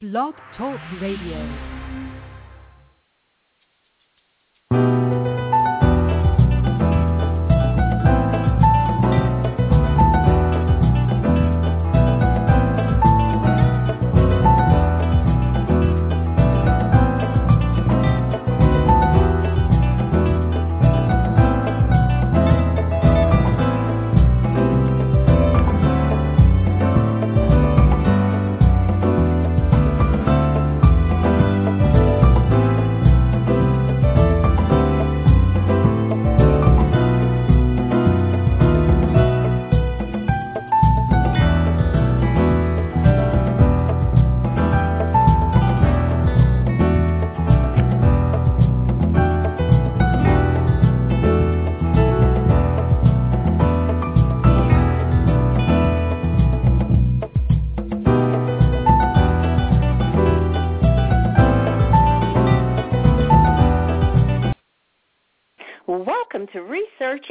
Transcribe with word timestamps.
Blog 0.00 0.34
Talk 0.56 0.78
Radio. 1.00 1.77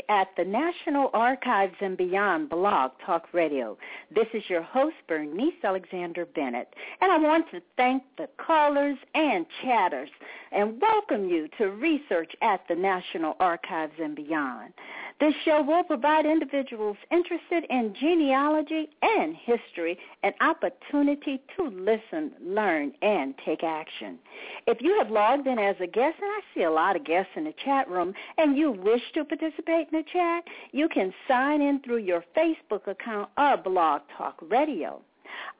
At 0.09 0.29
the 0.37 0.45
National 0.45 1.09
Archives 1.13 1.75
and 1.81 1.97
Beyond 1.97 2.49
Blog 2.49 2.91
Talk 3.05 3.33
Radio. 3.33 3.77
This 4.13 4.27
is 4.33 4.43
your 4.47 4.61
host, 4.61 4.95
Bernice 5.07 5.53
Alexander 5.63 6.25
Bennett, 6.25 6.73
and 7.01 7.11
I 7.11 7.17
want 7.17 7.45
to 7.51 7.61
thank 7.75 8.03
the 8.17 8.29
callers 8.37 8.97
and 9.15 9.45
chatters 9.63 10.09
and 10.51 10.81
welcome 10.81 11.27
you 11.27 11.49
to 11.57 11.71
Research 11.71 12.31
at 12.41 12.61
the 12.69 12.75
National 12.75 13.35
Archives 13.39 13.93
and 14.01 14.15
Beyond. 14.15 14.73
This 15.19 15.33
show 15.45 15.63
will 15.63 15.83
provide 15.83 16.27
individuals 16.27 16.97
interested 17.11 17.65
in 17.71 17.95
genealogy 17.99 18.87
and 19.01 19.35
history 19.35 19.97
an 20.21 20.33
opportunity 20.41 21.41
to 21.55 21.69
listen, 21.69 22.33
learn, 22.39 22.93
and 23.01 23.33
take 23.43 23.63
action. 23.63 24.19
If 24.67 24.77
you 24.79 24.95
have 24.99 25.09
logged 25.09 25.47
in 25.47 25.57
as 25.57 25.75
a 25.79 25.87
guest, 25.87 26.17
and 26.21 26.29
I 26.29 26.41
see 26.53 26.63
a 26.63 26.71
lot 26.71 26.95
of 26.95 27.03
guests 27.03 27.31
in 27.35 27.45
the 27.45 27.53
chat 27.65 27.89
room, 27.89 28.13
and 28.37 28.55
you 28.55 28.71
wish 28.71 29.01
to 29.15 29.25
participate 29.25 29.87
in 29.91 29.97
the 29.97 30.03
chat, 30.13 30.43
you 30.71 30.87
can 30.87 31.11
sign 31.27 31.61
in 31.61 31.81
through 31.81 31.97
your 31.97 32.23
Facebook 32.37 32.85
account 32.85 33.29
or 33.39 33.57
Blog 33.57 34.01
Talk 34.15 34.37
Radio. 34.41 35.01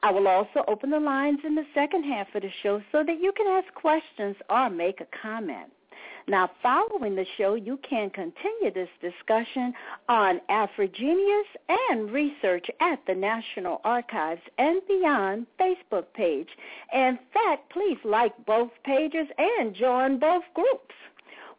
I 0.04 0.12
will 0.12 0.28
also 0.28 0.64
open 0.68 0.90
the 0.90 1.00
lines 1.00 1.40
in 1.44 1.56
the 1.56 1.66
second 1.74 2.04
half 2.04 2.32
of 2.34 2.42
the 2.42 2.50
show 2.62 2.80
so 2.92 3.02
that 3.02 3.20
you 3.20 3.32
can 3.32 3.48
ask 3.48 3.74
questions 3.74 4.36
or 4.48 4.70
make 4.70 5.00
a 5.00 5.06
comment. 5.20 5.72
Now, 6.28 6.50
following 6.62 7.16
the 7.16 7.24
show, 7.38 7.54
you 7.54 7.78
can 7.78 8.10
continue 8.10 8.70
this 8.70 8.90
discussion 9.00 9.72
on 10.10 10.42
Afrogenius 10.50 11.46
and 11.88 12.10
research 12.10 12.66
at 12.80 13.00
the 13.06 13.14
National 13.14 13.80
Archives 13.82 14.42
and 14.58 14.82
Beyond 14.86 15.46
Facebook 15.58 16.04
page. 16.12 16.50
In 16.92 17.18
fact, 17.32 17.70
please 17.72 17.96
like 18.04 18.34
both 18.44 18.70
pages 18.84 19.26
and 19.38 19.74
join 19.74 20.18
both 20.18 20.42
groups. 20.52 20.94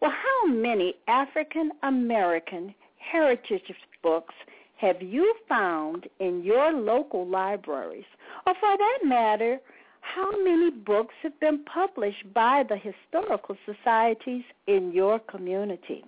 Well, 0.02 0.12
how 0.12 0.54
many 0.54 0.94
African 1.08 1.72
American 1.82 2.76
heritage 2.98 3.74
books 4.04 4.36
have 4.78 5.02
you 5.02 5.34
found 5.48 6.08
in 6.20 6.44
your 6.44 6.74
local 6.74 7.28
libraries? 7.28 8.06
Or 8.46 8.54
for 8.54 8.78
that 8.78 9.00
matter, 9.04 9.60
how 10.16 10.32
many 10.44 10.72
books 10.72 11.14
have 11.24 11.40
been 11.40 11.64
published 11.66 12.34
by 12.34 12.64
the 12.68 12.78
historical 12.78 13.56
societies 13.66 14.44
in 14.68 14.92
your 14.92 15.20
community? 15.20 16.04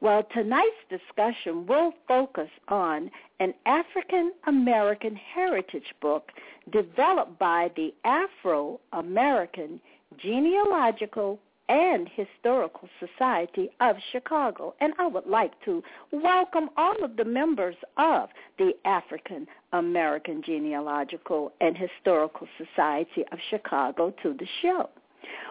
Well, 0.00 0.22
tonight's 0.32 0.84
discussion 0.90 1.66
will 1.66 1.92
focus 2.08 2.48
on 2.68 3.10
an 3.40 3.54
African 3.66 4.32
American 4.46 5.16
heritage 5.16 5.94
book 6.00 6.30
developed 6.72 7.38
by 7.38 7.70
the 7.76 7.94
Afro-American 8.04 9.80
Genealogical 10.18 11.38
and 11.68 12.08
Historical 12.14 12.88
Society 12.98 13.70
of 13.80 13.96
Chicago. 14.10 14.74
And 14.80 14.92
I 14.98 15.06
would 15.06 15.26
like 15.26 15.52
to 15.64 15.82
welcome 16.10 16.70
all 16.76 17.02
of 17.02 17.16
the 17.16 17.24
members 17.24 17.76
of 17.96 18.28
the 18.58 18.72
African 18.84 19.46
American 19.72 20.42
Genealogical 20.44 21.52
and 21.60 21.76
Historical 21.76 22.46
Society 22.58 23.24
of 23.32 23.38
Chicago 23.50 24.12
to 24.22 24.34
the 24.34 24.46
show. 24.60 24.90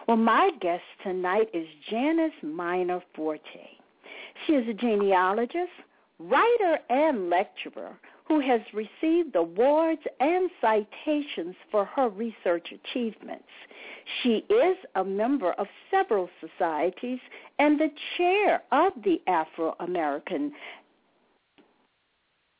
Well, 0.07 0.17
my 0.17 0.51
guest 0.59 0.83
tonight 1.03 1.49
is 1.53 1.67
Janis 1.89 2.33
Minor 2.43 3.01
Forté. 3.17 3.79
She 4.45 4.53
is 4.53 4.67
a 4.67 4.73
genealogist, 4.73 5.71
writer, 6.19 6.79
and 6.89 7.29
lecturer 7.29 7.97
who 8.31 8.39
has 8.39 8.61
received 8.73 9.35
awards 9.35 9.99
and 10.21 10.49
citations 10.61 11.53
for 11.69 11.83
her 11.83 12.07
research 12.07 12.65
achievements. 12.71 13.43
She 14.23 14.45
is 14.49 14.77
a 14.95 15.03
member 15.03 15.51
of 15.51 15.67
several 15.91 16.29
societies 16.39 17.19
and 17.59 17.77
the 17.77 17.89
chair 18.15 18.63
of 18.71 18.93
the 19.03 19.21
Afro-American 19.27 20.53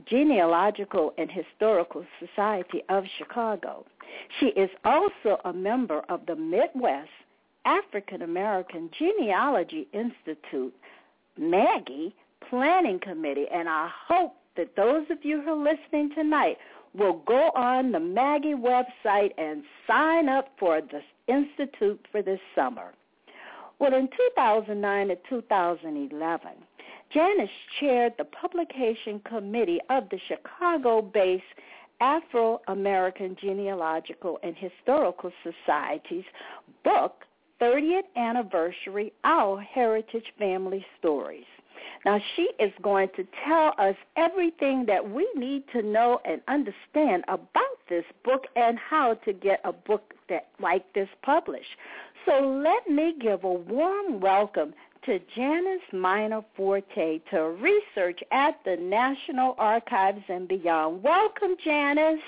Genealogical 0.10 1.14
and 1.18 1.32
Historical 1.32 2.04
Society 2.20 2.84
of 2.90 3.06
Chicago. 3.18 3.86
She 4.42 4.48
is 4.48 4.70
also 4.84 5.40
a 5.46 5.54
member 5.54 6.02
of 6.10 6.26
the 6.26 6.36
Midwest 6.36 7.08
African 7.64 8.24
American 8.24 8.90
Genealogy 9.00 9.88
Institute, 9.94 10.76
MAAGI, 11.40 12.12
Planning 12.50 13.00
Committee, 13.00 13.46
and 13.54 13.70
I 13.70 13.90
hope 14.10 14.36
that 14.58 14.76
those 14.76 15.06
of 15.10 15.24
you 15.24 15.42
who 15.42 15.50
are 15.52 15.74
listening 15.74 16.12
tonight 16.14 16.58
will 16.94 17.22
go 17.26 17.52
on 17.56 17.92
the 17.92 18.00
MAAGI 18.00 18.56
website 18.56 19.32
and 19.38 19.64
sign 19.88 20.28
up 20.28 20.50
for 20.60 20.82
the 20.82 21.02
Institute 21.34 22.06
for 22.12 22.22
this 22.22 22.40
summer. 22.56 22.94
Well, 23.80 23.94
in 23.94 24.10
2009 24.36 25.08
to 25.08 25.18
2011, 25.30 26.50
Janis 27.14 27.50
chaired 27.80 28.14
the 28.18 28.26
publication 28.26 29.22
committee 29.26 29.80
of 29.90 30.10
the 30.10 30.20
Chicago-based 30.28 31.44
Afro-American 32.00 33.38
Genealogical 33.42 34.40
and 34.44 34.56
Historical 34.56 35.32
Society's 35.44 36.26
book, 36.84 37.26
30th 37.62 38.04
Anniversary, 38.16 39.14
Our 39.24 39.62
Heritage 39.62 40.26
Family 40.38 40.86
Stories. 41.00 41.46
Now 42.04 42.20
she 42.36 42.50
is 42.60 42.72
going 42.82 43.10
to 43.16 43.28
tell 43.46 43.74
us 43.78 43.96
everything 44.16 44.86
that 44.88 45.12
we 45.12 45.28
need 45.36 45.64
to 45.72 45.84
know 45.84 46.20
and 46.26 46.42
understand 46.48 47.24
about 47.28 47.78
this 47.90 48.06
book 48.24 48.48
and 48.56 48.80
how 48.80 49.16
to 49.26 49.34
get 49.34 49.62
a 49.64 49.72
book 49.72 50.14
that 50.28 50.48
like 50.60 50.92
this 50.94 51.10
published. 51.22 51.78
So 52.26 52.62
let 52.64 52.88
me 52.90 53.16
give 53.20 53.44
a 53.44 53.54
warm 53.54 54.20
welcome 54.20 54.74
to 55.06 55.20
Janis 55.36 55.82
Minor 55.92 56.44
Forté 56.58 57.22
to 57.32 57.50
research 57.50 58.20
at 58.32 58.60
the 58.66 58.78
National 58.78 59.56
Archives 59.58 60.24
and 60.28 60.48
beyond. 60.48 61.04
Welcome, 61.04 61.56
Janis. 61.64 62.22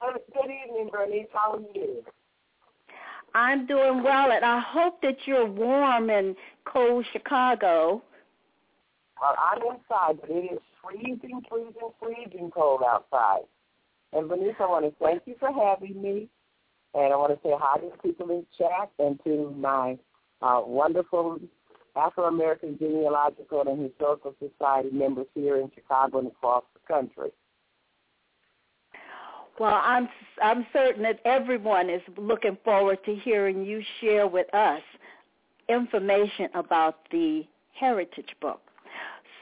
Oh, 0.00 0.14
good 0.34 0.50
evening, 0.50 0.90
Bernice. 0.90 1.26
How 1.32 1.54
are 1.54 1.60
you? 1.74 2.02
I'm 3.34 3.66
doing 3.66 4.02
well, 4.02 4.30
and 4.30 4.44
I 4.44 4.60
hope 4.60 5.00
that 5.02 5.16
you're 5.26 5.46
warm 5.46 6.10
in 6.10 6.36
cold 6.64 7.06
Chicago. 7.12 8.02
Well, 9.22 9.36
I'm 9.38 9.62
inside, 9.62 10.20
but 10.20 10.30
it 10.30 10.52
is 10.52 10.58
freezing, 10.82 11.42
freezing, 11.48 11.90
freezing 12.00 12.50
cold 12.50 12.82
outside. 12.84 13.42
And 14.12 14.28
Bernice, 14.28 14.56
I 14.58 14.66
want 14.66 14.84
to 14.84 14.92
thank 15.00 15.22
you 15.26 15.36
for 15.38 15.52
having 15.52 16.02
me. 16.02 16.28
And 16.94 17.12
I 17.12 17.16
want 17.16 17.32
to 17.32 17.48
say 17.48 17.54
hi 17.56 17.78
to 17.78 17.90
people 18.02 18.30
in 18.30 18.44
chat 18.58 18.90
and 18.98 19.18
to 19.22 19.54
my 19.56 19.96
uh, 20.42 20.62
wonderful 20.66 21.38
Afro-American 21.94 22.76
Genealogical 22.78 23.62
and 23.68 23.80
Historical 23.80 24.34
Society 24.40 24.90
members 24.90 25.28
here 25.36 25.58
in 25.58 25.70
Chicago 25.72 26.18
and 26.18 26.26
across 26.26 26.64
the 26.74 26.92
country. 26.92 27.30
Well, 29.60 29.80
I'm 29.84 30.08
I'm 30.42 30.66
certain 30.72 31.04
that 31.04 31.20
everyone 31.24 31.90
is 31.90 32.02
looking 32.16 32.58
forward 32.64 32.98
to 33.04 33.14
hearing 33.14 33.64
you 33.64 33.82
share 34.00 34.26
with 34.26 34.52
us 34.52 34.82
information 35.68 36.48
about 36.54 37.08
the 37.12 37.46
Heritage 37.78 38.34
Book. 38.40 38.71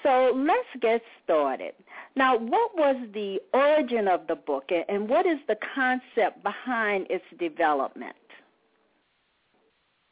So 0.02 0.32
let's 0.34 0.68
get 0.80 1.02
started. 1.24 1.74
Now, 2.16 2.36
what 2.38 2.76
was 2.76 2.96
the 3.12 3.38
origin 3.52 4.08
of 4.08 4.26
the 4.26 4.34
book, 4.34 4.70
and 4.88 5.08
what 5.08 5.26
is 5.26 5.38
the 5.46 5.56
concept 5.74 6.42
behind 6.42 7.06
its 7.10 7.24
development? 7.38 8.16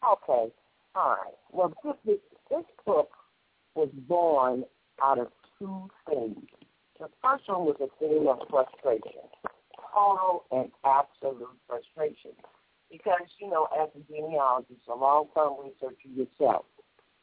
Okay, 0.05 0.53
all 0.95 1.11
right. 1.11 1.35
Well, 1.51 1.73
this, 2.05 2.19
this 2.51 2.65
book 2.87 3.11
was 3.75 3.89
born 4.07 4.65
out 5.03 5.19
of 5.19 5.29
two 5.59 5.89
things. 6.09 6.37
The 7.01 7.09
first 7.23 7.49
one 7.49 7.65
was 7.65 7.77
a 7.81 7.89
theme 7.99 8.27
of 8.29 8.39
frustration, 8.51 9.23
total 9.95 10.45
and 10.51 10.71
absolute 10.85 11.49
frustration. 11.67 12.33
Because, 12.91 13.29
you 13.41 13.51
know, 13.51 13.69
as 13.81 13.89
a 13.95 14.13
genealogist, 14.13 14.81
a 14.89 14.95
long-term 14.95 15.55
researcher 15.63 16.09
yourself, 16.09 16.65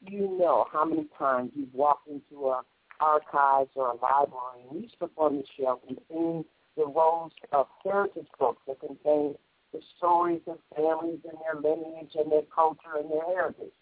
you 0.10 0.38
know 0.38 0.66
how 0.72 0.86
many 0.86 1.08
times 1.18 1.52
you've 1.56 1.74
walked 1.74 2.08
into 2.08 2.48
a 2.48 2.62
archives 3.00 3.72
or 3.76 3.90
a 3.90 3.96
library 3.96 4.64
and 4.70 4.82
reached 4.82 4.96
on 5.18 5.38
the 5.38 5.44
shelf 5.60 5.80
and 5.88 5.98
seen 6.10 6.46
the 6.78 6.86
rows 6.86 7.32
of 7.52 7.68
heritage 7.84 8.28
books 8.40 8.62
that 8.68 8.80
contain 8.80 9.36
the 9.74 9.80
stories 9.98 10.42
of 10.48 10.58
families 10.76 11.20
and 11.30 11.38
their 11.44 11.62
lineage 11.62 12.12
and 12.16 12.32
their 12.32 12.44
culture 12.54 12.98
and 12.98 13.10
their 13.12 13.26
heritage. 13.26 13.74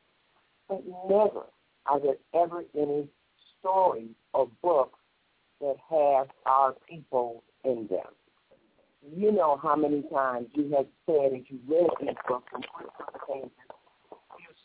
But 0.67 0.83
never 1.07 1.43
are 1.85 1.99
there 1.99 2.15
ever 2.33 2.63
any 2.75 3.07
stories 3.59 4.15
or 4.33 4.49
books 4.61 4.99
that 5.61 5.75
have 5.89 6.27
our 6.45 6.75
people 6.89 7.43
in 7.63 7.87
them. 7.89 8.11
You 9.15 9.31
know 9.31 9.59
how 9.61 9.75
many 9.75 10.03
times 10.13 10.47
you 10.53 10.73
have 10.75 10.87
said 11.05 11.33
as 11.33 11.43
you 11.47 11.59
read 11.67 11.89
these 11.99 12.15
books 12.27 12.51
and 12.53 12.65
put 12.77 12.89
some 12.97 13.27
pages, 13.27 13.51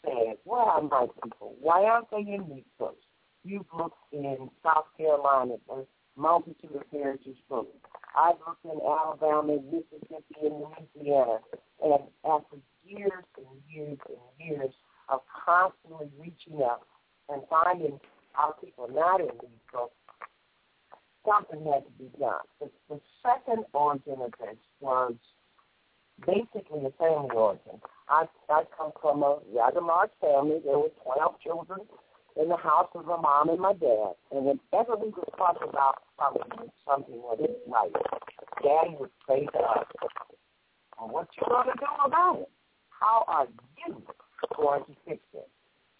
said, 0.04 0.36
where 0.44 0.60
are 0.60 0.82
my 0.82 1.06
people? 1.22 1.54
Why 1.60 1.84
aren't 1.84 2.10
they 2.10 2.18
in 2.18 2.46
these 2.48 2.64
books? 2.78 3.04
You've 3.44 3.66
looked 3.76 3.98
in 4.12 4.50
South 4.62 4.86
Carolina 4.96 5.54
for 5.66 5.86
multitude 6.16 6.74
of 6.74 6.82
heritage 6.90 7.38
books. 7.48 7.76
I've 8.16 8.36
looked 8.46 8.64
in 8.64 8.80
Alabama, 8.84 9.58
Mississippi, 9.70 10.34
and 10.42 10.64
Louisiana. 10.96 11.38
And 11.82 12.00
after 12.24 12.56
years 12.84 13.24
and 13.36 13.46
years 13.68 13.98
and 14.08 14.48
years 14.48 14.70
of 15.08 15.20
constantly 15.44 16.08
reaching 16.18 16.62
up 16.62 16.86
and 17.28 17.42
finding 17.48 18.00
our 18.36 18.54
people 18.62 18.88
not 18.92 19.20
in 19.20 19.28
these 19.40 19.64
books, 19.72 19.94
something 21.26 21.64
had 21.70 21.84
to 21.84 21.92
be 21.98 22.10
done. 22.18 22.40
The, 22.60 22.70
the 22.88 23.00
second 23.22 23.64
origin 23.72 24.20
of 24.20 24.32
this 24.40 24.56
was 24.80 25.14
basically 26.26 26.86
a 26.86 26.90
family 26.98 27.30
origin. 27.34 27.80
I, 28.10 28.24
I 28.48 28.64
come 28.76 28.92
from 29.00 29.22
a 29.22 29.38
rather 29.54 29.80
family. 30.20 30.60
There 30.64 30.78
were 30.78 30.90
12 31.04 31.40
children 31.40 31.80
in 32.40 32.48
the 32.48 32.56
house 32.56 32.88
with 32.94 33.06
my 33.06 33.20
mom 33.20 33.48
and 33.48 33.60
my 33.60 33.72
dad. 33.72 34.14
And 34.32 34.46
whenever 34.46 34.96
we 34.96 35.08
would 35.10 35.32
talk 35.36 35.58
about 35.62 36.02
something, 36.18 36.70
something 36.86 37.20
wasn't 37.22 37.58
right, 37.66 37.92
Daddy 38.62 38.96
would 38.98 39.10
say 39.28 39.46
to 39.46 39.58
us, 39.58 39.86
well, 40.98 41.08
what 41.10 41.28
you 41.36 41.46
going 41.46 41.66
to 41.66 41.78
do 41.78 41.86
about 42.04 42.40
it? 42.40 42.50
How 42.90 43.24
are 43.28 43.46
you 43.86 44.02
going 44.56 44.84
to 44.84 44.94
fix 45.06 45.20
it? 45.34 45.48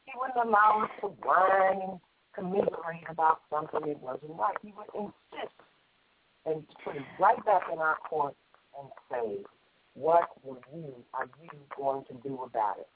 He 0.06 0.12
wouldn't 0.16 0.48
allow 0.48 0.84
us 0.84 0.90
to 1.02 1.08
whine 1.08 1.80
and 1.82 2.00
commiserate 2.34 3.04
about 3.10 3.40
something 3.50 3.80
that 3.86 4.00
wasn't 4.00 4.32
right. 4.38 4.56
He 4.62 4.72
would 4.76 4.90
insist 4.94 5.54
and 6.46 6.64
put 6.84 6.96
it 6.96 7.02
right 7.20 7.44
back 7.44 7.62
in 7.72 7.78
our 7.78 7.96
court 8.08 8.34
and 8.78 8.88
say, 9.10 9.44
what 9.98 10.28
were 10.42 10.58
you, 10.72 10.94
are 11.14 11.28
you 11.42 11.48
going 11.76 12.04
to 12.06 12.14
do 12.26 12.40
about 12.42 12.76
it? 12.78 12.88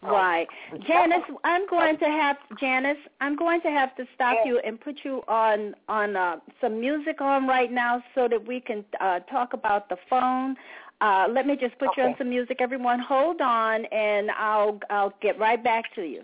Right. 0.00 0.46
Janis, 0.86 1.24
I'm 1.42 1.66
going 1.68 1.98
to 1.98 2.04
have 2.04 2.36
Janis, 2.60 2.96
I'm 3.20 3.34
going 3.34 3.60
to 3.62 3.68
have 3.68 3.96
to 3.96 4.04
stop 4.14 4.36
you 4.44 4.60
and 4.64 4.80
put 4.80 5.00
you 5.04 5.22
on 5.26 5.74
on 5.88 6.14
uh, 6.14 6.36
some 6.60 6.78
music 6.78 7.20
on 7.20 7.48
right 7.48 7.72
now 7.72 8.02
so 8.14 8.28
that 8.28 8.46
we 8.46 8.60
can 8.60 8.84
uh, 9.00 9.18
talk 9.20 9.54
about 9.54 9.88
the 9.88 9.96
phone. 10.08 10.54
Uh, 11.00 11.26
let 11.30 11.46
me 11.46 11.56
just 11.56 11.76
put 11.78 11.88
okay. 11.88 12.02
you 12.02 12.08
on 12.08 12.14
some 12.16 12.30
music. 12.30 12.58
Everyone, 12.60 13.00
hold 13.00 13.40
on, 13.40 13.86
and 13.86 14.30
I'll 14.30 14.78
I'll 14.88 15.14
get 15.20 15.36
right 15.38 15.62
back 15.62 15.92
to 15.96 16.02
you. 16.02 16.22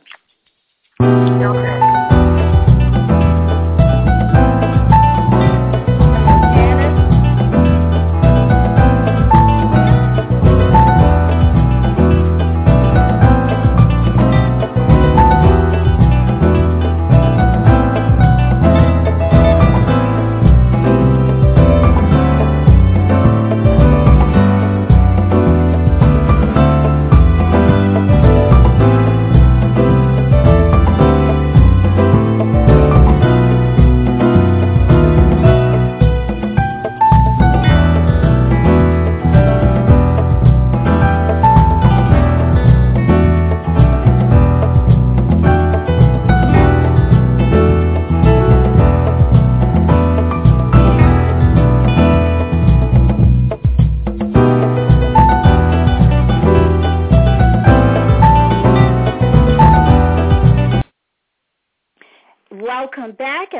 Okay. 1.00 2.13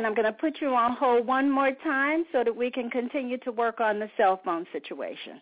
And 0.04 0.10
I'm 0.10 0.22
going 0.22 0.30
to 0.30 0.38
put 0.38 0.60
you 0.60 0.68
on 0.74 0.96
hold 0.96 1.26
one 1.26 1.50
more 1.50 1.70
time 1.82 2.24
so 2.30 2.44
that 2.44 2.54
we 2.54 2.70
can 2.70 2.90
continue 2.90 3.38
to 3.38 3.50
work 3.50 3.80
on 3.80 3.98
the 3.98 4.10
cell 4.18 4.38
phone 4.44 4.66
situation. 4.70 5.40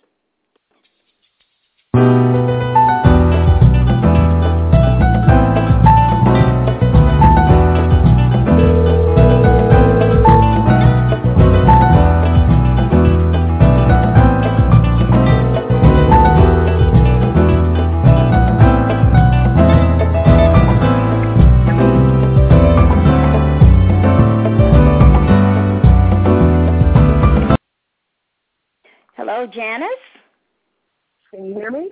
Hello, 29.43 29.53
Janis. 29.53 29.89
Can 31.35 31.47
you 31.47 31.55
hear 31.55 31.73
me? 31.73 31.91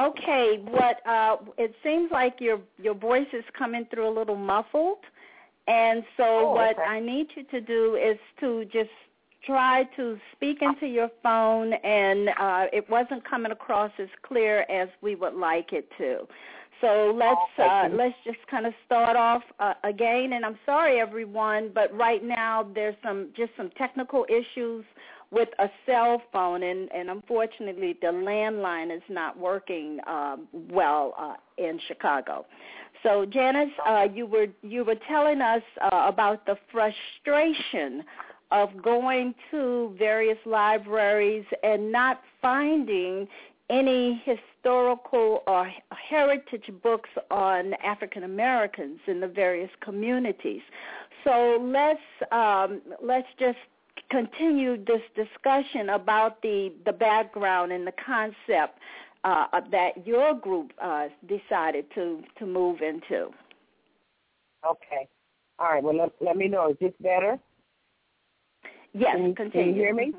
Okay, 0.00 0.62
what 0.68 1.04
uh 1.04 1.38
it 1.58 1.74
seems 1.82 2.12
like 2.12 2.34
your 2.38 2.60
your 2.80 2.94
voice 2.94 3.26
is 3.32 3.42
coming 3.58 3.88
through 3.92 4.08
a 4.08 4.14
little 4.16 4.36
muffled. 4.36 4.98
And 5.66 6.04
so 6.16 6.22
oh, 6.22 6.52
what 6.52 6.78
okay. 6.78 6.82
I 6.82 7.00
need 7.00 7.26
you 7.34 7.42
to 7.50 7.60
do 7.60 7.96
is 7.96 8.18
to 8.38 8.64
just 8.66 8.94
try 9.44 9.82
to 9.96 10.16
speak 10.36 10.58
into 10.62 10.86
your 10.86 11.10
phone 11.24 11.72
and 11.72 12.28
uh 12.28 12.66
it 12.72 12.88
wasn't 12.88 13.28
coming 13.28 13.50
across 13.50 13.90
as 13.98 14.08
clear 14.22 14.60
as 14.70 14.88
we 15.00 15.16
would 15.16 15.34
like 15.34 15.72
it 15.72 15.88
to. 15.98 16.28
So 16.80 17.12
let's 17.16 17.58
uh, 17.58 17.88
let's 17.92 18.14
just 18.24 18.44
kind 18.48 18.66
of 18.66 18.74
start 18.86 19.16
off 19.16 19.42
uh, 19.58 19.74
again. 19.82 20.34
And 20.34 20.44
I'm 20.44 20.58
sorry, 20.66 21.00
everyone, 21.00 21.70
but 21.74 21.92
right 21.96 22.22
now 22.24 22.66
there's 22.74 22.96
some 23.02 23.28
just 23.36 23.50
some 23.56 23.70
technical 23.76 24.24
issues 24.28 24.84
with 25.32 25.48
a 25.58 25.68
cell 25.86 26.22
phone, 26.32 26.62
and, 26.62 26.92
and 26.92 27.10
unfortunately 27.10 27.96
the 28.00 28.08
landline 28.08 28.94
is 28.94 29.02
not 29.08 29.36
working 29.36 29.98
um, 30.06 30.46
well 30.52 31.14
uh, 31.18 31.34
in 31.58 31.80
Chicago. 31.88 32.44
So 33.02 33.26
Janis, 33.26 33.70
uh, 33.88 34.06
you 34.14 34.26
were 34.26 34.46
you 34.62 34.84
were 34.84 35.00
telling 35.08 35.40
us 35.40 35.62
uh, 35.80 36.04
about 36.06 36.46
the 36.46 36.56
frustration 36.70 38.04
of 38.52 38.68
going 38.82 39.34
to 39.50 39.96
various 39.98 40.38
libraries 40.44 41.46
and 41.64 41.90
not 41.90 42.20
finding 42.40 43.26
any 43.70 44.22
historical 44.24 45.42
or 45.46 45.72
heritage 45.90 46.70
books 46.82 47.08
on 47.30 47.72
African 47.82 48.24
Americans 48.24 49.00
in 49.06 49.18
the 49.18 49.26
various 49.26 49.70
communities. 49.80 50.60
So 51.24 51.58
let's 51.60 52.00
um, 52.30 52.82
let's 53.02 53.28
just 53.38 53.58
continue 54.10 54.82
this 54.84 55.02
discussion 55.14 55.90
about 55.90 56.42
the 56.42 56.72
the 56.84 56.92
background 56.92 57.72
and 57.72 57.86
the 57.86 57.92
concept 58.04 58.78
uh, 59.24 59.46
that 59.70 60.06
your 60.06 60.34
group 60.34 60.72
uh, 60.82 61.08
decided 61.28 61.86
to 61.94 62.22
to 62.38 62.46
move 62.46 62.80
into. 62.80 63.30
Okay. 64.68 65.08
All 65.58 65.72
right. 65.72 65.82
Well, 65.82 65.96
let, 65.96 66.12
let 66.20 66.36
me 66.36 66.48
know. 66.48 66.70
Is 66.70 66.76
this 66.80 66.92
better? 67.00 67.38
Yes, 68.94 69.16
can 69.16 69.28
you, 69.28 69.34
continue. 69.34 69.66
Can 69.66 69.76
you 69.76 69.82
hear 69.82 69.94
me? 69.94 70.12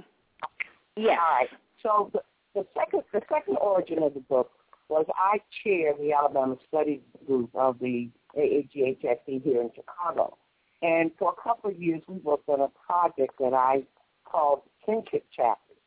Yes. 0.96 1.20
All 1.20 1.36
right. 1.36 1.50
So 1.82 2.12
the, 2.14 2.22
the 2.56 2.68
second 2.78 3.04
the 3.12 3.22
second 3.30 3.58
origin 3.58 4.02
of 4.02 4.14
the 4.14 4.22
book 4.22 4.52
was 4.90 5.06
I 5.16 5.40
chair 5.64 5.94
the 6.00 6.14
Alabama 6.14 6.56
Studies 6.68 7.02
Group 7.26 7.50
of 7.56 7.80
the 7.80 8.10
AAGHSC 8.38 9.44
here 9.44 9.62
in 9.62 9.72
Chicago. 9.76 10.38
And 10.84 11.12
for 11.18 11.32
a 11.32 11.42
couple 11.42 11.72
of 11.72 11.82
years, 11.82 12.02
we 12.10 12.18
worked 12.18 12.50
on 12.50 12.60
a 12.60 12.68
project 12.86 13.36
that 13.40 13.54
I 13.54 13.84
called 14.26 14.64
Kinship 14.86 15.26
Chapters. 15.34 15.78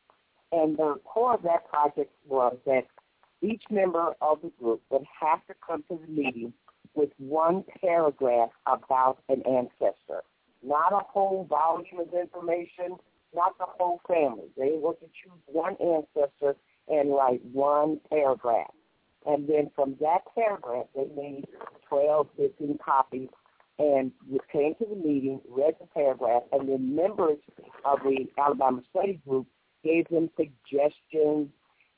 And 0.53 0.79
the 0.79 0.99
core 1.05 1.35
of 1.35 1.43
that 1.43 1.69
project 1.69 2.11
was 2.27 2.57
that 2.65 2.87
each 3.43 3.63
member 3.71 4.15
of 4.23 4.41
the 4.41 4.51
group 4.59 4.81
would 4.89 5.05
have 5.21 5.47
to 5.49 5.55
come 5.65 5.85
to 5.91 6.01
the 6.01 6.11
meeting 6.11 6.55
with 6.95 7.11
one 7.19 7.63
paragraph 7.83 8.49
about 8.67 9.19
an 9.29 9.43
ancestor, 9.47 10.23
not 10.63 10.95
a 10.95 11.05
whole 11.07 11.45
volume 11.45 12.01
of 12.01 12.15
information, 12.19 12.97
not 13.35 13.59
the 13.59 13.67
whole 13.67 14.01
family. 14.09 14.49
They 14.57 14.79
were 14.81 14.95
to 14.95 15.07
choose 15.07 15.43
one 15.45 15.77
ancestor 15.79 16.57
and 16.89 17.13
write 17.13 17.45
one 17.53 18.01
paragraph. 18.09 18.73
And 19.27 19.47
then 19.47 19.71
from 19.75 19.97
that 20.01 20.21
paragraph, 20.35 20.87
they 20.95 21.07
made 21.15 21.45
12, 21.91 22.29
15 22.39 22.79
copies 22.83 23.29
and 23.79 24.13
came 24.53 24.75
to 24.77 24.87
the 24.89 24.97
meeting, 24.97 25.41
read 25.49 25.75
the 25.81 25.87
paragraph, 25.87 26.43
and 26.53 26.69
then 26.69 26.95
members 26.97 27.39
of 27.85 27.99
the 28.05 28.27
Alabama 28.39 28.83
Study 28.91 29.21
Group 29.27 29.47
gave 29.85 30.09
them 30.09 30.31
suggestions 30.37 31.49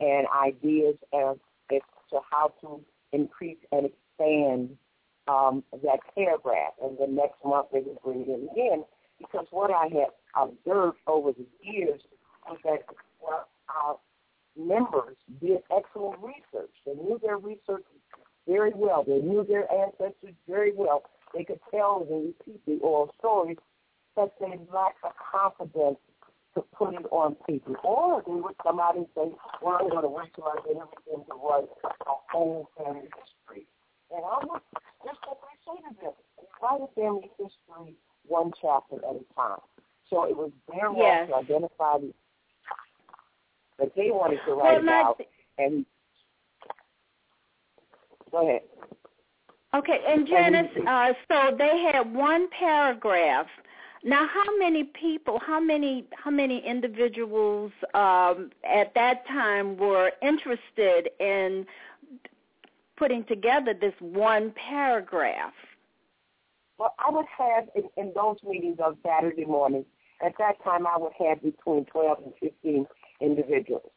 and 0.01 0.27
ideas 0.45 0.97
as, 1.15 1.37
as 1.73 1.81
to 2.11 2.19
how 2.31 2.53
to 2.61 2.81
increase 3.13 3.59
and 3.73 3.87
expand 3.87 4.77
um, 5.29 5.63
that 5.83 6.01
paragraph. 6.15 6.73
And 6.83 6.99
the 6.99 7.07
next 7.07 7.37
month 7.45 7.69
they 7.73 7.81
would 7.81 8.03
bring 8.03 8.23
it 8.23 8.29
in 8.29 8.49
again 8.53 8.85
because 9.19 9.47
what 9.51 9.71
I 9.71 9.85
had 9.87 10.11
observed 10.37 10.99
over 11.07 11.33
the 11.33 11.47
years 11.63 12.01
was 12.49 12.59
that 12.65 12.85
well, 13.21 13.49
our 13.69 13.99
members 14.57 15.17
did 15.41 15.59
excellent 15.77 16.21
research. 16.21 16.71
They 16.87 16.95
knew 16.95 17.19
their 17.23 17.39
research 17.39 17.85
very 18.47 18.73
well. 18.75 19.05
They 19.05 19.19
knew 19.19 19.45
their 19.47 19.71
ancestors 19.71 20.35
very 20.49 20.73
well. 20.75 21.03
They 21.35 21.45
could 21.45 21.61
tell 21.71 22.07
and 22.09 22.27
repeat 22.27 22.65
the 22.67 22.79
oral 22.83 23.15
stories, 23.19 23.59
but 24.17 24.35
they 24.41 24.59
lacked 24.73 25.03
the 25.03 25.11
confidence 25.33 25.99
to 26.55 26.63
put 26.77 26.95
it 26.95 27.07
on 27.11 27.37
paper. 27.47 27.77
Or 27.85 28.23
they 28.27 28.33
would 28.33 28.57
come 28.63 28.81
out 28.81 28.97
and 28.97 29.07
say, 29.15 29.31
well, 29.63 29.79
I'm 29.81 29.91
going 29.91 30.03
to 30.03 30.09
wait 30.09 30.35
till 30.35 30.45
I 30.45 30.57
get 30.67 30.77
everything 30.77 31.25
to 31.29 31.35
write 31.35 31.69
a 31.85 32.15
whole 32.33 32.71
family 32.77 33.09
history. 33.15 33.67
And 34.11 34.25
I 34.25 34.39
would 34.45 34.61
just 35.05 35.19
what 35.27 35.39
they 35.43 35.73
say 35.73 35.89
to 35.89 35.95
them. 36.03 36.13
Write 36.63 36.81
a 36.81 36.89
family 36.95 37.31
history 37.39 37.95
one 38.27 38.53
chapter 38.61 38.97
at 38.97 39.17
a 39.17 39.35
time. 39.35 39.61
So 40.11 40.25
it 40.25 40.37
was 40.37 40.51
their 40.73 40.89
role 40.89 40.99
yes. 40.99 41.29
to 41.29 41.35
identify 41.37 41.99
the 41.99 42.13
that 43.79 43.95
they 43.95 44.11
wanted 44.11 44.41
to 44.45 44.55
write 44.55 44.83
well, 44.85 45.15
about. 45.15 45.21
And 45.59 45.87
go 48.33 48.43
ahead. 48.49 48.63
Okay, 49.75 50.01
and 50.07 50.27
Janis, 50.27 50.67
uh, 50.87 51.13
so 51.31 51.55
they 51.57 51.91
had 51.93 52.15
one 52.15 52.49
paragraph. 52.59 53.47
Now, 54.03 54.27
how 54.27 54.57
many 54.59 54.85
people, 54.85 55.39
how 55.45 55.61
many, 55.61 56.07
how 56.13 56.31
many 56.31 56.65
individuals 56.67 57.73
um, 57.95 58.51
at 58.65 58.95
that 58.95 59.27
time 59.27 59.77
were 59.77 60.13
interested 60.23 61.11
in 61.21 61.67
putting 62.97 63.25
together 63.25 63.75
this 63.75 63.93
one 64.01 64.53
paragraph? 64.53 65.53
Well, 66.79 66.95
I 66.99 67.11
would 67.11 67.27
have 67.37 67.69
in, 67.75 67.91
in 67.97 68.13
those 68.15 68.37
meetings 68.49 68.79
on 68.83 68.97
Saturday 69.05 69.45
mornings. 69.45 69.87
At 70.25 70.33
that 70.39 70.63
time, 70.65 70.87
I 70.87 70.97
would 70.97 71.13
have 71.19 71.43
between 71.43 71.85
twelve 71.85 72.19
and 72.25 72.33
fifteen 72.41 72.87
individuals 73.21 73.91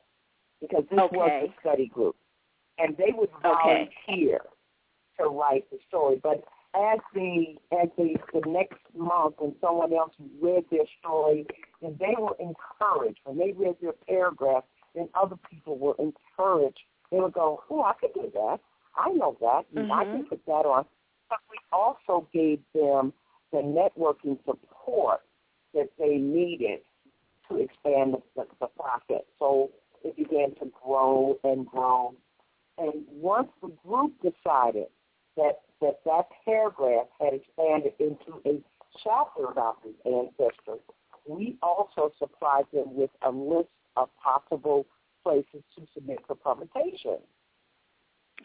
because 0.60 0.84
this 0.90 1.00
okay. 1.00 1.16
was 1.16 1.50
a 1.50 1.60
study 1.62 1.88
group, 1.88 2.16
and 2.78 2.98
they 2.98 3.12
would 3.16 3.30
okay. 3.46 3.90
To 5.24 5.30
write 5.30 5.70
the 5.72 5.78
story. 5.88 6.20
But 6.22 6.44
as 6.74 7.00
the 7.14 7.56
as 7.72 7.90
the 7.98 8.16
the 8.34 8.42
next 8.48 8.80
month, 8.96 9.36
when 9.40 9.56
someone 9.62 9.94
else 9.94 10.14
read 10.42 10.64
their 10.72 10.86
story, 11.00 11.46
and 11.82 11.98
they 12.00 12.16
were 12.18 12.36
encouraged 12.40 13.20
when 13.26 13.38
they 13.38 13.52
read 13.52 13.76
their 13.82 13.94
paragraph, 14.08 14.64
then 14.96 15.10
other 15.16 15.36
people 15.50 15.78
were 15.78 15.96
encouraged. 16.00 16.80
They 17.12 17.20
would 17.20 17.34
go, 17.34 17.62
"Oh, 17.70 17.84
I 17.84 17.94
could 18.00 18.14
do 18.14 18.32
that. 18.34 18.60
I 18.96 19.12
know 19.12 19.38
that. 19.42 19.64
Mm-hmm. 19.76 19.92
I 19.92 20.04
can 20.06 20.26
put 20.26 20.46
that 20.46 20.66
on." 20.66 20.86
But 21.30 21.40
we 21.50 21.58
also 21.72 22.28
gave 22.34 22.60
them 22.74 23.14
the 23.52 23.60
networking 23.60 24.38
support 24.46 25.22
that 25.74 25.90
they 25.98 26.18
needed 26.18 26.80
to 27.50 27.58
expand 27.58 28.14
the, 28.14 28.22
the, 28.36 28.46
the 28.60 28.68
process. 28.68 29.26
So 29.40 29.72
it 30.04 30.16
began 30.16 30.56
to 30.56 30.72
grow 30.84 31.38
and 31.44 31.66
grow. 31.66 32.14
And 32.78 33.06
once 33.10 33.50
the 33.62 33.72
group 33.86 34.14
decided 34.22 34.88
that 35.38 35.62
that, 35.82 36.00
that 36.06 36.28
paragraph 36.46 37.08
had 37.20 37.34
expanded 37.34 37.94
into 38.00 38.40
a 38.46 38.62
chapter 39.04 39.46
about 39.46 39.78
his 39.84 39.96
ancestors, 40.06 40.80
we 41.28 41.58
also 41.62 42.12
supplied 42.20 42.66
them 42.74 42.96
with 42.96 43.10
a 43.24 43.32
list 43.32 43.70
of 43.98 44.10
possible 44.24 44.86
places 45.24 45.64
to 45.76 45.88
submit 45.94 46.20
for 46.28 46.36
publication. 46.36 47.18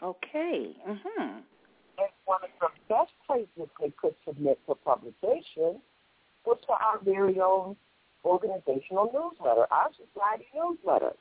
Okay. 0.01 0.75
Mm-hmm. 0.87 1.37
And 1.99 2.09
one 2.25 2.41
of 2.43 2.49
the 2.61 2.67
best 2.87 3.11
places 3.25 3.69
they 3.81 3.91
could 3.99 4.13
submit 4.25 4.59
for 4.65 4.75
publication 4.75 5.81
was 6.45 6.57
to 6.67 6.73
our 6.73 6.99
very 7.03 7.39
own 7.39 7.75
organizational 8.23 9.11
newsletter, 9.13 9.65
our 9.71 9.89
society 9.91 10.45
newsletter. 10.53 11.13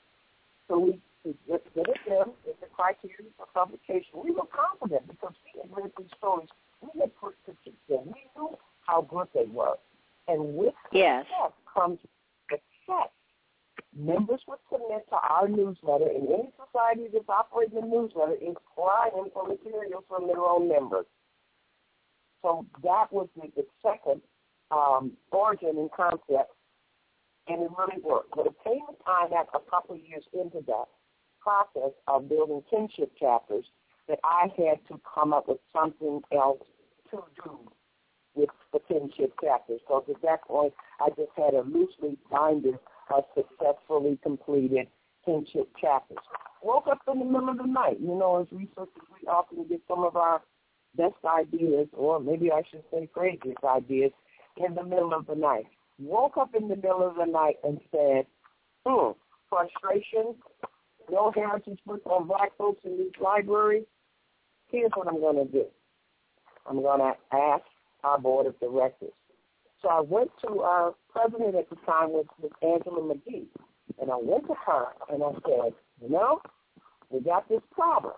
So 0.68 0.78
we 0.78 1.00
submitted 1.46 1.98
them 2.08 2.32
with 2.46 2.60
the 2.60 2.66
criteria 2.66 3.30
for 3.36 3.46
publication. 3.54 4.22
We 4.22 4.30
were 4.30 4.46
confident 4.46 5.08
because 5.08 5.34
we 5.44 5.60
had 5.60 5.70
read 5.74 5.92
these 5.98 6.12
stories. 6.18 6.48
We 6.80 7.00
had 7.00 7.14
put 7.16 7.34
them. 7.46 7.58
We 7.88 8.22
knew 8.36 8.56
how 8.86 9.02
good 9.02 9.28
they 9.34 9.46
were. 9.46 9.76
And 10.28 10.56
with 10.56 10.74
yes. 10.92 11.24
success 11.26 11.52
comes 11.72 11.98
success. 12.50 13.10
Members 13.96 14.40
would 14.46 14.58
submit 14.70 15.06
to 15.08 15.16
our 15.16 15.48
newsletter, 15.48 16.08
and 16.08 16.28
any 16.28 16.50
society 16.60 17.08
that's 17.12 17.28
operating 17.28 17.78
a 17.78 17.86
newsletter 17.86 18.34
is 18.34 18.54
crying 18.74 19.30
for 19.32 19.48
material 19.48 20.04
from 20.06 20.26
their 20.26 20.40
own 20.40 20.68
members. 20.68 21.06
So 22.42 22.66
that 22.82 23.10
was 23.10 23.28
the, 23.36 23.50
the 23.56 23.64
second 23.82 24.20
um, 24.70 25.12
origin 25.32 25.78
and 25.78 25.90
concept, 25.92 26.52
and 27.48 27.62
it 27.62 27.70
really 27.78 28.02
worked. 28.02 28.36
But 28.36 28.46
it 28.46 28.54
came 28.62 28.82
a 28.84 29.04
time 29.04 29.30
that 29.30 29.46
a 29.54 29.70
couple 29.70 29.94
of 29.94 30.00
years 30.02 30.24
into 30.34 30.62
that 30.66 30.88
process 31.46 31.92
of 32.08 32.28
building 32.28 32.62
kinship 32.68 33.12
chapters 33.18 33.64
that 34.08 34.18
I 34.24 34.48
had 34.56 34.78
to 34.88 35.00
come 35.14 35.32
up 35.32 35.48
with 35.48 35.58
something 35.72 36.22
else 36.32 36.62
to 37.10 37.18
do 37.44 37.58
with 38.34 38.50
the 38.72 38.80
kinship 38.88 39.32
chapters. 39.42 39.80
So 39.88 40.04
at 40.08 40.22
that 40.22 40.42
point, 40.44 40.74
I 41.00 41.08
just 41.10 41.30
had 41.36 41.54
a 41.54 41.62
loosely 41.62 42.18
binder 42.30 42.78
of 43.14 43.24
successfully 43.34 44.18
completed 44.22 44.88
kinship 45.24 45.68
chapters. 45.80 46.18
Woke 46.62 46.88
up 46.90 46.98
in 47.12 47.20
the 47.20 47.24
middle 47.24 47.48
of 47.48 47.58
the 47.58 47.66
night. 47.66 47.98
You 48.00 48.14
know, 48.14 48.40
as 48.40 48.46
researchers, 48.50 49.06
we 49.20 49.28
often 49.28 49.66
get 49.68 49.80
some 49.88 50.04
of 50.04 50.16
our 50.16 50.42
best 50.96 51.14
ideas, 51.24 51.88
or 51.92 52.18
maybe 52.20 52.50
I 52.50 52.62
should 52.70 52.82
say 52.92 53.08
craziest 53.12 53.62
ideas, 53.64 54.12
in 54.56 54.74
the 54.74 54.82
middle 54.82 55.12
of 55.12 55.26
the 55.26 55.34
night. 55.34 55.66
Woke 55.98 56.36
up 56.36 56.54
in 56.54 56.68
the 56.68 56.76
middle 56.76 57.06
of 57.06 57.16
the 57.16 57.30
night 57.30 57.56
and 57.62 57.80
said, 57.90 58.26
hmm, 58.86 59.12
frustration, 59.48 60.34
no 61.10 61.32
heritage 61.34 61.78
books 61.86 62.06
on 62.06 62.26
black 62.26 62.56
folks 62.56 62.80
in 62.84 62.98
these 62.98 63.12
libraries. 63.20 63.84
Here's 64.68 64.90
what 64.94 65.08
I'm 65.08 65.20
going 65.20 65.36
to 65.36 65.50
do. 65.50 65.66
I'm 66.68 66.82
going 66.82 67.00
to 67.00 67.36
ask 67.36 67.64
our 68.02 68.18
board 68.18 68.46
of 68.46 68.58
directors. 68.60 69.12
So 69.82 69.88
I 69.88 70.00
went 70.00 70.30
to 70.42 70.60
our 70.60 70.94
president 71.10 71.54
at 71.54 71.70
the 71.70 71.76
time, 71.86 72.10
was, 72.10 72.26
was 72.40 72.50
Angela 72.62 73.02
McGee, 73.02 73.46
and 74.00 74.10
I 74.10 74.16
went 74.16 74.46
to 74.48 74.54
her 74.66 74.86
and 75.10 75.22
I 75.22 75.32
said, 75.46 75.74
you 76.02 76.10
know, 76.10 76.40
we 77.10 77.20
got 77.20 77.48
this 77.48 77.60
problem. 77.70 78.14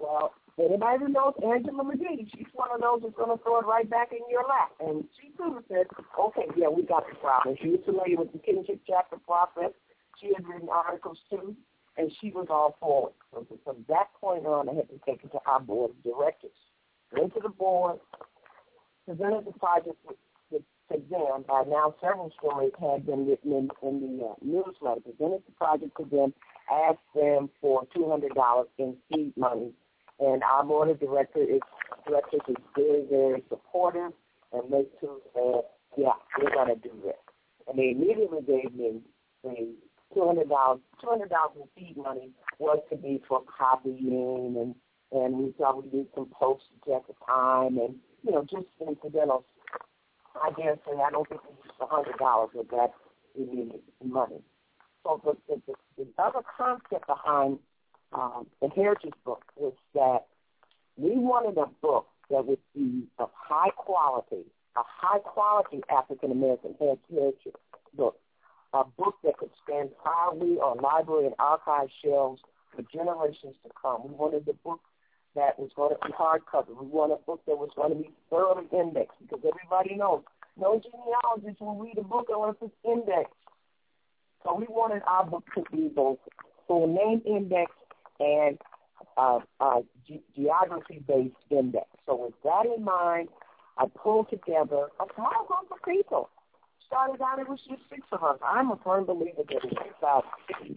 Well, 0.00 0.32
anybody 0.58 0.98
who 1.00 1.08
knows 1.08 1.34
Angela 1.44 1.84
McGee, 1.84 2.30
she's 2.34 2.46
one 2.54 2.68
of 2.72 2.80
those 2.80 3.00
that's 3.02 3.16
going 3.16 3.36
to 3.36 3.42
throw 3.42 3.60
it 3.60 3.66
right 3.66 3.88
back 3.88 4.12
in 4.12 4.20
your 4.30 4.44
lap. 4.48 4.72
And 4.80 5.04
she 5.20 5.28
too 5.36 5.62
said, 5.68 5.86
okay, 6.18 6.46
yeah, 6.56 6.68
we 6.68 6.84
got 6.84 7.04
the 7.08 7.16
problem. 7.16 7.56
She 7.60 7.68
was 7.68 7.80
familiar 7.84 8.16
with 8.16 8.32
the 8.32 8.38
kinship 8.38 8.80
chapter 8.86 9.16
process. 9.18 9.72
She 10.20 10.32
had 10.34 10.46
written 10.46 10.68
articles 10.68 11.18
too, 11.28 11.56
and 11.96 12.10
she 12.20 12.30
was 12.30 12.46
all 12.50 12.76
for 12.80 13.10
it. 13.10 13.14
So 13.32 13.58
from 13.64 13.84
that 13.88 14.08
point 14.20 14.46
on, 14.46 14.68
I 14.68 14.74
had 14.74 14.88
to 14.88 15.00
take 15.06 15.24
it 15.24 15.32
to 15.32 15.38
our 15.46 15.60
board 15.60 15.90
of 15.90 16.02
directors. 16.02 16.50
Went 17.12 17.34
to 17.34 17.40
the 17.40 17.48
board, 17.48 17.98
presented 19.06 19.44
the 19.46 19.52
project 19.52 19.96
to 20.52 20.62
them. 21.08 21.44
By 21.46 21.62
now, 21.68 21.94
several 22.00 22.32
stories 22.38 22.72
had 22.80 23.06
been 23.06 23.26
written 23.26 23.52
in, 23.52 23.68
in 23.82 24.18
the 24.18 24.24
uh, 24.24 24.34
newsletter. 24.42 25.00
Presented 25.00 25.42
the 25.46 25.52
project 25.56 25.92
to 25.98 26.04
them, 26.04 26.34
asked 26.70 26.98
them 27.14 27.48
for 27.60 27.86
$200 27.96 28.64
in 28.78 28.96
seed 29.08 29.36
money 29.36 29.72
and 30.20 30.42
our 30.42 30.64
board 30.64 30.90
of 30.90 31.00
directors 31.00 31.48
is 31.48 31.60
directors 32.06 32.40
is 32.48 32.56
very, 32.76 33.04
very 33.10 33.42
supportive, 33.48 34.12
and 34.52 34.72
they 34.72 34.84
too 35.00 35.20
said, 35.34 35.62
yeah, 35.96 36.12
we're 36.38 36.50
going 36.50 36.68
to 36.68 36.76
do 36.76 36.92
this. 37.02 37.16
and 37.68 37.78
they 37.78 37.90
immediately 37.90 38.40
gave 38.46 38.72
me 38.74 39.00
the 39.42 39.74
two 40.14 40.26
hundred 40.26 40.48
dollars. 40.48 40.80
Two 41.00 41.08
hundred 41.08 41.30
seed 41.76 41.96
money 41.96 42.30
was 42.58 42.78
to 42.90 42.96
be 42.96 43.22
for 43.28 43.42
copying, 43.58 44.56
and 44.58 44.74
and 45.12 45.38
we 45.38 45.52
thought 45.58 45.82
we 45.82 45.98
need 45.98 46.06
some 46.14 46.30
postage 46.38 46.86
at 46.94 47.06
the 47.06 47.14
time, 47.26 47.78
and 47.78 47.96
you 48.22 48.32
know 48.32 48.42
just 48.42 48.66
incidental. 48.80 49.44
I 50.40 50.50
dare 50.52 50.76
say 50.86 50.92
I 51.00 51.10
don't 51.10 51.28
think 51.28 51.40
we 51.44 51.56
used 51.64 51.80
a 51.80 51.86
hundred 51.86 52.16
dollars 52.18 52.50
of 52.58 52.68
that 52.68 52.92
immediate 53.36 53.82
money. 54.04 54.42
So 55.02 55.20
the, 55.24 55.36
the, 55.48 55.62
the, 55.66 56.04
the 56.04 56.22
other 56.22 56.40
concept 56.56 57.06
behind 57.06 57.58
um, 58.12 58.46
the 58.60 58.68
Heritage 58.68 59.14
book 59.24 59.42
was 59.56 59.72
that 59.94 60.26
we 60.96 61.12
wanted 61.16 61.56
a 61.58 61.66
book 61.80 62.06
that 62.30 62.46
would 62.46 62.58
be 62.74 63.06
of 63.18 63.30
high 63.34 63.70
quality, 63.70 64.44
a 64.76 64.82
high 64.84 65.18
quality 65.18 65.80
African 65.90 66.30
American 66.30 66.74
heritage 66.78 67.54
book, 67.96 68.16
a 68.72 68.84
book 68.84 69.16
that 69.24 69.36
could 69.38 69.50
stand 69.64 69.90
proudly 70.02 70.58
on 70.58 70.78
library 70.78 71.26
and 71.26 71.34
archive 71.38 71.88
shelves 72.04 72.40
for 72.74 72.82
generations 72.92 73.56
to 73.64 73.70
come. 73.80 74.02
We 74.08 74.14
wanted 74.14 74.48
a 74.48 74.52
book 74.52 74.80
that 75.34 75.58
was 75.58 75.70
going 75.76 75.94
to 75.94 76.06
be 76.06 76.12
hardcover. 76.12 76.78
We 76.80 76.86
wanted 76.86 77.14
a 77.14 77.26
book 77.26 77.42
that 77.46 77.58
was 77.58 77.70
going 77.76 77.90
to 77.90 77.96
be 77.96 78.10
thoroughly 78.28 78.66
indexed 78.72 79.18
because 79.20 79.40
everybody 79.44 79.96
knows 79.96 80.22
no 80.58 80.80
genealogist 80.80 81.60
will 81.60 81.76
read 81.76 81.98
a 81.98 82.02
book 82.02 82.26
unless 82.28 82.56
it's 82.60 82.74
indexed. 82.84 83.32
So 84.44 84.54
we 84.54 84.66
wanted 84.68 85.02
our 85.06 85.24
book 85.24 85.44
to 85.54 85.64
be 85.70 85.88
both 85.88 86.18
full 86.66 86.86
name 86.86 87.22
index 87.26 87.72
and 88.18 88.58
uh, 89.16 89.40
uh, 89.60 89.80
ge- 90.06 90.22
geography-based 90.36 91.34
index. 91.50 91.86
So 92.06 92.16
with 92.16 92.34
that 92.44 92.66
in 92.66 92.84
mind, 92.84 93.28
I 93.78 93.86
pulled 93.86 94.30
together 94.30 94.88
a 95.00 95.04
small 95.14 95.46
group 95.46 95.72
of 95.72 95.78
people. 95.86 96.28
Started 96.90 97.22
out, 97.22 97.38
it 97.38 97.48
was 97.48 97.60
just 97.68 97.82
six 97.88 98.02
of 98.10 98.24
us. 98.24 98.40
I'm 98.44 98.72
a 98.72 98.76
firm 98.82 99.04
believer 99.04 99.44
that 99.46 100.00
got 100.00 100.24
good 100.50 100.76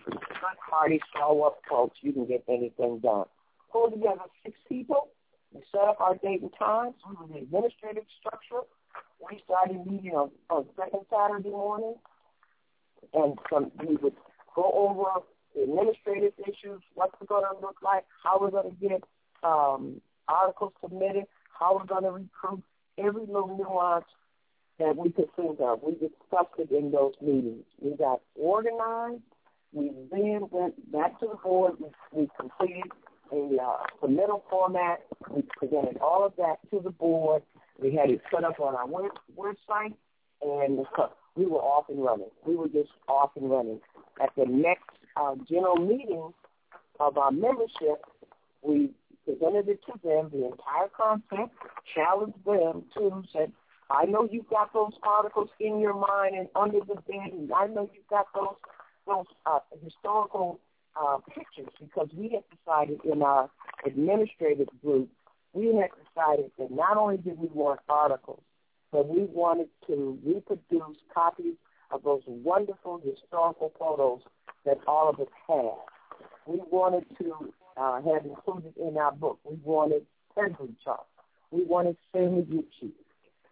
party, 0.69 0.99
show 1.17 1.41
up 1.41 1.57
folks, 1.67 1.97
you 2.01 2.13
can 2.13 2.27
get 2.27 2.43
anything 2.47 2.99
done. 2.99 3.25
Pulled 3.71 3.93
together 3.93 4.21
six 4.45 4.55
people. 4.69 5.09
We 5.51 5.61
set 5.71 5.81
up 5.81 5.99
our 5.99 6.13
date 6.17 6.43
and 6.43 6.51
times. 6.57 6.93
We 7.09 7.15
were 7.15 7.33
the 7.33 7.39
administrative 7.39 8.03
structure. 8.19 8.61
We 9.19 9.41
started 9.43 9.87
meeting 9.87 10.11
on, 10.11 10.29
on 10.51 10.65
second 10.77 11.01
Saturday 11.09 11.49
morning, 11.49 11.95
and 13.15 13.33
some, 13.51 13.71
we 13.79 13.95
would 13.95 14.13
go 14.55 14.71
over 14.71 15.25
the 15.55 15.63
administrative 15.63 16.33
issues, 16.47 16.81
what's 16.93 17.15
it 17.19 17.27
going 17.27 17.43
to 17.43 17.59
look 17.59 17.77
like, 17.81 18.05
how 18.23 18.39
we're 18.39 18.51
going 18.51 18.69
to 18.69 18.87
get 18.87 19.03
um, 19.41 19.99
articles 20.27 20.73
submitted, 20.79 21.25
how 21.59 21.75
we're 21.75 21.85
going 21.85 22.03
to 22.03 22.11
recruit, 22.11 22.61
every 22.99 23.25
little 23.25 23.57
nuance 23.57 24.05
that 24.79 24.95
we 24.95 25.11
could 25.11 25.33
think 25.35 25.59
of. 25.59 25.81
We 25.83 25.93
discussed 25.93 26.57
it 26.57 26.71
in 26.71 26.91
those 26.91 27.13
meetings. 27.21 27.65
We 27.81 27.95
got 27.95 28.21
organized. 28.35 29.21
We 29.71 29.91
then 30.11 30.47
went 30.51 30.91
back 30.91 31.19
to 31.19 31.27
the 31.27 31.37
board. 31.37 31.73
We, 31.79 31.87
we 32.11 32.29
completed 32.39 32.91
a 33.31 33.57
uh, 33.61 33.77
submittal 34.01 34.41
format. 34.49 35.01
We 35.29 35.43
presented 35.57 35.97
all 35.99 36.25
of 36.25 36.33
that 36.37 36.57
to 36.71 36.79
the 36.83 36.91
board. 36.91 37.43
We 37.81 37.95
had 37.95 38.09
it 38.09 38.21
set 38.31 38.43
up 38.43 38.59
on 38.59 38.75
our 38.75 38.87
web, 38.87 39.11
website, 39.37 39.95
and 40.41 40.85
we 41.35 41.45
were 41.45 41.59
off 41.59 41.85
and 41.89 42.03
running. 42.03 42.29
We 42.45 42.55
were 42.55 42.67
just 42.67 42.89
off 43.07 43.31
and 43.35 43.49
running. 43.49 43.79
At 44.21 44.29
the 44.37 44.45
next 44.45 44.89
uh, 45.15 45.35
general 45.49 45.77
meeting 45.77 46.33
of 46.99 47.17
our 47.17 47.31
membership, 47.31 48.05
we 48.61 48.91
presented 49.25 49.67
it 49.69 49.79
to 49.85 49.93
them, 50.03 50.29
the 50.31 50.45
entire 50.45 50.89
concept, 50.95 51.55
challenged 51.95 52.45
them 52.45 52.83
to, 52.95 53.23
said, 53.33 53.51
I 53.93 54.05
know 54.05 54.27
you've 54.29 54.49
got 54.49 54.73
those 54.73 54.93
articles 55.03 55.49
in 55.59 55.79
your 55.79 55.93
mind 55.93 56.35
and 56.35 56.49
under 56.55 56.79
the 56.79 56.95
bed, 56.95 57.31
and 57.31 57.51
I 57.53 57.67
know 57.67 57.89
you've 57.93 58.07
got 58.09 58.25
those 58.33 58.55
those 59.05 59.25
uh, 59.45 59.59
historical 59.83 60.59
uh, 60.99 61.17
pictures 61.35 61.71
because 61.79 62.09
we 62.15 62.29
had 62.29 62.43
decided 62.57 62.99
in 63.05 63.21
our 63.21 63.49
administrative 63.85 64.69
group, 64.81 65.09
we 65.53 65.67
had 65.67 65.89
decided 66.05 66.51
that 66.57 66.71
not 66.71 66.97
only 66.97 67.17
did 67.17 67.37
we 67.37 67.49
want 67.53 67.81
articles, 67.87 68.41
but 68.91 69.07
we 69.07 69.25
wanted 69.25 69.67
to 69.87 70.17
reproduce 70.25 70.97
copies 71.13 71.55
of 71.91 72.01
those 72.03 72.21
wonderful 72.25 72.99
historical 73.03 73.71
photos 73.77 74.21
that 74.65 74.77
all 74.87 75.09
of 75.09 75.19
us 75.19 75.27
have. 75.47 75.83
We 76.47 76.61
wanted 76.71 77.05
to 77.19 77.53
uh, 77.77 78.01
have 78.01 78.25
included 78.25 78.73
in 78.77 78.97
our 78.97 79.11
book. 79.11 79.39
We 79.43 79.57
wanted 79.63 80.05
pedigree 80.33 80.75
charts. 80.83 81.03
We 81.51 81.65
wanted 81.65 81.97
group 82.13 82.67
sheets. 82.79 83.02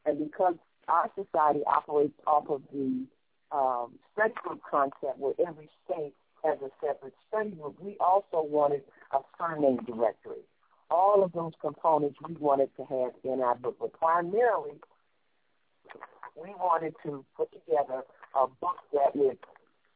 And 0.05 0.19
because 0.19 0.55
our 0.87 1.09
society 1.15 1.61
operates 1.67 2.17
off 2.25 2.49
of 2.49 2.61
the 2.73 3.05
um, 3.51 3.93
study 4.13 4.33
group 4.43 4.61
concept 4.69 5.17
where 5.17 5.33
every 5.47 5.69
state 5.85 6.13
has 6.43 6.57
a 6.61 6.69
separate 6.85 7.13
study 7.27 7.51
group, 7.51 7.75
we 7.79 7.97
also 7.99 8.41
wanted 8.41 8.81
a 9.13 9.19
surname 9.37 9.77
directory. 9.85 10.41
All 10.89 11.23
of 11.23 11.31
those 11.33 11.53
components 11.61 12.17
we 12.27 12.35
wanted 12.35 12.69
to 12.77 12.83
have 12.85 13.11
in 13.23 13.41
our 13.41 13.55
book, 13.55 13.77
but 13.79 13.93
primarily 13.93 14.79
we 16.35 16.49
wanted 16.59 16.93
to 17.03 17.23
put 17.37 17.49
together 17.51 18.03
a 18.35 18.47
book 18.47 18.77
that 18.93 19.15
would 19.15 19.37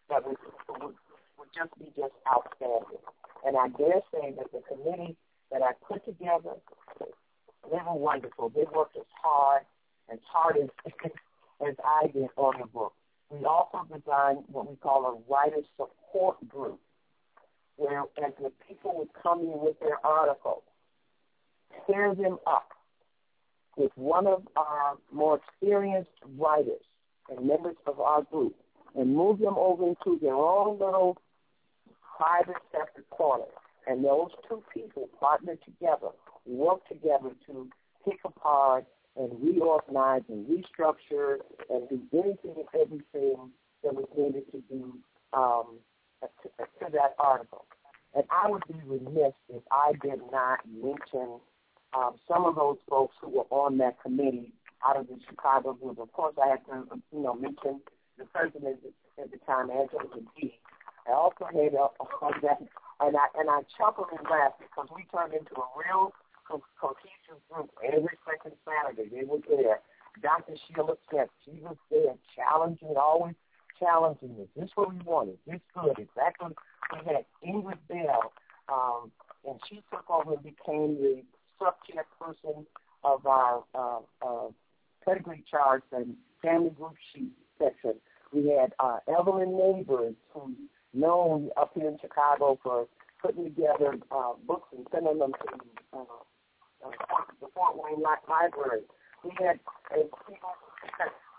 that 0.10 0.26
would, 0.26 0.38
would 0.70 0.96
would 1.38 1.50
just 1.56 1.72
be 1.80 1.86
just 2.00 2.14
outstanding. 2.32 3.02
And 3.46 3.58
I 3.58 3.68
dare 3.70 4.02
say 4.12 4.34
that 4.38 4.52
the 4.52 4.62
committee 4.68 5.16
that 5.52 5.62
I 5.62 5.72
put 5.88 6.06
together, 6.06 6.56
they 7.00 7.78
were 7.86 7.94
wonderful. 7.94 8.50
They 8.50 8.66
worked 8.74 8.98
as 8.98 9.04
hard, 9.22 9.64
as 10.12 10.20
hard 10.28 10.58
as, 10.58 10.70
as 11.68 11.76
I 11.84 12.08
did 12.08 12.30
on 12.38 12.56
the 12.60 12.68
book. 12.68 12.94
We 13.30 13.46
also 13.46 13.88
designed 13.92 14.44
what 14.52 14.70
we 14.70 14.76
call 14.78 15.06
a 15.06 15.32
writer 15.32 15.62
support 15.78 16.48
group, 16.48 16.80
where 17.78 18.02
as 18.24 18.34
the 18.42 18.52
people 18.68 18.96
would 18.98 19.10
come 19.22 19.40
in 19.42 19.60
with 19.62 19.80
their 19.80 20.06
articles, 20.06 20.64
pair 21.88 22.14
them 22.14 22.38
up 22.46 22.70
with 23.78 23.92
one 23.96 24.28
of 24.28 24.48
our 24.56 24.98
more 25.12 25.40
experienced 25.40 26.12
writers 26.38 26.82
and 27.30 27.48
members 27.48 27.76
of 27.88 28.00
our 28.00 28.24
group 28.24 28.56
and 28.96 29.14
move 29.14 29.40
them 29.40 29.56
over 29.58 29.88
into 29.88 30.20
their 30.22 30.36
own 30.36 30.80
little 30.80 31.18
private 32.18 32.62
separate 32.72 33.10
corner. 33.10 33.46
And 33.88 34.04
those 34.04 34.30
two 34.48 34.64
people 34.74 35.10
partner 35.20 35.56
together, 35.66 36.10
work 36.46 36.88
together 36.88 37.32
to 37.48 37.70
pick 38.04 38.20
apart 38.24 38.86
and 39.18 39.32
reorganize 39.42 40.24
and 40.30 40.46
restructure 40.48 41.38
and 41.70 41.90
do 41.90 42.02
anything 42.14 42.56
and 42.58 42.82
everything 42.82 43.52
that 43.84 43.94
was 43.94 44.08
needed 44.18 44.44
to 44.52 44.62
do 44.70 44.98
um, 45.34 45.78
to, 46.22 46.50
to 46.80 46.92
that 46.92 47.16
article. 47.20 47.66
And 48.14 48.24
I 48.32 48.50
would 48.50 48.64
be 48.68 48.76
remiss 48.86 49.34
if 49.50 49.62
I 49.72 49.94
did 50.02 50.22
not 50.32 50.60
mention 50.68 51.40
um, 51.94 52.16
some 52.28 52.46
of 52.46 52.56
those 52.56 52.78
folks 52.90 53.16
who 53.22 53.30
were 53.30 53.48
on 53.50 53.78
that 53.80 54.02
committee 54.02 54.54
out 54.86 54.98
of 54.98 55.08
the 55.08 55.18
Chicago 55.30 55.74
group. 55.74 56.00
Of 56.00 56.12
course, 56.14 56.36
I 56.42 56.50
have 56.50 56.66
to, 56.66 57.00
you 57.12 57.22
know, 57.22 57.34
mention 57.34 57.82
the 58.18 58.26
president 58.26 58.78
at 59.22 59.32
the 59.32 59.38
time, 59.46 59.70
Angela 59.70 60.04
McGee, 60.04 60.54
I 61.08 61.14
also 61.14 61.46
had 61.46 61.74
a, 61.74 61.86
a 62.02 62.42
that, 62.42 62.62
and 63.00 63.16
I 63.16 63.26
and 63.38 63.50
I 63.50 63.62
chuckled 63.78 64.10
and 64.12 64.26
laughed 64.30 64.60
because 64.60 64.90
we 64.96 65.06
turned 65.14 65.34
into 65.34 65.54
a 65.54 65.68
real 65.78 66.14
co- 66.48 66.64
cohesive 66.80 67.42
group 67.50 67.70
every 67.84 68.18
second 68.26 68.56
Saturday. 68.66 69.10
They 69.10 69.26
were 69.26 69.40
there. 69.50 69.80
Dr. 70.22 70.56
Sheila 70.68 70.96
Kemp, 71.12 71.30
she 71.44 71.60
was 71.62 71.76
there, 71.92 72.16
challenging, 72.36 72.96
always 72.98 73.36
challenging. 73.80 74.36
Is 74.40 74.48
this 74.56 74.70
what 74.76 74.94
we 74.94 75.00
wanted? 75.04 75.38
This 75.46 75.60
good? 75.74 76.00
Is 76.00 76.08
good? 76.16 76.56
We 76.94 77.00
had 77.06 77.26
Ingrid 77.46 77.80
Bell, 77.90 78.32
um, 78.70 79.12
and 79.48 79.60
she 79.68 79.84
took 79.92 80.10
over 80.10 80.34
and 80.34 80.44
became 80.44 80.96
the 81.02 81.24
subject 81.60 82.08
person 82.20 82.66
of 83.04 83.26
our 83.26 83.64
uh, 83.74 84.00
uh, 84.26 84.48
pedigree 85.04 85.44
charts 85.50 85.86
and 85.92 86.16
family 86.42 86.70
group 86.72 86.96
sheet 87.14 87.32
section. 87.60 87.96
We 88.34 88.50
had 88.50 88.74
uh, 88.80 89.00
Evelyn 89.08 89.58
Neighbors, 89.58 90.16
who 90.34 90.54
known 90.94 91.50
up 91.58 91.72
here 91.76 91.88
in 91.88 91.98
Chicago 92.02 92.58
for 92.64 92.88
putting 93.22 93.44
together 93.46 93.98
uh, 94.12 94.34
books 94.48 94.70
and 94.76 94.86
sending 94.92 95.20
them 95.20 95.32
to 95.32 95.98
uh, 95.98 96.04
the 97.42 97.48
Fort 97.54 97.76
Wayne 97.76 98.02
Library. 98.02 98.84
We 99.24 99.32
had 99.40 99.60
a 99.92 100.06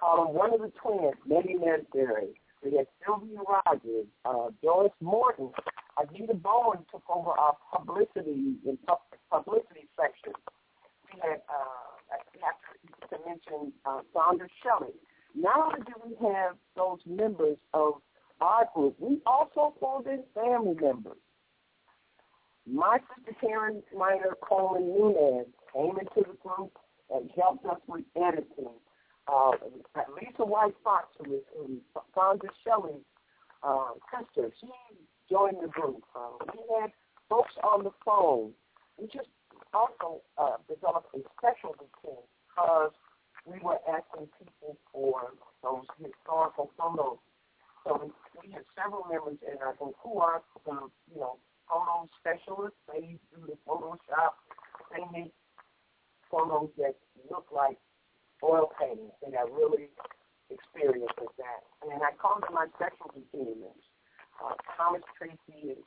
called 0.00 0.34
one 0.34 0.52
of 0.52 0.60
the 0.60 0.72
twins, 0.82 1.14
Betty 1.26 1.54
Nesbury. 1.54 2.38
We 2.62 2.76
had 2.76 2.86
Sylvia 3.04 3.38
Rogers, 3.40 4.06
uh, 4.24 4.48
Doris 4.62 4.92
Morton. 5.00 5.50
Anita 5.98 6.34
Bowen 6.34 6.78
took 6.90 7.02
over 7.08 7.30
our 7.30 7.56
publicity 7.72 8.56
and 8.66 8.78
publicity 9.30 9.88
section. 9.96 10.32
We 11.12 11.20
had, 11.20 11.40
uh, 11.48 12.12
I 12.12 12.18
have 12.44 13.10
to 13.10 13.16
mention 13.26 13.72
uh, 13.84 14.00
Sandra 14.12 14.48
Shelley. 14.62 14.92
Not 15.34 15.66
only 15.66 15.80
do 15.86 15.92
we 16.04 16.28
have 16.28 16.56
those 16.76 16.98
members 17.06 17.56
of 17.72 17.94
our 18.40 18.68
group, 18.74 18.96
we 18.98 19.20
also 19.26 19.74
pulled 19.80 20.06
in 20.06 20.22
family 20.34 20.76
members. 20.80 21.18
Sister 22.66 23.36
Karen 23.40 23.82
Minor 23.96 24.36
Coleman 24.40 24.88
Nunez 24.88 25.46
came 25.72 25.96
into 25.98 26.28
the 26.30 26.36
group 26.42 26.72
and 27.10 27.30
helped 27.36 27.64
us 27.66 27.80
with 27.86 28.04
editing. 28.16 28.74
uh, 29.28 29.52
Lisa 30.14 30.44
White 30.44 30.74
Fox, 30.82 31.08
who 31.18 31.34
is 31.34 31.42
Sandra 32.14 32.50
Shelley's 32.64 33.02
uh, 33.62 33.92
sister, 34.10 34.50
she 34.60 34.68
joined 35.30 35.58
the 35.62 35.68
group. 35.68 36.02
Uh, 36.14 36.38
we 36.54 36.60
had 36.80 36.90
folks 37.28 37.54
on 37.62 37.84
the 37.84 37.90
phone. 38.04 38.52
We 38.98 39.06
just 39.06 39.28
also 39.74 40.22
uh, 40.38 40.56
developed 40.68 41.14
a 41.14 41.20
specialty 41.38 41.86
team 42.02 42.22
because 42.48 42.92
we 43.46 43.58
were 43.60 43.78
asking 43.88 44.28
people 44.38 44.76
for 44.92 45.32
those 45.62 45.84
historical 45.98 46.70
photos. 46.78 47.18
So 47.84 48.00
we, 48.02 48.10
we 48.42 48.52
have 48.54 48.64
several 48.74 49.06
members 49.10 49.38
in 49.42 49.58
our 49.62 49.74
group 49.74 49.94
who 50.02 50.18
are, 50.18 50.42
um, 50.70 50.90
you 51.12 51.20
know, 51.20 51.38
photo 51.68 52.08
specialists. 52.18 52.78
They 52.90 53.18
do 53.34 53.42
the 53.46 53.58
Photoshop. 53.66 54.38
They 54.94 55.02
make 55.12 55.32
photos 56.30 56.70
that 56.78 56.94
look 57.30 57.46
like 57.54 57.78
oil 58.42 58.70
paintings. 58.78 59.12
They 59.22 59.32
got 59.32 59.50
really 59.52 59.90
experience 60.50 61.12
with 61.20 61.34
that. 61.38 61.62
And 61.82 62.02
I 62.02 62.14
call 62.18 62.40
them 62.40 62.54
my 62.54 62.66
specialty 62.78 63.26
team 63.30 63.58
members. 63.58 63.86
Uh, 64.36 64.54
Thomas 64.76 65.02
Tracy 65.16 65.74
and, 65.74 65.82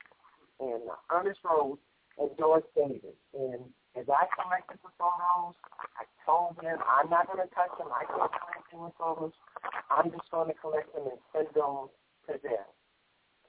and 0.58 0.82
uh, 0.90 0.98
Ernest 1.14 1.40
Rose 1.44 1.78
and 2.18 2.30
Doris 2.36 2.66
Davis. 2.74 3.16
And 3.32 3.70
as 3.96 4.06
I 4.10 4.26
collected 4.34 4.78
the 4.82 4.90
photos, 4.98 5.54
I 5.96 6.04
told 6.26 6.58
them 6.58 6.78
I'm 6.82 7.08
not 7.08 7.26
going 7.30 7.42
to 7.42 7.50
touch 7.54 7.70
them. 7.78 7.88
I 7.94 8.04
can't 8.10 8.30
do 8.30 8.42
anything 8.50 8.80
with 8.84 8.96
photos. 8.98 9.32
I'm 9.90 10.10
just 10.10 10.30
going 10.30 10.50
to 10.50 10.56
collect 10.58 10.90
them 10.94 11.06
and 11.14 11.20
send 11.30 11.48
them 11.54 11.88
to 12.26 12.34
them. 12.42 12.66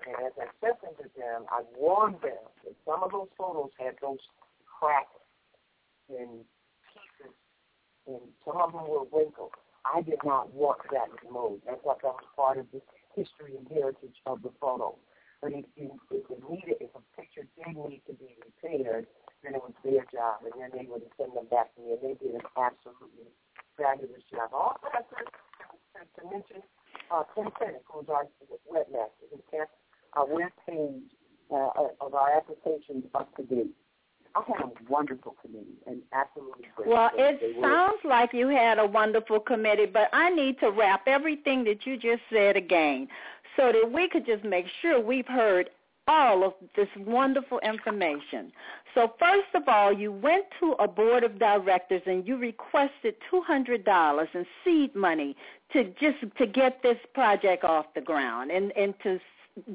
And 0.08 0.16
as 0.26 0.34
I 0.40 0.48
sent 0.60 0.82
them 0.82 0.96
to 0.98 1.08
them, 1.18 1.46
I 1.50 1.62
warned 1.78 2.22
them 2.22 2.42
that 2.66 2.76
some 2.86 3.04
of 3.04 3.12
those 3.12 3.30
photos 3.38 3.72
had 3.78 3.96
those 4.02 4.22
cracks 4.66 5.14
and 6.10 6.44
pieces, 6.90 7.36
and 8.08 8.22
some 8.46 8.58
of 8.58 8.74
them 8.74 8.88
were 8.88 9.06
wrinkled. 9.12 9.54
I 9.86 10.02
did 10.02 10.20
not 10.24 10.54
want 10.54 10.80
that 10.92 11.10
removed. 11.26 11.64
I 11.66 11.76
thought 11.82 12.02
that 12.02 12.18
was 12.18 12.30
part 12.36 12.58
of 12.58 12.68
the 12.72 12.82
history 13.16 13.58
and 13.58 13.68
heritage 13.70 14.18
of 14.26 14.42
the 14.42 14.52
photo. 14.60 14.98
But 15.42 15.54
if, 15.54 15.66
if, 15.76 15.90
it 16.12 16.42
needed, 16.46 16.78
if 16.82 16.94
a 16.94 17.02
picture 17.18 17.50
did 17.58 17.74
need 17.74 18.02
to 18.06 18.14
be 18.14 18.38
repaired, 18.38 19.08
then 19.42 19.58
it 19.58 19.62
was 19.62 19.74
their 19.82 20.06
job, 20.14 20.46
and 20.46 20.54
then 20.54 20.70
they 20.70 20.86
would 20.86 21.02
send 21.18 21.34
them 21.34 21.50
back 21.50 21.74
to 21.74 21.82
me, 21.82 21.98
and 21.98 22.02
they 22.02 22.14
did 22.14 22.38
an 22.38 22.46
absolutely 22.54 23.26
fabulous 23.74 24.22
job. 24.30 24.54
Also, 24.54 24.86
I 24.94 25.02
to, 25.02 26.06
to 26.06 26.22
mention 26.30 26.62
uh, 27.10 27.26
Tim 27.34 27.50
Pennick, 27.58 27.82
who's 27.90 28.06
our 28.06 28.30
webmaster, 28.70 29.26
who 29.34 29.42
kept 29.50 29.74
our 30.13 30.26
web 30.26 30.52
page 30.67 31.04
uh, 31.52 31.69
of 32.00 32.13
our 32.13 32.38
applications 32.38 33.06
up 33.15 33.36
to 33.36 33.43
date. 33.43 33.71
I 34.34 34.43
had 34.47 34.65
a 34.65 34.91
wonderful 34.91 35.36
committee 35.41 35.78
and 35.86 36.02
absolutely 36.13 36.65
great. 36.76 36.88
Well, 36.88 37.10
it 37.15 37.58
sounds 37.62 38.00
like 38.06 38.34
you 38.34 38.47
had 38.47 38.80
a 38.80 38.86
wonderful 38.86 39.41
committee, 39.41 39.88
but 39.88 40.10
I 40.13 40.30
need 40.30 40.60
to 40.62 40.71
wrap 40.71 41.08
everything 41.08 41.65
that 41.65 41.86
you 41.86 41.97
just 41.97 42.21
said 42.32 42.56
again 42.56 43.10
so 43.58 43.74
that 43.74 43.91
we 43.91 44.08
could 44.08 44.26
just 44.26 44.45
make 44.45 44.67
sure 44.82 45.02
we've 45.02 45.28
heard 45.28 45.69
all 46.08 46.43
of 46.43 46.54
this 46.76 46.88
wonderful 46.97 47.60
information. 47.60 48.52
So 48.95 49.13
first 49.19 49.54
of 49.54 49.63
all, 49.67 49.93
you 49.93 50.12
went 50.12 50.45
to 50.60 50.74
a 50.80 50.88
board 50.88 51.24
of 51.24 51.38
directors 51.38 52.02
and 52.06 52.28
you 52.28 52.38
requested 52.38 53.15
$200 53.32 54.28
in 54.34 54.45
seed 54.63 54.95
money 54.95 55.36
to 55.74 55.86
just 56.00 56.17
to 56.38 56.47
get 56.47 56.82
this 56.84 56.97
project 57.13 57.63
off 57.63 57.86
the 57.95 58.02
ground 58.02 58.52
and 58.52 58.71
and 58.76 58.93
to 59.04 59.19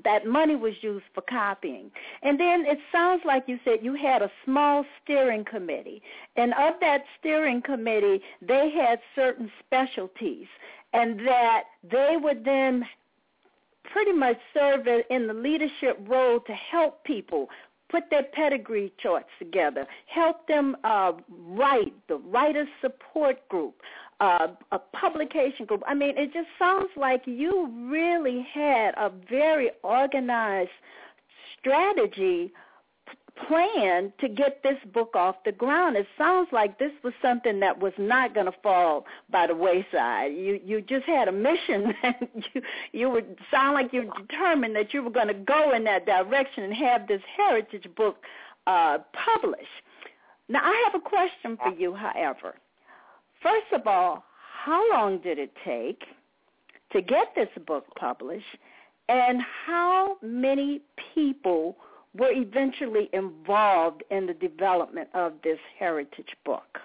that 0.04 0.26
money 0.26 0.56
was 0.56 0.74
used 0.80 1.04
for 1.14 1.22
copying. 1.22 1.90
And 2.22 2.38
then 2.40 2.64
it 2.66 2.78
sounds 2.90 3.22
like 3.24 3.44
you 3.46 3.58
said 3.64 3.78
you 3.82 3.94
had 3.94 4.22
a 4.22 4.30
small 4.44 4.84
steering 5.02 5.44
committee. 5.44 6.02
And 6.36 6.52
of 6.54 6.74
that 6.80 7.04
steering 7.18 7.62
committee, 7.62 8.22
they 8.40 8.70
had 8.70 9.00
certain 9.14 9.50
specialties 9.64 10.46
and 10.92 11.20
that 11.26 11.64
they 11.90 12.16
would 12.18 12.44
then 12.44 12.86
pretty 13.84 14.12
much 14.12 14.38
serve 14.52 14.86
in 15.10 15.26
the 15.26 15.34
leadership 15.34 15.98
role 16.06 16.40
to 16.40 16.52
help 16.52 17.04
people 17.04 17.48
put 17.88 18.10
their 18.10 18.24
pedigree 18.24 18.92
charts 19.02 19.28
together, 19.38 19.86
help 20.06 20.46
them 20.48 20.76
uh, 20.84 21.12
write, 21.28 21.92
the 22.08 22.16
writer 22.16 22.66
support 22.80 23.48
group, 23.48 23.74
uh, 24.20 24.48
a 24.72 24.78
publication 24.78 25.66
group. 25.66 25.82
I 25.86 25.94
mean, 25.94 26.16
it 26.16 26.32
just 26.32 26.48
sounds 26.58 26.90
like 26.96 27.22
you 27.26 27.68
really 27.90 28.46
had 28.52 28.92
a 28.96 29.10
very 29.30 29.70
organized 29.82 30.70
strategy 31.58 32.52
plan 33.46 34.12
to 34.20 34.28
get 34.28 34.62
this 34.62 34.78
book 34.92 35.14
off 35.14 35.36
the 35.44 35.52
ground. 35.52 35.96
It 35.96 36.06
sounds 36.16 36.48
like 36.52 36.78
this 36.78 36.92
was 37.02 37.12
something 37.20 37.60
that 37.60 37.78
was 37.78 37.92
not 37.98 38.34
going 38.34 38.46
to 38.46 38.54
fall 38.62 39.06
by 39.30 39.46
the 39.46 39.54
wayside. 39.54 40.32
You 40.34 40.60
you 40.64 40.80
just 40.80 41.04
had 41.04 41.28
a 41.28 41.32
mission, 41.32 41.94
and 42.02 42.44
you 42.52 42.62
you 42.92 43.10
would 43.10 43.36
sound 43.50 43.74
like 43.74 43.92
you 43.92 44.10
determined 44.16 44.74
that 44.76 44.94
you 44.94 45.02
were 45.02 45.10
going 45.10 45.28
to 45.28 45.34
go 45.34 45.72
in 45.74 45.84
that 45.84 46.06
direction 46.06 46.64
and 46.64 46.74
have 46.74 47.06
this 47.06 47.22
heritage 47.36 47.86
book 47.96 48.16
uh, 48.66 48.98
published. 49.12 49.66
Now, 50.48 50.60
I 50.62 50.84
have 50.84 51.00
a 51.00 51.04
question 51.04 51.56
for 51.56 51.72
you, 51.76 51.94
however. 51.94 52.54
First 53.42 53.72
of 53.72 53.86
all, 53.86 54.24
how 54.64 54.90
long 54.92 55.18
did 55.18 55.38
it 55.38 55.52
take 55.64 56.02
to 56.92 57.02
get 57.02 57.34
this 57.34 57.48
book 57.66 57.84
published, 57.98 58.46
and 59.08 59.40
how 59.66 60.16
many 60.22 60.80
people 61.14 61.76
were 62.18 62.32
eventually 62.32 63.08
involved 63.12 64.02
in 64.10 64.26
the 64.26 64.34
development 64.34 65.08
of 65.14 65.34
this 65.42 65.58
heritage 65.78 66.34
book? 66.44 66.78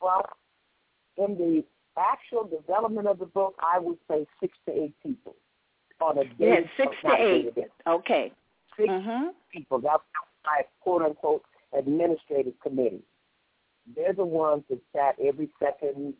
Well, 0.00 0.24
in 1.16 1.36
the 1.36 1.64
actual 1.96 2.44
development 2.44 3.08
of 3.08 3.18
the 3.18 3.26
book, 3.26 3.54
I 3.60 3.78
would 3.78 3.98
say 4.08 4.26
six 4.40 4.56
to 4.66 4.72
eight 4.72 4.94
people 5.02 5.34
on 6.00 6.18
a 6.18 6.24
day. 6.24 6.30
Yeah, 6.38 6.60
six 6.76 6.96
to 7.04 7.14
eight. 7.14 7.54
Okay. 7.86 8.32
6 8.76 8.88
mm-hmm. 8.88 9.28
people. 9.52 9.80
That's 9.80 10.02
my 10.44 10.62
quote 10.80 11.02
unquote 11.02 11.42
administrative 11.76 12.54
committee. 12.62 13.02
They're 13.96 14.12
the 14.12 14.24
ones 14.24 14.62
that 14.70 14.80
sat 14.94 15.16
every 15.24 15.48
second 15.60 16.14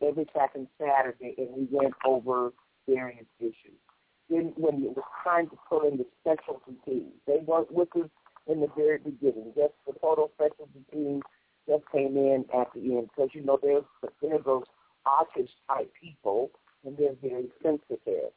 every 0.00 0.26
second 0.32 0.68
Saturday 0.80 1.34
and 1.38 1.48
we 1.56 1.76
went 1.76 1.92
over 2.06 2.52
various 2.88 3.26
issues 3.40 3.80
in, 4.30 4.52
when 4.56 4.84
it 4.84 4.96
was 4.96 5.04
time 5.24 5.48
to 5.50 5.56
pull 5.68 5.88
in 5.88 5.98
the 5.98 6.06
specialty 6.20 6.76
team. 6.84 7.08
They 7.26 7.38
weren't 7.44 7.72
with 7.72 7.94
us 7.96 8.10
in 8.46 8.60
the 8.60 8.68
very 8.76 8.98
beginning. 8.98 9.52
Just 9.56 9.74
the 9.86 9.94
photo 10.00 10.30
specialty 10.34 10.84
team 10.92 11.22
just 11.68 11.84
came 11.92 12.16
in 12.16 12.44
at 12.58 12.68
the 12.74 12.80
end 12.80 13.08
because 13.14 13.30
you 13.34 13.44
know 13.44 13.58
there's 13.62 13.84
there's 14.22 14.44
those 14.44 14.64
artist 15.04 15.52
type 15.68 15.92
people 16.00 16.50
and 16.84 16.96
they're 16.96 17.14
very 17.22 17.48
sensitive. 17.62 18.30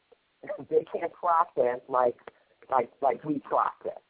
they 0.70 0.86
can't 0.92 1.14
process 1.14 1.80
like 1.88 2.16
like 2.70 2.90
like 3.02 3.24
we 3.24 3.40
process. 3.40 4.02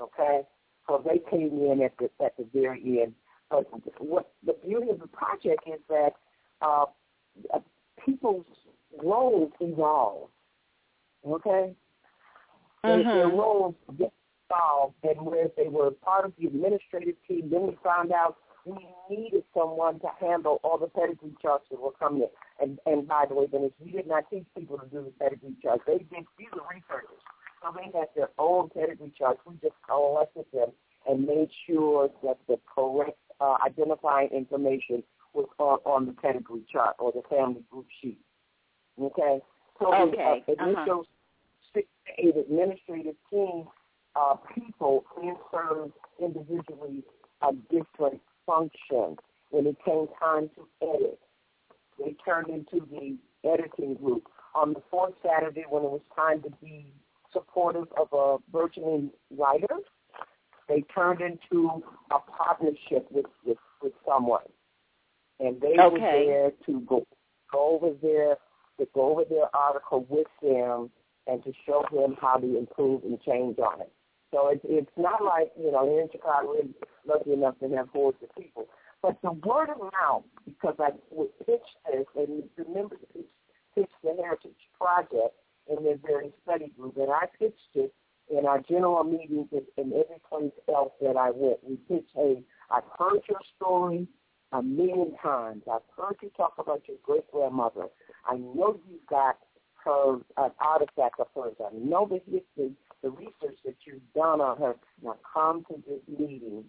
Okay, 0.00 0.42
so 0.86 1.02
they 1.04 1.18
came 1.30 1.48
in 1.70 1.82
at 1.82 1.96
the 1.98 2.10
at 2.24 2.36
the 2.36 2.46
very 2.52 3.02
end. 3.02 3.14
But 3.50 3.66
what 4.00 4.32
the 4.46 4.54
beauty 4.64 4.90
of 4.90 5.00
the 5.00 5.08
project 5.08 5.64
is 5.66 5.80
that 5.88 6.12
uh, 6.62 6.86
people's 8.04 8.46
roles 9.02 9.50
evolve. 9.60 10.28
Okay? 11.26 11.74
Mm-hmm. 12.84 13.08
Their, 13.08 13.14
their 13.14 13.28
roles 13.28 13.74
get 13.98 14.12
solved, 14.48 14.94
and 15.02 15.26
where 15.26 15.48
they 15.56 15.68
were 15.68 15.90
part 15.90 16.24
of 16.24 16.32
the 16.38 16.46
administrative 16.46 17.16
team, 17.28 17.50
then 17.50 17.68
we 17.68 17.78
found 17.84 18.12
out 18.12 18.36
we 18.66 18.76
needed 19.08 19.44
someone 19.54 20.00
to 20.00 20.08
handle 20.20 20.60
all 20.62 20.78
the 20.78 20.86
pedigree 20.86 21.34
charts 21.40 21.64
that 21.70 21.80
were 21.80 21.92
coming 21.92 22.22
in. 22.22 22.28
And 22.60 22.78
and 22.86 23.08
by 23.08 23.24
the 23.28 23.34
way, 23.34 23.46
Dennis, 23.46 23.72
we 23.78 23.92
did 23.92 24.06
not 24.06 24.24
teach 24.30 24.44
people 24.56 24.78
to 24.78 24.86
do 24.86 25.02
the 25.04 25.12
pedigree 25.18 25.56
charts. 25.62 25.82
They 25.86 25.98
did 25.98 26.26
these 26.38 26.48
are 26.52 26.68
researchers. 26.68 27.20
So 27.62 27.74
they 27.74 27.98
had 27.98 28.08
their 28.16 28.30
own 28.38 28.70
pedigree 28.70 29.12
charts. 29.16 29.40
We 29.46 29.54
just 29.62 29.74
collected 29.88 30.46
them 30.52 30.70
and 31.08 31.26
made 31.26 31.48
sure 31.66 32.10
that 32.22 32.38
the 32.48 32.58
correct 32.74 33.18
uh, 33.40 33.56
identifying 33.64 34.28
information 34.28 35.02
was 35.32 35.48
on, 35.58 35.78
on 35.84 36.06
the 36.06 36.12
pedigree 36.12 36.64
chart 36.70 36.96
or 36.98 37.12
the 37.12 37.22
family 37.28 37.62
group 37.70 37.86
sheet. 38.00 38.18
Okay? 39.00 39.40
So 39.80 39.94
okay. 39.94 40.44
the 40.46 40.60
uh, 40.60 40.66
initial 40.66 41.00
uh-huh. 41.00 41.72
six 41.74 41.88
to 42.06 42.26
eight 42.26 42.36
administrative 42.36 43.14
team 43.30 43.66
uh, 44.16 44.36
people 44.54 45.04
can 45.14 45.36
serve 45.50 45.90
individually 46.20 47.02
a 47.42 47.52
different 47.70 48.20
function. 48.46 49.16
When 49.50 49.66
it 49.66 49.76
came 49.84 50.06
time 50.18 50.50
to 50.56 50.68
edit, 50.82 51.18
they 51.98 52.16
turned 52.24 52.48
into 52.48 52.86
the 52.90 53.16
editing 53.48 53.94
group. 53.94 54.24
On 54.54 54.72
the 54.72 54.82
fourth 54.90 55.14
Saturday, 55.24 55.64
when 55.68 55.84
it 55.84 55.90
was 55.90 56.00
time 56.14 56.42
to 56.42 56.50
be 56.62 56.92
supportive 57.32 57.86
of 57.96 58.08
a 58.12 58.38
burgeoning 58.50 59.10
writer, 59.36 59.76
they 60.68 60.82
turned 60.94 61.20
into 61.20 61.82
a 62.10 62.18
partnership 62.18 63.06
with, 63.10 63.26
with, 63.44 63.58
with 63.82 63.92
someone. 64.06 64.42
And 65.38 65.60
they 65.60 65.76
okay. 65.78 65.90
were 65.90 65.98
there 65.98 66.50
to 66.66 66.80
go, 66.80 67.06
go 67.50 67.80
over 67.80 67.96
their 68.02 68.36
to 68.80 68.88
go 68.94 69.12
over 69.12 69.24
their 69.24 69.54
article 69.54 70.06
with 70.08 70.26
them 70.42 70.90
and 71.26 71.42
to 71.44 71.52
show 71.66 71.84
them 71.92 72.16
how 72.20 72.36
to 72.36 72.58
improve 72.58 73.04
and 73.04 73.20
change 73.22 73.58
on 73.58 73.80
it. 73.80 73.92
So 74.32 74.48
it's 74.48 74.64
it's 74.64 74.96
not 74.96 75.22
like, 75.24 75.52
you 75.58 75.72
know, 75.72 75.88
here 75.88 76.02
in 76.02 76.08
Chicago 76.10 76.54
we're 76.54 77.14
lucky 77.14 77.32
enough 77.32 77.58
to 77.60 77.68
have 77.76 77.88
hordes 77.88 78.18
of 78.22 78.34
people. 78.36 78.66
But 79.02 79.20
the 79.22 79.32
word 79.32 79.70
of 79.70 79.78
mouth, 79.78 80.24
because 80.44 80.76
I 80.78 80.90
would 81.10 81.36
pitch 81.38 81.66
this 81.86 82.06
and 82.14 82.42
remember 82.56 82.96
to 82.96 83.24
pitch 83.74 83.90
the 84.02 84.14
Heritage 84.20 84.60
Project 84.78 85.34
in 85.68 85.82
their 85.84 85.96
very 85.96 86.32
study 86.42 86.72
group, 86.76 86.96
and 86.96 87.10
I 87.10 87.26
pitched 87.38 87.74
it 87.74 87.94
in 88.30 88.46
our 88.46 88.60
general 88.60 89.02
meetings 89.04 89.48
and, 89.52 89.62
and 89.76 89.92
every 89.92 90.20
place 90.28 90.52
else 90.68 90.92
that 91.00 91.16
I 91.16 91.30
went. 91.30 91.58
We 91.66 91.76
pitched, 91.88 92.10
hey, 92.14 92.42
I've 92.70 92.84
heard 92.98 93.20
your 93.28 93.40
story 93.56 94.06
a 94.52 94.62
million 94.62 95.12
times. 95.22 95.62
I've 95.70 95.80
heard 95.96 96.16
you 96.22 96.30
talk 96.36 96.54
about 96.58 96.82
your 96.88 96.96
great 97.02 97.30
grandmother. 97.30 97.86
I 98.26 98.36
know 98.36 98.80
you've 98.88 99.06
got 99.08 99.38
her 99.84 100.14
an 100.36 100.50
artifact 100.60 101.20
of 101.20 101.28
hers. 101.34 101.54
I 101.60 101.74
know 101.76 102.06
the 102.08 102.20
history, 102.30 102.74
the 103.02 103.10
research 103.10 103.58
that 103.64 103.76
you've 103.86 104.02
done 104.14 104.40
on 104.40 104.58
her. 104.58 104.74
Now 105.02 105.16
come 105.32 105.64
to 105.68 105.82
this 105.88 106.00
meeting, 106.08 106.64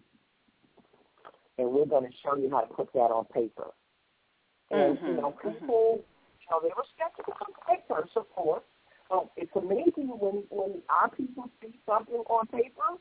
and 1.57 1.71
we're 1.71 1.85
going 1.85 2.05
to 2.05 2.15
show 2.23 2.35
you 2.35 2.49
how 2.51 2.61
to 2.61 2.73
put 2.73 2.93
that 2.93 3.11
on 3.11 3.25
paper. 3.25 3.67
And 4.69 4.97
mm-hmm. 4.97 5.07
you 5.07 5.13
know, 5.15 5.31
people, 5.31 6.03
you 6.39 6.47
know, 6.49 6.59
they 6.61 6.69
were 6.75 6.85
skeptical 6.95 7.33
of 7.41 7.67
paper 7.67 8.07
support. 8.13 8.63
But 9.09 9.29
it's 9.35 9.51
amazing 9.55 10.07
when 10.19 10.43
when 10.49 10.81
our 10.89 11.09
people 11.09 11.49
see 11.61 11.77
something 11.85 12.23
on 12.29 12.47
paper, 12.47 12.95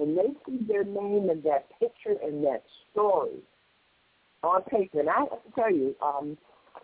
and 0.00 0.16
they 0.16 0.32
see 0.46 0.64
their 0.66 0.84
name 0.84 1.28
and 1.28 1.42
that 1.42 1.66
picture 1.78 2.16
and 2.22 2.42
that 2.44 2.62
story 2.90 3.42
on 4.42 4.62
paper. 4.64 5.00
And 5.00 5.08
I 5.08 5.20
have 5.20 5.30
to 5.30 5.50
tell 5.54 5.72
you, 5.72 5.94
um, 6.02 6.36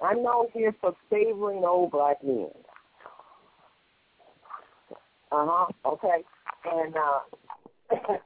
I'm 0.02 0.22
known 0.22 0.46
here 0.52 0.74
for 0.80 0.94
favoring 1.10 1.64
old 1.64 1.90
black 1.90 2.22
men. 2.22 2.48
Uh 5.30 5.46
huh. 5.48 5.66
Okay. 5.84 6.24
And 6.64 6.94
uh, 6.96 7.20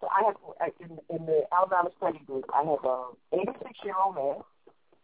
so 0.00 0.08
I 0.08 0.24
have 0.26 0.72
in, 0.80 0.98
in 1.14 1.26
the 1.26 1.42
Alabama 1.56 1.90
Study 1.96 2.20
Group, 2.26 2.44
I 2.52 2.62
have 2.64 2.84
a 2.84 3.08
86 3.32 3.70
year 3.84 3.94
old 4.04 4.14
man. 4.14 4.36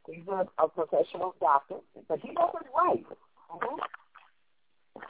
He's 0.07 0.29
a, 0.29 0.47
a 0.63 0.69
professional 0.69 1.35
doctor, 1.41 1.77
but 2.09 2.21
he 2.21 2.29
doesn't 2.35 2.67
write. 2.77 3.07
Mm-hmm. 3.51 5.01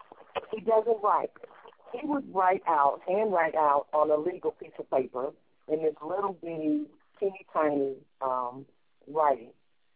He 0.52 0.60
doesn't 0.60 1.02
write. 1.02 1.30
He 1.92 2.06
would 2.06 2.32
write 2.32 2.62
out, 2.68 3.00
hand 3.08 3.32
write 3.32 3.54
out 3.54 3.86
on 3.92 4.10
a 4.10 4.16
legal 4.16 4.52
piece 4.52 4.72
of 4.78 4.88
paper 4.90 5.30
in 5.68 5.82
this 5.82 5.94
little 6.04 6.36
bitty, 6.40 6.86
teeny 7.18 7.46
tiny 7.52 7.94
um, 8.20 8.64
writing 9.08 9.50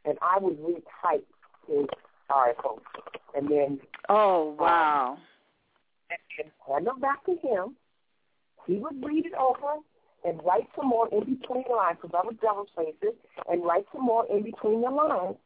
and 0.08 0.18
I 0.22 0.38
would 0.40 0.58
retype 0.58 1.24
his 1.66 1.86
article, 2.30 2.80
and 3.36 3.48
then 3.48 3.80
oh 4.08 4.56
wow, 4.58 5.12
um, 5.12 6.16
and 6.38 6.50
hand 6.66 6.86
them 6.86 7.00
back 7.00 7.24
to 7.26 7.32
him. 7.32 7.76
He 8.66 8.74
would 8.74 9.04
read 9.04 9.26
it 9.26 9.34
over 9.34 9.80
and 10.24 10.40
write 10.44 10.68
some 10.76 10.88
more 10.88 11.08
in 11.08 11.20
between 11.20 11.64
the 11.68 11.74
lines 11.74 11.98
because 12.00 12.18
I 12.20 12.26
would 12.26 12.40
double 12.40 12.66
space 12.72 12.94
it 13.02 13.16
and 13.50 13.64
write 13.64 13.86
some 13.92 14.04
more 14.04 14.26
in 14.30 14.42
between 14.42 14.82
the 14.82 14.90
lines 14.90 15.36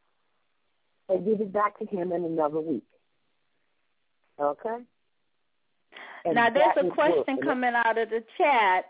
and 1.08 1.24
give 1.24 1.40
it 1.40 1.52
back 1.52 1.78
to 1.78 1.86
him 1.86 2.12
in 2.12 2.24
another 2.24 2.60
week. 2.60 2.84
Okay. 4.40 4.78
And 6.24 6.34
now 6.34 6.50
there's 6.50 6.76
a 6.76 6.88
question 6.88 7.36
work. 7.36 7.44
coming 7.44 7.74
out 7.74 7.98
of 7.98 8.10
the 8.10 8.24
chat. 8.38 8.86